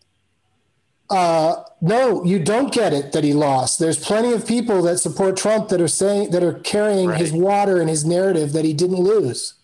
uh, 1.10 1.62
no, 1.80 2.24
you 2.24 2.38
don't 2.38 2.72
get 2.72 2.92
it 2.92 3.12
that 3.12 3.24
he 3.24 3.34
lost. 3.34 3.78
There's 3.78 3.98
plenty 3.98 4.32
of 4.32 4.46
people 4.46 4.82
that 4.82 4.98
support 4.98 5.36
Trump 5.36 5.68
that 5.68 5.80
are 5.80 5.88
saying 5.88 6.30
that 6.30 6.42
are 6.42 6.54
carrying 6.54 7.12
his 7.12 7.32
water 7.32 7.80
and 7.80 7.90
his 7.90 8.04
narrative 8.04 8.52
that 8.52 8.64
he 8.64 8.72
didn't 8.72 9.00
lose. 9.00 9.54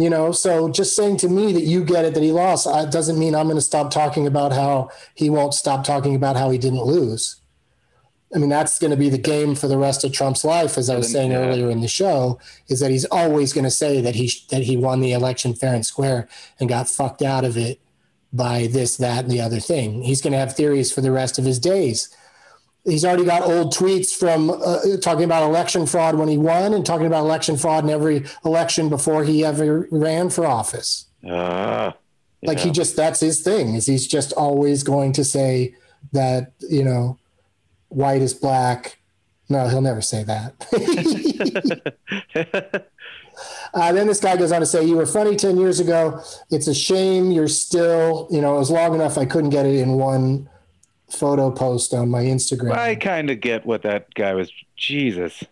You 0.00 0.08
know, 0.08 0.32
so 0.32 0.70
just 0.70 0.96
saying 0.96 1.18
to 1.18 1.28
me 1.28 1.52
that 1.52 1.64
you 1.64 1.84
get 1.84 2.06
it 2.06 2.14
that 2.14 2.22
he 2.22 2.32
lost 2.32 2.66
uh, 2.66 2.86
doesn't 2.86 3.18
mean 3.18 3.34
I'm 3.34 3.44
going 3.48 3.58
to 3.58 3.60
stop 3.60 3.90
talking 3.90 4.26
about 4.26 4.50
how 4.50 4.88
he 5.14 5.28
won't 5.28 5.52
stop 5.52 5.84
talking 5.84 6.14
about 6.14 6.36
how 6.36 6.48
he 6.48 6.56
didn't 6.56 6.86
lose. 6.86 7.36
I 8.34 8.38
mean, 8.38 8.48
that's 8.48 8.78
going 8.78 8.92
to 8.92 8.96
be 8.96 9.10
the 9.10 9.18
game 9.18 9.54
for 9.54 9.68
the 9.68 9.76
rest 9.76 10.02
of 10.02 10.10
Trump's 10.10 10.42
life, 10.42 10.78
as 10.78 10.88
I 10.88 10.96
was 10.96 11.12
saying 11.12 11.32
Yeah. 11.32 11.40
earlier 11.40 11.68
in 11.68 11.82
the 11.82 11.88
show, 11.88 12.38
is 12.68 12.80
that 12.80 12.90
he's 12.90 13.04
always 13.04 13.52
going 13.52 13.64
to 13.64 13.70
say 13.70 14.00
that 14.00 14.14
he 14.14 14.32
that 14.48 14.62
he 14.62 14.74
won 14.74 15.00
the 15.00 15.12
election 15.12 15.52
fair 15.52 15.74
and 15.74 15.84
square 15.84 16.28
and 16.58 16.66
got 16.66 16.88
fucked 16.88 17.20
out 17.20 17.44
of 17.44 17.58
it 17.58 17.78
by 18.32 18.68
this, 18.68 18.96
that, 18.96 19.24
and 19.24 19.30
the 19.30 19.42
other 19.42 19.60
thing. 19.60 20.00
He's 20.00 20.22
going 20.22 20.32
to 20.32 20.38
have 20.38 20.56
theories 20.56 20.90
for 20.90 21.02
the 21.02 21.12
rest 21.12 21.38
of 21.38 21.44
his 21.44 21.58
days 21.58 22.08
he's 22.84 23.04
already 23.04 23.24
got 23.24 23.42
old 23.42 23.72
tweets 23.72 24.14
from 24.14 24.50
uh, 24.50 24.78
talking 25.00 25.24
about 25.24 25.42
election 25.42 25.86
fraud 25.86 26.14
when 26.16 26.28
he 26.28 26.38
won 26.38 26.74
and 26.74 26.84
talking 26.84 27.06
about 27.06 27.20
election 27.20 27.56
fraud 27.56 27.84
in 27.84 27.90
every 27.90 28.24
election 28.44 28.88
before 28.88 29.24
he 29.24 29.44
ever 29.44 29.86
ran 29.90 30.30
for 30.30 30.46
office. 30.46 31.06
Ah, 31.28 31.94
like 32.42 32.58
he 32.58 32.70
just 32.70 32.96
that's 32.96 33.20
his 33.20 33.42
thing 33.42 33.74
is 33.74 33.86
he's 33.86 34.06
just 34.06 34.32
always 34.32 34.82
going 34.82 35.12
to 35.12 35.24
say 35.24 35.74
that 36.12 36.52
you 36.60 36.84
know 36.84 37.18
white 37.88 38.22
is 38.22 38.32
black. 38.32 38.98
No 39.48 39.68
he'll 39.68 39.82
never 39.82 40.02
say 40.02 40.24
that. 40.24 40.54
Uh, 43.72 43.92
then 43.92 44.06
this 44.06 44.20
guy 44.20 44.36
goes 44.36 44.52
on 44.52 44.60
to 44.60 44.66
say, 44.66 44.84
"You 44.84 44.96
were 44.96 45.06
funny 45.06 45.36
ten 45.36 45.56
years 45.56 45.80
ago. 45.80 46.20
It's 46.50 46.66
a 46.66 46.74
shame 46.74 47.30
you're 47.30 47.48
still, 47.48 48.28
you 48.30 48.40
know, 48.40 48.56
it 48.56 48.58
was 48.58 48.70
long 48.70 48.94
enough 48.94 49.16
I 49.16 49.24
couldn't 49.24 49.50
get 49.50 49.64
it 49.64 49.76
in 49.76 49.92
one 49.92 50.48
photo 51.10 51.50
post 51.50 51.92
on 51.94 52.08
my 52.08 52.22
Instagram. 52.22 52.72
I 52.72 52.94
kind 52.94 53.30
of 53.30 53.40
get 53.40 53.66
what 53.66 53.82
that 53.82 54.14
guy 54.14 54.34
was. 54.34 54.50
Jesus. 54.76 55.42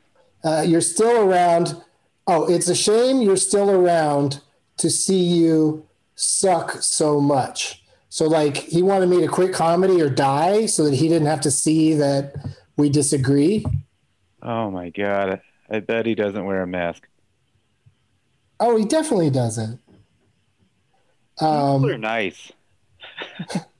Uh, 0.44 0.64
you're 0.66 0.80
still 0.80 1.28
around. 1.28 1.80
Oh, 2.26 2.48
it's 2.48 2.68
a 2.68 2.74
shame 2.74 3.20
you're 3.20 3.36
still 3.36 3.70
around 3.70 4.40
to 4.78 4.90
see 4.90 5.22
you 5.22 5.86
suck 6.14 6.82
so 6.82 7.20
much. 7.20 7.82
So, 8.10 8.26
like, 8.26 8.56
he 8.56 8.82
wanted 8.82 9.08
me 9.08 9.20
to 9.20 9.28
quit 9.28 9.52
comedy 9.52 10.00
or 10.00 10.08
die 10.08 10.66
so 10.66 10.84
that 10.84 10.94
he 10.94 11.08
didn't 11.08 11.28
have 11.28 11.40
to 11.42 11.50
see 11.50 11.94
that 11.94 12.34
we 12.76 12.88
disagree. 12.88 13.64
Oh 14.42 14.70
my 14.70 14.90
god. 14.90 15.40
I 15.70 15.80
bet 15.80 16.06
he 16.06 16.14
doesn't 16.14 16.44
wear 16.44 16.62
a 16.62 16.66
mask. 16.66 17.06
Oh, 18.60 18.76
he 18.76 18.84
definitely 18.84 19.30
doesn't. 19.30 19.80
Um, 21.40 21.82
People 21.82 21.90
are 21.90 21.98
nice. 21.98 22.52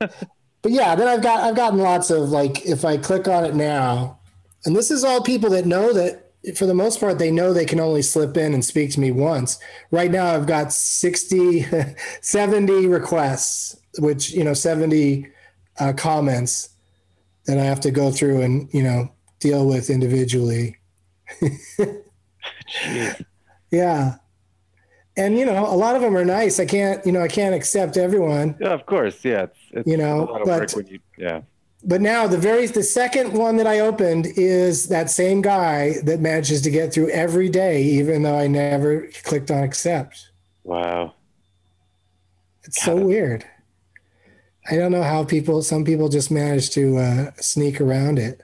but 0.63 0.73
yeah, 0.73 0.95
then 0.95 1.09
I've 1.09 1.23
got 1.23 1.41
I've 1.45 1.57
gotten 1.57 1.79
lots 1.79 2.11
of 2.11 2.31
like 2.31 2.67
if 2.67 2.85
I 2.85 2.97
click 2.97 3.29
on 3.29 3.45
it 3.45 3.55
now, 3.55 4.19
and 4.65 4.75
this 4.75 4.91
is 4.91 5.05
all 5.05 5.23
people 5.23 5.51
that 5.51 5.67
know 5.67 5.93
that 5.93 6.33
for 6.57 6.67
the 6.67 6.75
most 6.75 7.01
part 7.01 7.19
they 7.19 7.31
know 7.31 7.53
they 7.53 7.65
can 7.65 7.81
only 7.81 8.03
slip 8.03 8.37
in 8.37 8.55
and 8.55 8.65
speak 8.65 8.91
to 8.93 9.01
me 9.01 9.11
once. 9.11 9.59
Right 9.91 10.11
now 10.11 10.35
I've 10.35 10.47
got 10.47 10.73
60 10.73 11.67
70 12.21 12.87
requests 12.87 13.77
which 13.99 14.31
you 14.31 14.45
know 14.45 14.55
70 14.55 15.27
uh, 15.81 15.93
comments 15.95 16.71
that 17.47 17.59
I 17.59 17.65
have 17.65 17.81
to 17.81 17.91
go 17.91 18.11
through 18.11 18.43
and 18.43 18.73
you 18.73 18.83
know 18.83 19.11
deal 19.41 19.67
with 19.67 19.91
individually. 19.91 20.77
yeah. 23.71 24.17
And 25.19 25.37
you 25.37 25.45
know, 25.45 25.67
a 25.67 25.75
lot 25.77 25.97
of 25.97 26.01
them 26.03 26.17
are 26.17 26.25
nice. 26.25 26.61
I 26.61 26.65
can't, 26.65 27.05
you 27.05 27.11
know, 27.13 27.21
I 27.21 27.29
can't 27.29 27.55
accept 27.55 27.97
everyone. 27.97 28.57
Yeah, 28.61 28.69
of 28.69 28.87
course. 28.87 29.25
Yeah, 29.25 29.43
it's, 29.43 29.59
it's 29.73 29.87
You 29.89 29.97
know, 29.97 30.21
a 30.21 30.31
lot 30.31 30.41
of 30.43 30.47
but- 30.47 30.61
work 30.61 30.77
when 30.77 30.87
you 30.87 31.01
yeah. 31.19 31.43
But 31.85 32.01
now 32.01 32.27
the 32.27 32.39
very 32.39 32.67
the 32.67 32.83
second 32.83 33.35
one 33.35 33.57
that 33.59 33.67
I 33.67 33.81
opened 33.81 34.27
is 34.37 34.89
that 34.89 35.11
same 35.11 35.43
guy 35.43 35.95
that 36.05 36.19
manages 36.19 36.61
to 36.63 36.71
get 36.71 36.93
through 36.93 37.11
every 37.11 37.49
day, 37.49 37.83
even 37.83 38.23
though 38.23 38.37
I 38.37 38.49
never 38.49 39.09
clicked 39.25 39.51
on 39.53 39.63
accept. 39.63 40.31
Wow. 40.65 41.15
It's 42.65 42.83
so 42.83 42.97
weird. 42.97 43.45
I 44.71 44.77
don't 44.77 44.91
know 44.93 45.05
how 45.05 45.25
people. 45.25 45.63
Some 45.63 45.85
people 45.85 46.09
just 46.09 46.31
manage 46.33 46.71
to 46.71 46.97
uh, 46.99 47.31
sneak 47.37 47.81
around 47.81 48.19
it. 48.19 48.43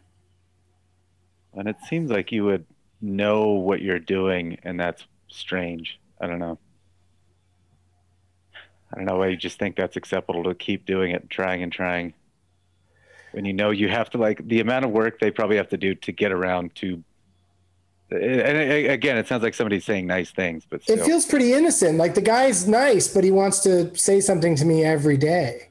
And 1.54 1.68
it 1.68 1.76
seems 1.88 2.10
like 2.10 2.30
you 2.32 2.44
would 2.44 2.64
know 3.00 3.48
what 3.48 3.82
you're 3.82 3.98
doing, 3.98 4.58
and 4.62 4.78
that's 4.78 5.04
strange. 5.28 5.98
I 6.20 6.26
don't 6.28 6.38
know. 6.38 6.58
I 8.94 8.98
don't 8.98 9.06
know 9.06 9.16
why 9.16 9.26
you 9.28 9.36
just 9.36 9.58
think 9.58 9.74
that's 9.74 9.96
acceptable 9.96 10.44
to 10.44 10.54
keep 10.54 10.86
doing 10.86 11.10
it, 11.10 11.28
trying 11.28 11.64
and 11.64 11.72
trying. 11.72 12.14
When 13.32 13.44
you 13.44 13.52
know 13.52 13.70
you 13.70 13.88
have 13.88 14.08
to 14.10 14.18
like 14.18 14.46
the 14.46 14.60
amount 14.60 14.84
of 14.84 14.92
work 14.92 15.18
they 15.18 15.32
probably 15.32 15.56
have 15.56 15.68
to 15.70 15.76
do 15.76 15.96
to 15.96 16.12
get 16.12 16.30
around 16.30 16.76
to. 16.76 17.02
And 18.10 18.86
again, 18.86 19.16
it 19.16 19.26
sounds 19.26 19.42
like 19.42 19.54
somebody's 19.54 19.84
saying 19.84 20.06
nice 20.06 20.30
things, 20.30 20.64
but 20.70 20.82
It 20.86 21.02
feels 21.02 21.26
pretty 21.26 21.52
innocent. 21.52 21.98
Like 21.98 22.14
the 22.14 22.20
guy's 22.20 22.68
nice, 22.68 23.12
but 23.12 23.24
he 23.24 23.32
wants 23.32 23.58
to 23.60 23.96
say 23.96 24.20
something 24.20 24.54
to 24.56 24.64
me 24.64 24.84
every 24.84 25.16
day. 25.16 25.70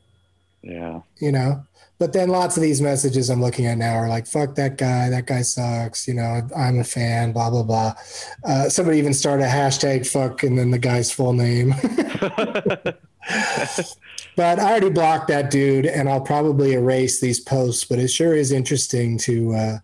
yeah. 0.62 1.00
you 1.22 1.32
know 1.32 1.64
but 2.00 2.12
then 2.12 2.28
lots 2.28 2.58
of 2.58 2.64
these 2.64 2.82
messages 2.82 3.30
i'm 3.30 3.42
looking 3.42 3.66
at 3.66 3.78
now 3.78 3.94
are 3.94 4.10
like 4.10 4.28
fuck 4.28 4.56
that 4.56 4.78
guy 4.78 5.10
that 5.10 5.26
guy 5.26 5.42
sucks 5.42 6.08
you 6.08 6.14
know 6.14 6.42
i'm 6.56 6.80
a 6.80 6.84
fan 6.84 7.32
blah 7.32 7.50
blah 7.50 7.64
blah 7.64 7.94
uh, 8.44 8.68
somebody 8.68 8.98
even 8.98 9.14
started 9.14 9.44
a 9.44 9.48
hashtag 9.48 10.06
fuck 10.06 10.44
and 10.44 10.58
then 10.58 10.72
the 10.72 10.78
guy's 10.80 11.12
full 11.12 11.32
name 11.34 11.74
but 14.36 14.60
i 14.60 14.72
already 14.72 14.90
blocked 14.90 15.28
that 15.28 15.50
dude 15.50 15.86
and 15.86 16.10
i'll 16.10 16.22
probably 16.22 16.74
erase 16.74 17.22
these 17.22 17.40
posts 17.40 17.86
but 17.86 18.00
it 18.00 18.10
sure 18.10 18.36
is 18.36 18.52
interesting 18.52 19.18
to 19.18 19.54
uh, 19.54 19.78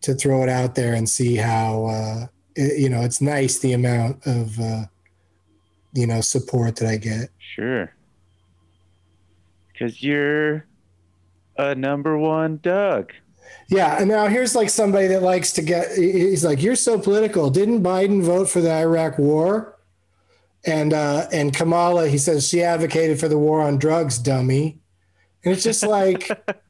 to 0.00 0.14
throw 0.14 0.42
it 0.42 0.48
out 0.48 0.74
there 0.74 0.94
and 0.94 1.08
see 1.08 1.36
how 1.36 1.84
uh, 1.86 2.26
it, 2.56 2.80
you 2.80 2.88
know 2.88 3.02
it's 3.02 3.20
nice 3.20 3.58
the 3.58 3.72
amount 3.72 4.26
of 4.26 4.58
uh, 4.58 4.84
you 5.92 6.06
know 6.06 6.20
support 6.20 6.76
that 6.76 6.88
i 6.88 6.96
get 6.96 7.28
Sure. 7.54 7.92
Because 9.72 10.02
you're 10.02 10.64
a 11.58 11.74
number 11.74 12.16
one 12.16 12.60
Doug. 12.62 13.12
Yeah, 13.68 13.98
and 13.98 14.08
now 14.08 14.26
here's 14.26 14.54
like 14.54 14.70
somebody 14.70 15.06
that 15.08 15.22
likes 15.22 15.52
to 15.52 15.62
get. 15.62 15.96
He's 15.96 16.44
like, 16.44 16.62
"You're 16.62 16.76
so 16.76 16.98
political. 16.98 17.50
Didn't 17.50 17.82
Biden 17.82 18.22
vote 18.22 18.48
for 18.48 18.60
the 18.60 18.72
Iraq 18.72 19.18
War?" 19.18 19.71
And 20.64 20.92
uh, 20.92 21.26
and 21.32 21.52
Kamala, 21.54 22.08
he 22.08 22.18
says 22.18 22.46
she 22.48 22.62
advocated 22.62 23.18
for 23.18 23.28
the 23.28 23.38
war 23.38 23.62
on 23.62 23.78
drugs, 23.78 24.18
dummy. 24.18 24.78
And 25.44 25.52
it's 25.52 25.64
just 25.64 25.82
like, 25.82 26.30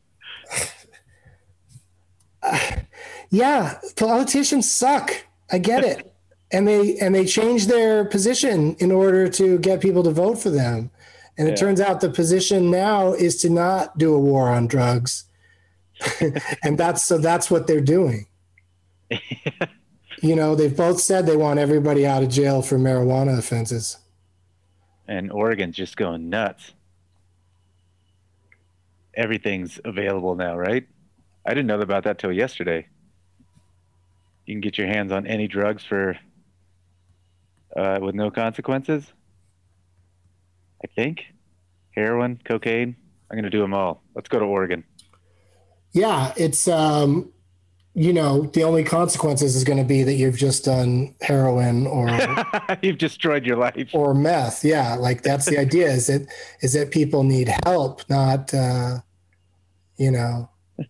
yeah, 3.31 3.79
politicians 3.97 4.71
suck. 4.71 5.13
I 5.51 5.59
get 5.59 5.85
it, 5.85 6.13
and 6.51 6.67
they 6.67 6.97
and 6.99 7.15
they 7.15 7.27
change 7.27 7.67
their 7.67 8.05
position 8.07 8.75
in 8.77 8.91
order 8.91 9.29
to 9.29 9.59
get 9.59 9.81
people 9.83 10.03
to 10.05 10.11
vote 10.11 10.39
for 10.39 10.51
them. 10.51 10.91
And 11.37 11.49
it 11.49 11.53
Yeah. 11.53 11.57
turns 11.57 11.81
out 11.81 12.01
the 12.01 12.11
position 12.11 12.71
now 12.71 13.13
is 13.13 13.37
to 13.43 13.51
not 13.51 13.97
do 13.99 14.15
a 14.15 14.19
war 14.19 14.49
on 14.51 14.67
drugs 14.67 15.25
and 16.63 16.77
that's 16.79 17.03
so 17.03 17.19
that's 17.19 17.51
what 17.51 17.67
they're 17.67 17.81
doing. 17.81 18.27
you 20.23 20.37
know, 20.37 20.55
they've 20.55 20.77
both 20.77 21.01
said 21.01 21.27
they 21.27 21.37
want 21.37 21.59
everybody 21.59 22.07
out 22.07 22.23
of 22.23 22.29
jail 22.29 22.63
for 22.63 22.79
marijuana 22.79 23.37
offenses. 23.37 23.99
and 25.09 25.31
Oregon's 25.33 25.77
just 25.77 25.97
going 25.97 26.31
nuts. 26.31 26.73
Everything's 29.15 29.81
available 29.85 30.37
now, 30.37 30.57
right? 30.57 30.87
I 31.45 31.51
didn't 31.51 31.67
know 31.67 31.81
about 31.81 32.05
that 32.05 32.19
till 32.19 32.33
yesterday. 32.33 32.87
You 34.47 34.55
can 34.55 34.61
get 34.61 34.79
your 34.79 34.87
hands 34.87 35.13
on 35.13 35.27
any 35.27 35.49
drugs 35.49 35.85
for 35.85 36.17
uh, 37.77 37.99
with 38.01 38.15
no 38.15 38.31
consequences. 38.31 39.13
I 40.83 40.87
think 40.95 41.25
heroin, 41.91 42.41
cocaine. 42.45 42.97
I'm 43.31 43.37
gonna 43.37 43.51
do 43.51 43.61
them 43.61 43.75
all. 43.75 44.03
Let's 44.15 44.29
go 44.29 44.39
to 44.39 44.45
Oregon. 44.45 44.85
Yeah, 45.93 46.33
it's 46.37 46.69
um, 46.69 47.32
you 47.95 48.13
know, 48.13 48.43
the 48.55 48.65
only 48.65 48.85
consequences 48.85 49.55
is 49.55 49.65
going 49.65 49.79
to 49.79 49.85
be 49.85 50.03
that 50.03 50.15
you've 50.15 50.37
just 50.37 50.65
done 50.65 51.15
heroin 51.21 51.87
or 51.87 52.09
You've 52.83 52.99
destroyed 52.99 53.45
your 53.45 53.57
life. 53.57 53.91
or 53.93 54.15
meth. 54.15 54.65
Yeah, 54.65 54.95
like 54.95 55.23
that's 55.23 55.47
the 55.47 55.59
idea. 55.59 55.91
Is 55.91 56.07
that 56.07 56.27
is 56.63 56.73
that 56.73 56.91
people 56.91 57.23
need 57.23 57.51
help, 57.67 58.09
not 58.09 58.53
uh, 58.55 58.99
you 59.97 60.11
know. 60.11 60.49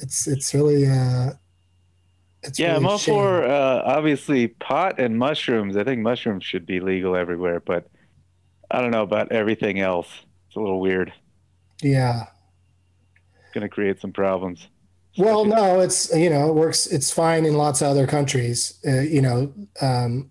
It's 0.00 0.28
it's 0.28 0.54
really 0.54 0.86
uh, 0.86 1.32
it's 2.44 2.56
yeah, 2.56 2.68
really 2.74 2.76
I'm 2.78 2.86
all 2.86 2.98
shame. 2.98 3.14
for 3.16 3.42
uh, 3.42 3.82
obviously 3.84 4.46
pot 4.46 5.00
and 5.00 5.18
mushrooms. 5.18 5.76
I 5.76 5.82
think 5.82 6.02
mushrooms 6.02 6.44
should 6.44 6.66
be 6.66 6.78
legal 6.78 7.16
everywhere, 7.16 7.58
but 7.58 7.88
I 8.70 8.80
don't 8.80 8.92
know 8.92 9.02
about 9.02 9.32
everything 9.32 9.80
else. 9.80 10.06
It's 10.46 10.56
a 10.56 10.60
little 10.60 10.80
weird. 10.80 11.12
Yeah. 11.82 12.26
It's 13.42 13.52
going 13.52 13.62
to 13.62 13.68
create 13.68 14.00
some 14.00 14.12
problems. 14.12 14.68
Well, 15.18 15.44
no, 15.44 15.80
it's 15.80 16.14
you 16.14 16.30
know 16.30 16.48
it 16.48 16.54
works. 16.54 16.86
It's 16.86 17.10
fine 17.10 17.44
in 17.44 17.54
lots 17.54 17.82
of 17.82 17.88
other 17.88 18.06
countries. 18.06 18.78
Uh, 18.86 19.00
you 19.00 19.20
know, 19.20 19.52
um, 19.82 20.30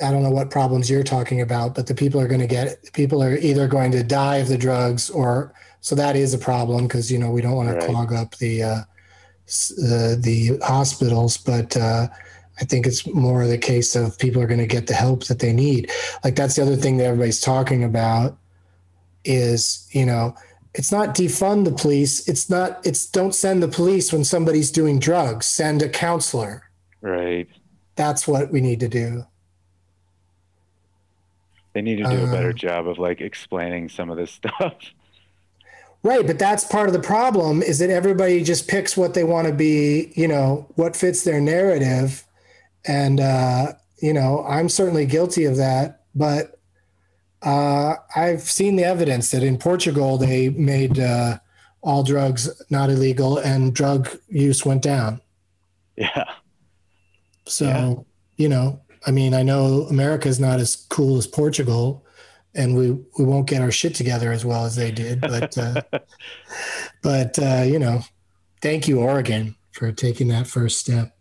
I 0.00 0.12
don't 0.12 0.22
know 0.22 0.30
what 0.30 0.50
problems 0.50 0.88
you're 0.88 1.02
talking 1.02 1.40
about, 1.40 1.74
but 1.74 1.88
the 1.88 1.94
people 1.94 2.20
are 2.20 2.28
going 2.28 2.40
to 2.40 2.46
get. 2.46 2.78
People 2.92 3.22
are 3.22 3.36
either 3.36 3.66
going 3.66 3.90
to 3.92 4.04
die 4.04 4.36
of 4.36 4.48
the 4.48 4.56
drugs, 4.56 5.10
or 5.10 5.52
so 5.80 5.96
that 5.96 6.14
is 6.14 6.32
a 6.32 6.38
problem 6.38 6.86
because 6.86 7.10
you 7.10 7.18
know 7.18 7.30
we 7.30 7.42
don't 7.42 7.56
want 7.56 7.70
Right. 7.70 7.80
to 7.80 7.86
clog 7.86 8.12
up 8.12 8.36
the 8.36 8.62
uh, 8.62 8.68
uh, 8.68 10.14
the 10.18 10.58
hospitals. 10.62 11.36
But 11.36 11.76
uh, 11.76 12.06
I 12.60 12.64
think 12.64 12.86
it's 12.86 13.04
more 13.06 13.46
the 13.46 13.58
case 13.58 13.96
of 13.96 14.16
people 14.18 14.40
are 14.40 14.46
going 14.46 14.60
to 14.60 14.66
get 14.66 14.86
the 14.86 14.94
help 14.94 15.24
that 15.24 15.40
they 15.40 15.52
need. 15.52 15.90
Like 16.22 16.36
that's 16.36 16.54
the 16.54 16.62
other 16.62 16.76
thing 16.76 16.98
that 16.98 17.04
everybody's 17.04 17.40
talking 17.40 17.82
about 17.82 18.38
is 19.24 19.88
you 19.90 20.06
know 20.06 20.34
it's 20.74 20.92
not 20.92 21.14
defund 21.14 21.64
the 21.64 21.72
police. 21.72 22.28
It's 22.28 22.48
not 22.50 22.86
it's 22.86 23.06
don't 23.06 23.34
send 23.34 23.62
the 23.62 23.68
police 23.68 24.12
when 24.12 24.24
somebody's 24.24 24.70
doing 24.70 24.98
drugs. 24.98 25.46
Send 25.46 25.82
a 25.82 25.88
counselor. 25.88 26.64
Right. 27.00 27.48
that's 27.96 28.26
what 28.28 28.50
we 28.52 28.60
need 28.60 28.80
to 28.80 28.88
do. 28.88 29.24
They 31.74 31.82
need 31.82 31.96
to 31.98 32.04
do 32.04 32.24
a 32.24 32.30
better 32.30 32.50
Uh, 32.50 32.52
job 32.54 32.88
of 32.88 32.98
like 32.98 33.20
explaining 33.20 33.88
some 33.88 34.10
of 34.10 34.16
this 34.16 34.30
stuff. 34.40 34.74
right 36.02 36.26
but 36.26 36.38
that's 36.38 36.64
part 36.64 36.88
of 36.88 36.92
the 36.92 37.00
problem 37.00 37.62
is 37.62 37.78
that 37.80 37.90
everybody 37.90 38.42
just 38.42 38.68
picks 38.68 38.96
what 38.96 39.14
they 39.14 39.24
want 39.24 39.46
to 39.48 39.52
be 39.52 40.12
you 40.14 40.28
know 40.28 40.66
what 40.76 40.96
fits 40.96 41.24
their 41.24 41.40
narrative. 41.40 42.24
And 42.86 43.20
uh 43.20 43.72
you 44.00 44.12
know 44.12 44.44
i'm 44.48 44.68
certainly 44.68 45.06
guilty 45.06 45.44
of 45.44 45.56
that 45.56 46.02
but 46.14 46.57
uh 47.42 47.94
i've 48.16 48.40
seen 48.42 48.76
the 48.76 48.84
evidence 48.84 49.30
that 49.30 49.42
in 49.42 49.56
portugal 49.58 50.18
they 50.18 50.48
made 50.50 50.98
uh 50.98 51.38
all 51.82 52.02
drugs 52.02 52.50
not 52.70 52.90
illegal 52.90 53.38
and 53.38 53.74
drug 53.74 54.08
use 54.28 54.64
went 54.66 54.82
down 54.82 55.20
Yeah. 55.96 56.24
So, 57.46 57.64
Yeah. 57.66 57.94
you 58.36 58.48
know, 58.48 58.80
I 59.06 59.10
mean, 59.10 59.32
I 59.34 59.42
know 59.42 59.86
America 59.90 60.28
is 60.28 60.38
not 60.38 60.60
as 60.60 60.76
cool 60.90 61.16
as 61.18 61.26
Portugal, 61.26 62.04
and 62.54 62.76
we 62.76 62.90
we 63.18 63.24
won't 63.24 63.48
get 63.48 63.62
our 63.62 63.70
shit 63.70 63.94
together 63.94 64.30
as 64.32 64.44
well 64.44 64.64
as 64.64 64.74
they 64.76 64.90
did. 64.90 65.20
But 65.20 65.56
uh, 65.56 65.82
but 67.02 67.38
uh, 67.38 67.62
you 67.66 67.78
know, 67.78 68.02
thank 68.60 68.86
you, 68.88 69.00
Oregon, 69.00 69.56
for 69.72 69.90
taking 69.92 70.28
that 70.28 70.46
first 70.46 70.78
step. 70.78 71.16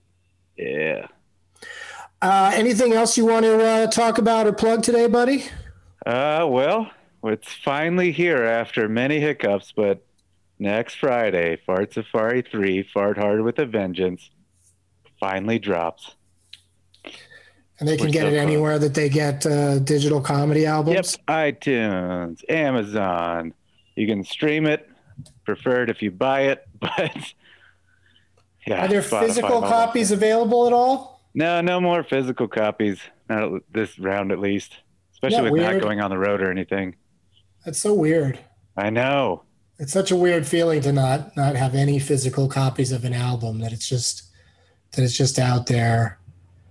Yeah. 0.58 1.08
Uh, 2.22 2.52
anything 2.56 2.94
else 2.94 3.18
you 3.18 3.26
want 3.26 3.46
to 3.46 3.64
uh, 3.64 3.88
talk 3.88 4.18
about 4.18 4.48
or 4.48 4.54
plug 4.54 4.82
today, 4.84 5.08
buddy? 5.08 5.46
Uh, 6.08 6.48
well, 6.48 6.90
it's 7.26 7.52
finally 7.52 8.14
here 8.14 8.46
after 8.46 8.88
many 8.88 9.20
hiccups, 9.20 9.74
but 9.76 10.06
next 10.58 10.96
Friday, 10.96 11.58
Fart 11.66 11.94
Safari 11.94 12.42
3, 12.42 12.84
Fart 12.84 13.18
Hard 13.18 13.42
with 13.42 13.60
a 13.60 13.66
Vengeance, 13.66 14.30
finally 15.20 15.60
drops. 15.60 16.16
And 17.82 17.90
they 17.90 17.98
can 17.98 18.06
We're 18.06 18.14
get 18.14 18.22
so 18.22 18.28
it 18.28 18.32
close. 18.32 18.42
anywhere 18.42 18.80
that 18.80 18.94
they 18.94 19.10
get 19.10 19.46
uh, 19.46 19.80
digital 19.80 20.22
comedy 20.22 20.66
albums? 20.66 20.96
Yep, 20.96 21.28
iTunes, 21.28 22.42
Amazon. 22.48 23.54
You 23.98 24.08
can 24.08 24.24
stream 24.24 24.66
it. 24.66 24.90
Preferred 25.44 25.90
if 25.90 26.02
you 26.02 26.12
buy 26.12 26.44
it, 26.44 26.66
but 26.80 27.34
yeah. 28.66 28.86
Are 28.86 28.88
there 28.88 29.02
Spotify, 29.02 29.26
physical 29.26 29.62
copies 29.62 30.12
available 30.12 30.68
at 30.68 30.74
all? 30.74 31.22
No, 31.34 31.60
no 31.60 31.82
more 31.82 32.02
physical 32.04 32.48
copies. 32.48 33.02
Not 33.28 33.62
this 33.74 34.00
round, 34.00 34.32
at 34.32 34.40
least. 34.40 34.78
Especially 35.24 35.52
with 35.52 35.62
not 35.62 35.82
going 35.82 36.00
on 36.02 36.10
the 36.10 36.18
road 36.18 36.42
or 36.42 36.52
anything. 36.52 36.96
That's 37.66 37.80
so 37.80 37.94
weird. 37.94 38.40
I 38.76 38.90
know. 38.90 39.44
It's 39.80 39.92
such 39.94 40.12
a 40.12 40.16
weird 40.16 40.48
feeling 40.48 40.82
to 40.82 40.92
not 40.92 41.36
not 41.36 41.56
have 41.56 41.76
any 41.76 42.00
physical 42.00 42.48
copies 42.48 42.92
of 42.92 43.04
an 43.06 43.14
album. 43.14 43.60
That 43.60 43.72
it's 43.74 43.88
just 43.88 44.24
that 44.92 45.04
it's 45.04 45.16
just 45.18 45.38
out 45.40 45.68
there. 45.68 46.20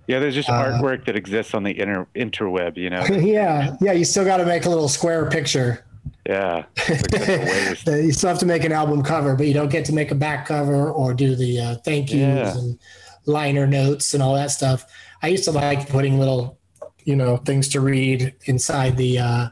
Yeah, 0.06 0.20
there's 0.20 0.34
just 0.34 0.48
Uh, 0.48 0.52
artwork 0.64 1.04
that 1.06 1.16
exists 1.16 1.54
on 1.54 1.64
the 1.64 1.78
inter 1.78 2.06
interweb. 2.14 2.76
You 2.76 2.90
know. 2.90 3.04
yeah, 3.10 3.76
yeah. 3.80 3.92
You 3.92 4.04
still 4.04 4.24
got 4.24 4.36
to 4.38 4.46
make 4.46 4.64
a 4.64 4.68
little 4.68 4.88
square 4.88 5.28
picture. 5.28 5.84
Yeah. 6.28 6.64
Like 6.88 6.98
such 7.10 7.28
a 7.28 7.38
waste. 7.38 7.86
you 7.86 8.12
still 8.12 8.28
have 8.30 8.38
to 8.38 8.46
make 8.46 8.64
an 8.64 8.72
album 8.72 9.02
cover, 9.02 9.34
but 9.36 9.46
you 9.46 9.54
don't 9.54 9.70
get 9.70 9.84
to 9.86 9.92
make 9.92 10.10
a 10.12 10.14
back 10.14 10.46
cover 10.46 10.90
or 10.90 11.14
do 11.14 11.34
the 11.36 11.60
uh, 11.60 11.74
thank 11.84 12.12
yous 12.12 12.20
Yeah. 12.54 12.58
and 12.58 12.78
liner 13.26 13.66
notes 13.66 14.14
and 14.14 14.22
all 14.22 14.34
that 14.34 14.50
stuff. 14.52 14.84
I 15.22 15.28
used 15.28 15.44
to 15.44 15.50
like 15.52 15.88
putting 15.88 16.18
little, 16.18 16.58
you 17.06 17.16
know, 17.16 17.38
things 17.38 17.68
to 17.68 17.80
read 17.80 18.34
inside 18.44 18.96
the 18.98 19.18
uh, 19.18 19.48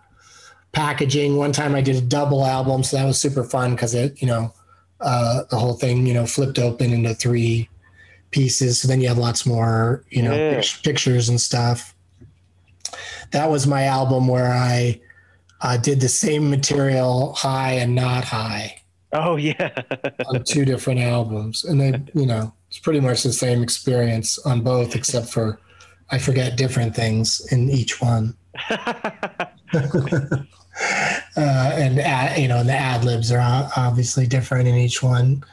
packaging. 0.73 1.37
One 1.37 1.53
time 1.53 1.75
I 1.75 1.81
did 1.81 1.97
a 1.97 2.01
double 2.03 2.45
album, 2.45 2.83
so 2.83 2.97
that 2.99 3.05
was 3.07 3.19
super 3.19 3.45
fun 3.45 3.71
because 3.75 3.95
it, 3.95 4.21
you 4.21 4.27
know, 4.27 4.53
uh, 5.01 5.45
the 5.51 5.57
whole 5.59 5.75
thing, 5.75 6.05
you 6.07 6.13
know, 6.15 6.27
flipped 6.27 6.59
open 6.59 6.93
into 6.93 7.15
three 7.15 7.69
pieces. 8.33 8.81
So 8.81 8.89
then 8.89 9.01
you 9.01 9.09
have 9.09 9.19
lots 9.19 9.47
more, 9.47 10.05
you 10.11 10.23
know, 10.23 10.35
Yeah. 10.35 10.61
pic- 10.61 10.83
pictures 10.83 11.29
and 11.29 11.41
stuff. 11.41 11.95
That 13.31 13.51
was 13.51 13.67
my 13.67 13.85
album 13.85 14.27
where 14.29 14.53
I 14.53 15.01
uh, 15.61 15.77
did 15.77 16.01
the 16.01 16.09
same 16.09 16.51
material 16.51 17.33
high 17.35 17.73
and 17.75 17.95
not 17.95 18.25
high 18.25 18.83
Oh 19.13 19.37
yeah. 19.37 19.71
on 20.27 20.43
two 20.45 20.65
different 20.65 21.01
albums 21.01 21.65
and 21.65 21.81
they 21.81 22.03
you 22.21 22.27
know 22.27 22.53
it's 22.69 22.79
pretty 22.81 23.01
much 23.01 23.23
the 23.23 23.33
same 23.33 23.63
experience 23.63 24.39
on 24.41 24.61
both 24.61 24.95
except 24.97 25.29
for 25.29 25.59
i 26.11 26.19
forget 26.19 26.57
different 26.57 26.95
things 26.95 27.47
in 27.53 27.71
each 27.71 28.01
one. 28.01 28.35
Uh, 31.37 31.73
and 31.75 31.99
ad, 32.01 32.39
you 32.39 32.49
know 32.49 32.59
and 32.59 32.69
the 32.69 32.73
ad 32.73 33.05
libs 33.05 33.31
are 33.33 33.71
obviously 33.77 34.27
different 34.27 34.69
in 34.69 34.75
each 34.75 35.03
one. 35.03 35.45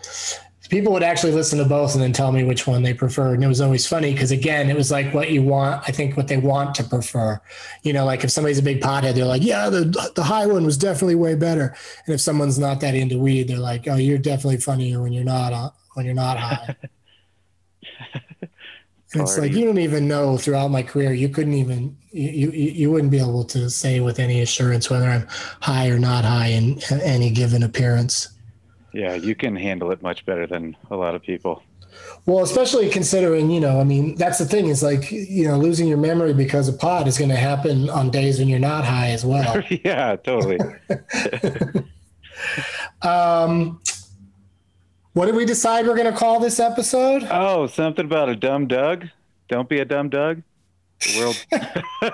People 0.70 0.94
would 0.94 1.04
actually 1.04 1.32
listen 1.34 1.60
to 1.60 1.66
both 1.66 1.94
and 1.94 2.04
then 2.04 2.14
tell 2.14 2.32
me 2.32 2.44
which 2.44 2.66
one 2.66 2.82
they 2.82 2.94
preferred 2.94 3.34
and 3.34 3.44
it 3.44 3.48
was 3.48 3.62
always 3.62 3.86
funny 3.86 4.14
because 4.14 4.32
again 4.32 4.70
it 4.70 4.76
was 4.76 4.90
like 4.90 5.14
what 5.14 5.32
you 5.32 5.44
want 5.44 5.84
i 5.88 5.92
think 5.92 6.16
what 6.16 6.28
they 6.28 6.38
want 6.38 6.74
to 6.76 6.84
prefer. 6.84 7.40
You 7.84 7.94
know 7.94 8.06
like 8.06 8.24
if 8.24 8.32
somebody's 8.32 8.60
a 8.60 8.64
big 8.64 8.82
pothead 8.82 9.16
they're 9.16 9.26
like 9.26 9.44
yeah 9.44 9.70
the, 9.70 10.12
the 10.16 10.24
high 10.24 10.46
one 10.46 10.66
was 10.66 10.78
definitely 10.78 11.16
way 11.16 11.36
better. 11.36 11.76
And 12.06 12.16
if 12.16 12.22
someone's 12.22 12.58
not 12.58 12.80
that 12.82 12.96
into 12.96 13.20
weed 13.20 13.48
they're 13.48 13.58
like 13.58 13.88
oh 13.88 13.96
you're 13.96 14.18
definitely 14.18 14.58
funnier 14.58 15.02
when 15.02 15.14
you're 15.14 15.24
not 15.24 15.54
on, 15.54 15.72
when 15.94 16.06
you're 16.06 16.16
not 16.16 16.38
high 16.38 16.76
and 19.14 19.24
it's 19.24 19.38
like 19.38 19.52
you 19.52 19.66
don't 19.66 19.80
even 19.80 20.08
know 20.08 20.38
throughout 20.38 20.70
my 20.70 20.82
career 20.82 21.12
you 21.14 21.28
couldn't 21.28 21.54
even 21.54 21.96
you, 22.12 22.30
you 22.30 22.52
you 22.52 22.92
wouldn't 22.92 23.12
be 23.12 23.20
able 23.20 23.44
to 23.44 23.70
say 23.70 24.00
with 24.00 24.20
any 24.20 24.42
assurance 24.42 24.90
whether 24.90 25.08
i'm 25.08 25.28
high 25.62 25.90
or 25.90 26.00
not 26.00 26.24
high 26.24 26.48
in 26.48 26.80
any 27.04 27.30
given 27.30 27.64
appearance 27.64 28.30
yeah, 28.94 29.16
you 29.16 29.36
can 29.36 29.56
handle 29.56 29.92
it 29.92 30.02
much 30.02 30.26
better 30.26 30.48
than 30.48 30.76
a 30.90 30.96
lot 30.96 31.16
of 31.16 31.22
people. 31.22 31.64
Well, 32.26 32.44
especially 32.44 32.90
considering, 32.90 33.50
you 33.50 33.60
know, 33.60 33.80
I 33.80 33.84
mean, 33.84 34.16
that's 34.16 34.38
the 34.38 34.46
thing 34.46 34.68
is 34.68 34.84
like, 34.84 35.12
you 35.12 35.48
know, 35.48 35.58
losing 35.58 35.88
your 35.88 35.98
memory 35.98 36.34
because 36.34 36.68
of 36.68 36.80
pot 36.80 37.08
is 37.08 37.18
going 37.18 37.30
to 37.30 37.36
happen 37.36 37.90
on 37.90 38.10
days 38.10 38.40
when 38.40 38.48
you're 38.48 38.60
not 38.60 38.86
high 38.86 39.10
as 39.10 39.26
well. 39.26 39.62
yeah, 39.70 40.16
totally. 40.18 40.60
um, 43.02 43.82
what 45.14 45.26
did 45.26 45.36
we 45.36 45.46
decide 45.46 45.86
we're 45.86 45.96
going 45.96 46.12
to 46.12 46.18
call 46.18 46.40
this 46.40 46.60
episode? 46.60 47.28
Oh, 47.30 47.68
something 47.68 48.06
about 48.06 48.30
a 48.30 48.36
dumb 48.36 48.68
Doug. 48.68 49.08
Don't 49.50 49.68
be 49.68 49.80
a 49.80 49.86
dumb 49.86 50.10
Doug. 50.10 50.42
The 51.00 51.20
world. 51.20 52.14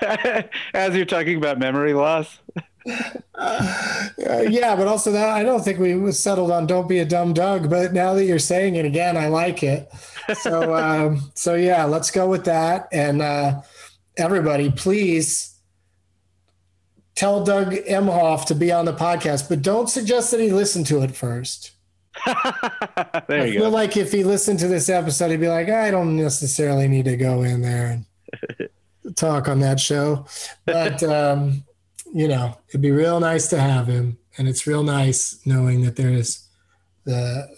As 0.74 0.94
you're 0.96 1.06
talking 1.06 1.36
about 1.36 1.58
memory 1.58 1.94
loss. 1.94 2.38
Uh, 3.34 4.44
yeah, 4.48 4.74
but 4.74 4.86
also 4.86 5.12
that 5.12 5.28
I 5.28 5.42
don't 5.42 5.62
think 5.62 5.78
we 5.78 6.10
settled 6.12 6.50
on 6.50 6.66
"Don't 6.66 6.88
be 6.88 7.00
a 7.00 7.04
dumb 7.04 7.34
Doug." 7.34 7.68
But 7.68 7.92
now 7.92 8.14
that 8.14 8.24
you're 8.24 8.38
saying 8.38 8.76
it 8.76 8.84
again, 8.84 9.16
I 9.16 9.28
like 9.28 9.62
it. 9.62 9.90
So, 10.40 10.74
um, 10.76 11.30
so 11.34 11.54
yeah, 11.54 11.84
let's 11.84 12.10
go 12.10 12.28
with 12.28 12.44
that. 12.46 12.88
And 12.92 13.20
uh, 13.20 13.60
everybody, 14.16 14.70
please 14.70 15.54
tell 17.14 17.44
Doug 17.44 17.72
Emhoff 17.72 18.46
to 18.46 18.54
be 18.54 18.72
on 18.72 18.84
the 18.84 18.94
podcast, 18.94 19.48
but 19.48 19.60
don't 19.60 19.90
suggest 19.90 20.30
that 20.30 20.40
he 20.40 20.50
listen 20.50 20.84
to 20.84 21.02
it 21.02 21.14
first. 21.14 21.72
there 23.28 23.42
I 23.42 23.50
feel 23.50 23.62
go. 23.62 23.68
like 23.68 23.96
if 23.96 24.12
he 24.12 24.24
listened 24.24 24.58
to 24.60 24.68
this 24.68 24.88
episode, 24.88 25.30
he'd 25.30 25.40
be 25.40 25.48
like, 25.48 25.68
I 25.68 25.90
don't 25.90 26.16
necessarily 26.16 26.88
need 26.88 27.04
to 27.06 27.16
go 27.16 27.42
in 27.42 27.60
there 27.60 28.04
and 28.58 28.68
talk 29.16 29.48
on 29.48 29.60
that 29.60 29.80
show. 29.80 30.26
But, 30.64 31.02
um, 31.04 31.64
you 32.12 32.28
know, 32.28 32.58
it'd 32.68 32.80
be 32.80 32.90
real 32.90 33.20
nice 33.20 33.48
to 33.48 33.60
have 33.60 33.86
him. 33.86 34.18
And 34.36 34.48
it's 34.48 34.66
real 34.66 34.82
nice 34.82 35.40
knowing 35.44 35.82
that 35.82 35.96
there's 35.96 36.48
the, 37.04 37.48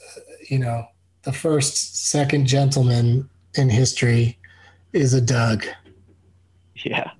you 0.48 0.58
know, 0.58 0.86
the 1.22 1.32
first, 1.32 2.08
second 2.08 2.46
gentleman 2.46 3.28
in 3.54 3.68
history 3.68 4.38
is 4.92 5.12
a 5.12 5.20
Doug. 5.20 5.64
Yeah. 6.76 7.11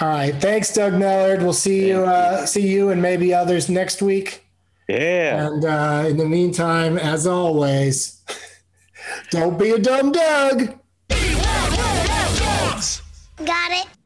All 0.00 0.08
right. 0.08 0.34
Thanks, 0.34 0.72
Doug 0.72 0.94
Mellard. 0.94 1.42
We'll 1.42 1.52
see 1.52 1.88
you, 1.88 2.04
uh, 2.04 2.46
see 2.46 2.66
you 2.66 2.88
and 2.88 3.02
maybe 3.02 3.34
others 3.34 3.68
next 3.68 4.00
week. 4.00 4.46
Yeah. 4.90 5.46
And 5.46 5.64
uh, 5.64 6.04
in 6.08 6.16
the 6.16 6.26
meantime, 6.26 6.98
as 6.98 7.26
always, 7.26 8.22
don't 9.30 9.58
be 9.58 9.70
a 9.70 9.78
dumb 9.78 10.12
Doug. 10.12 10.78
Got 13.44 13.72
it. 13.72 13.90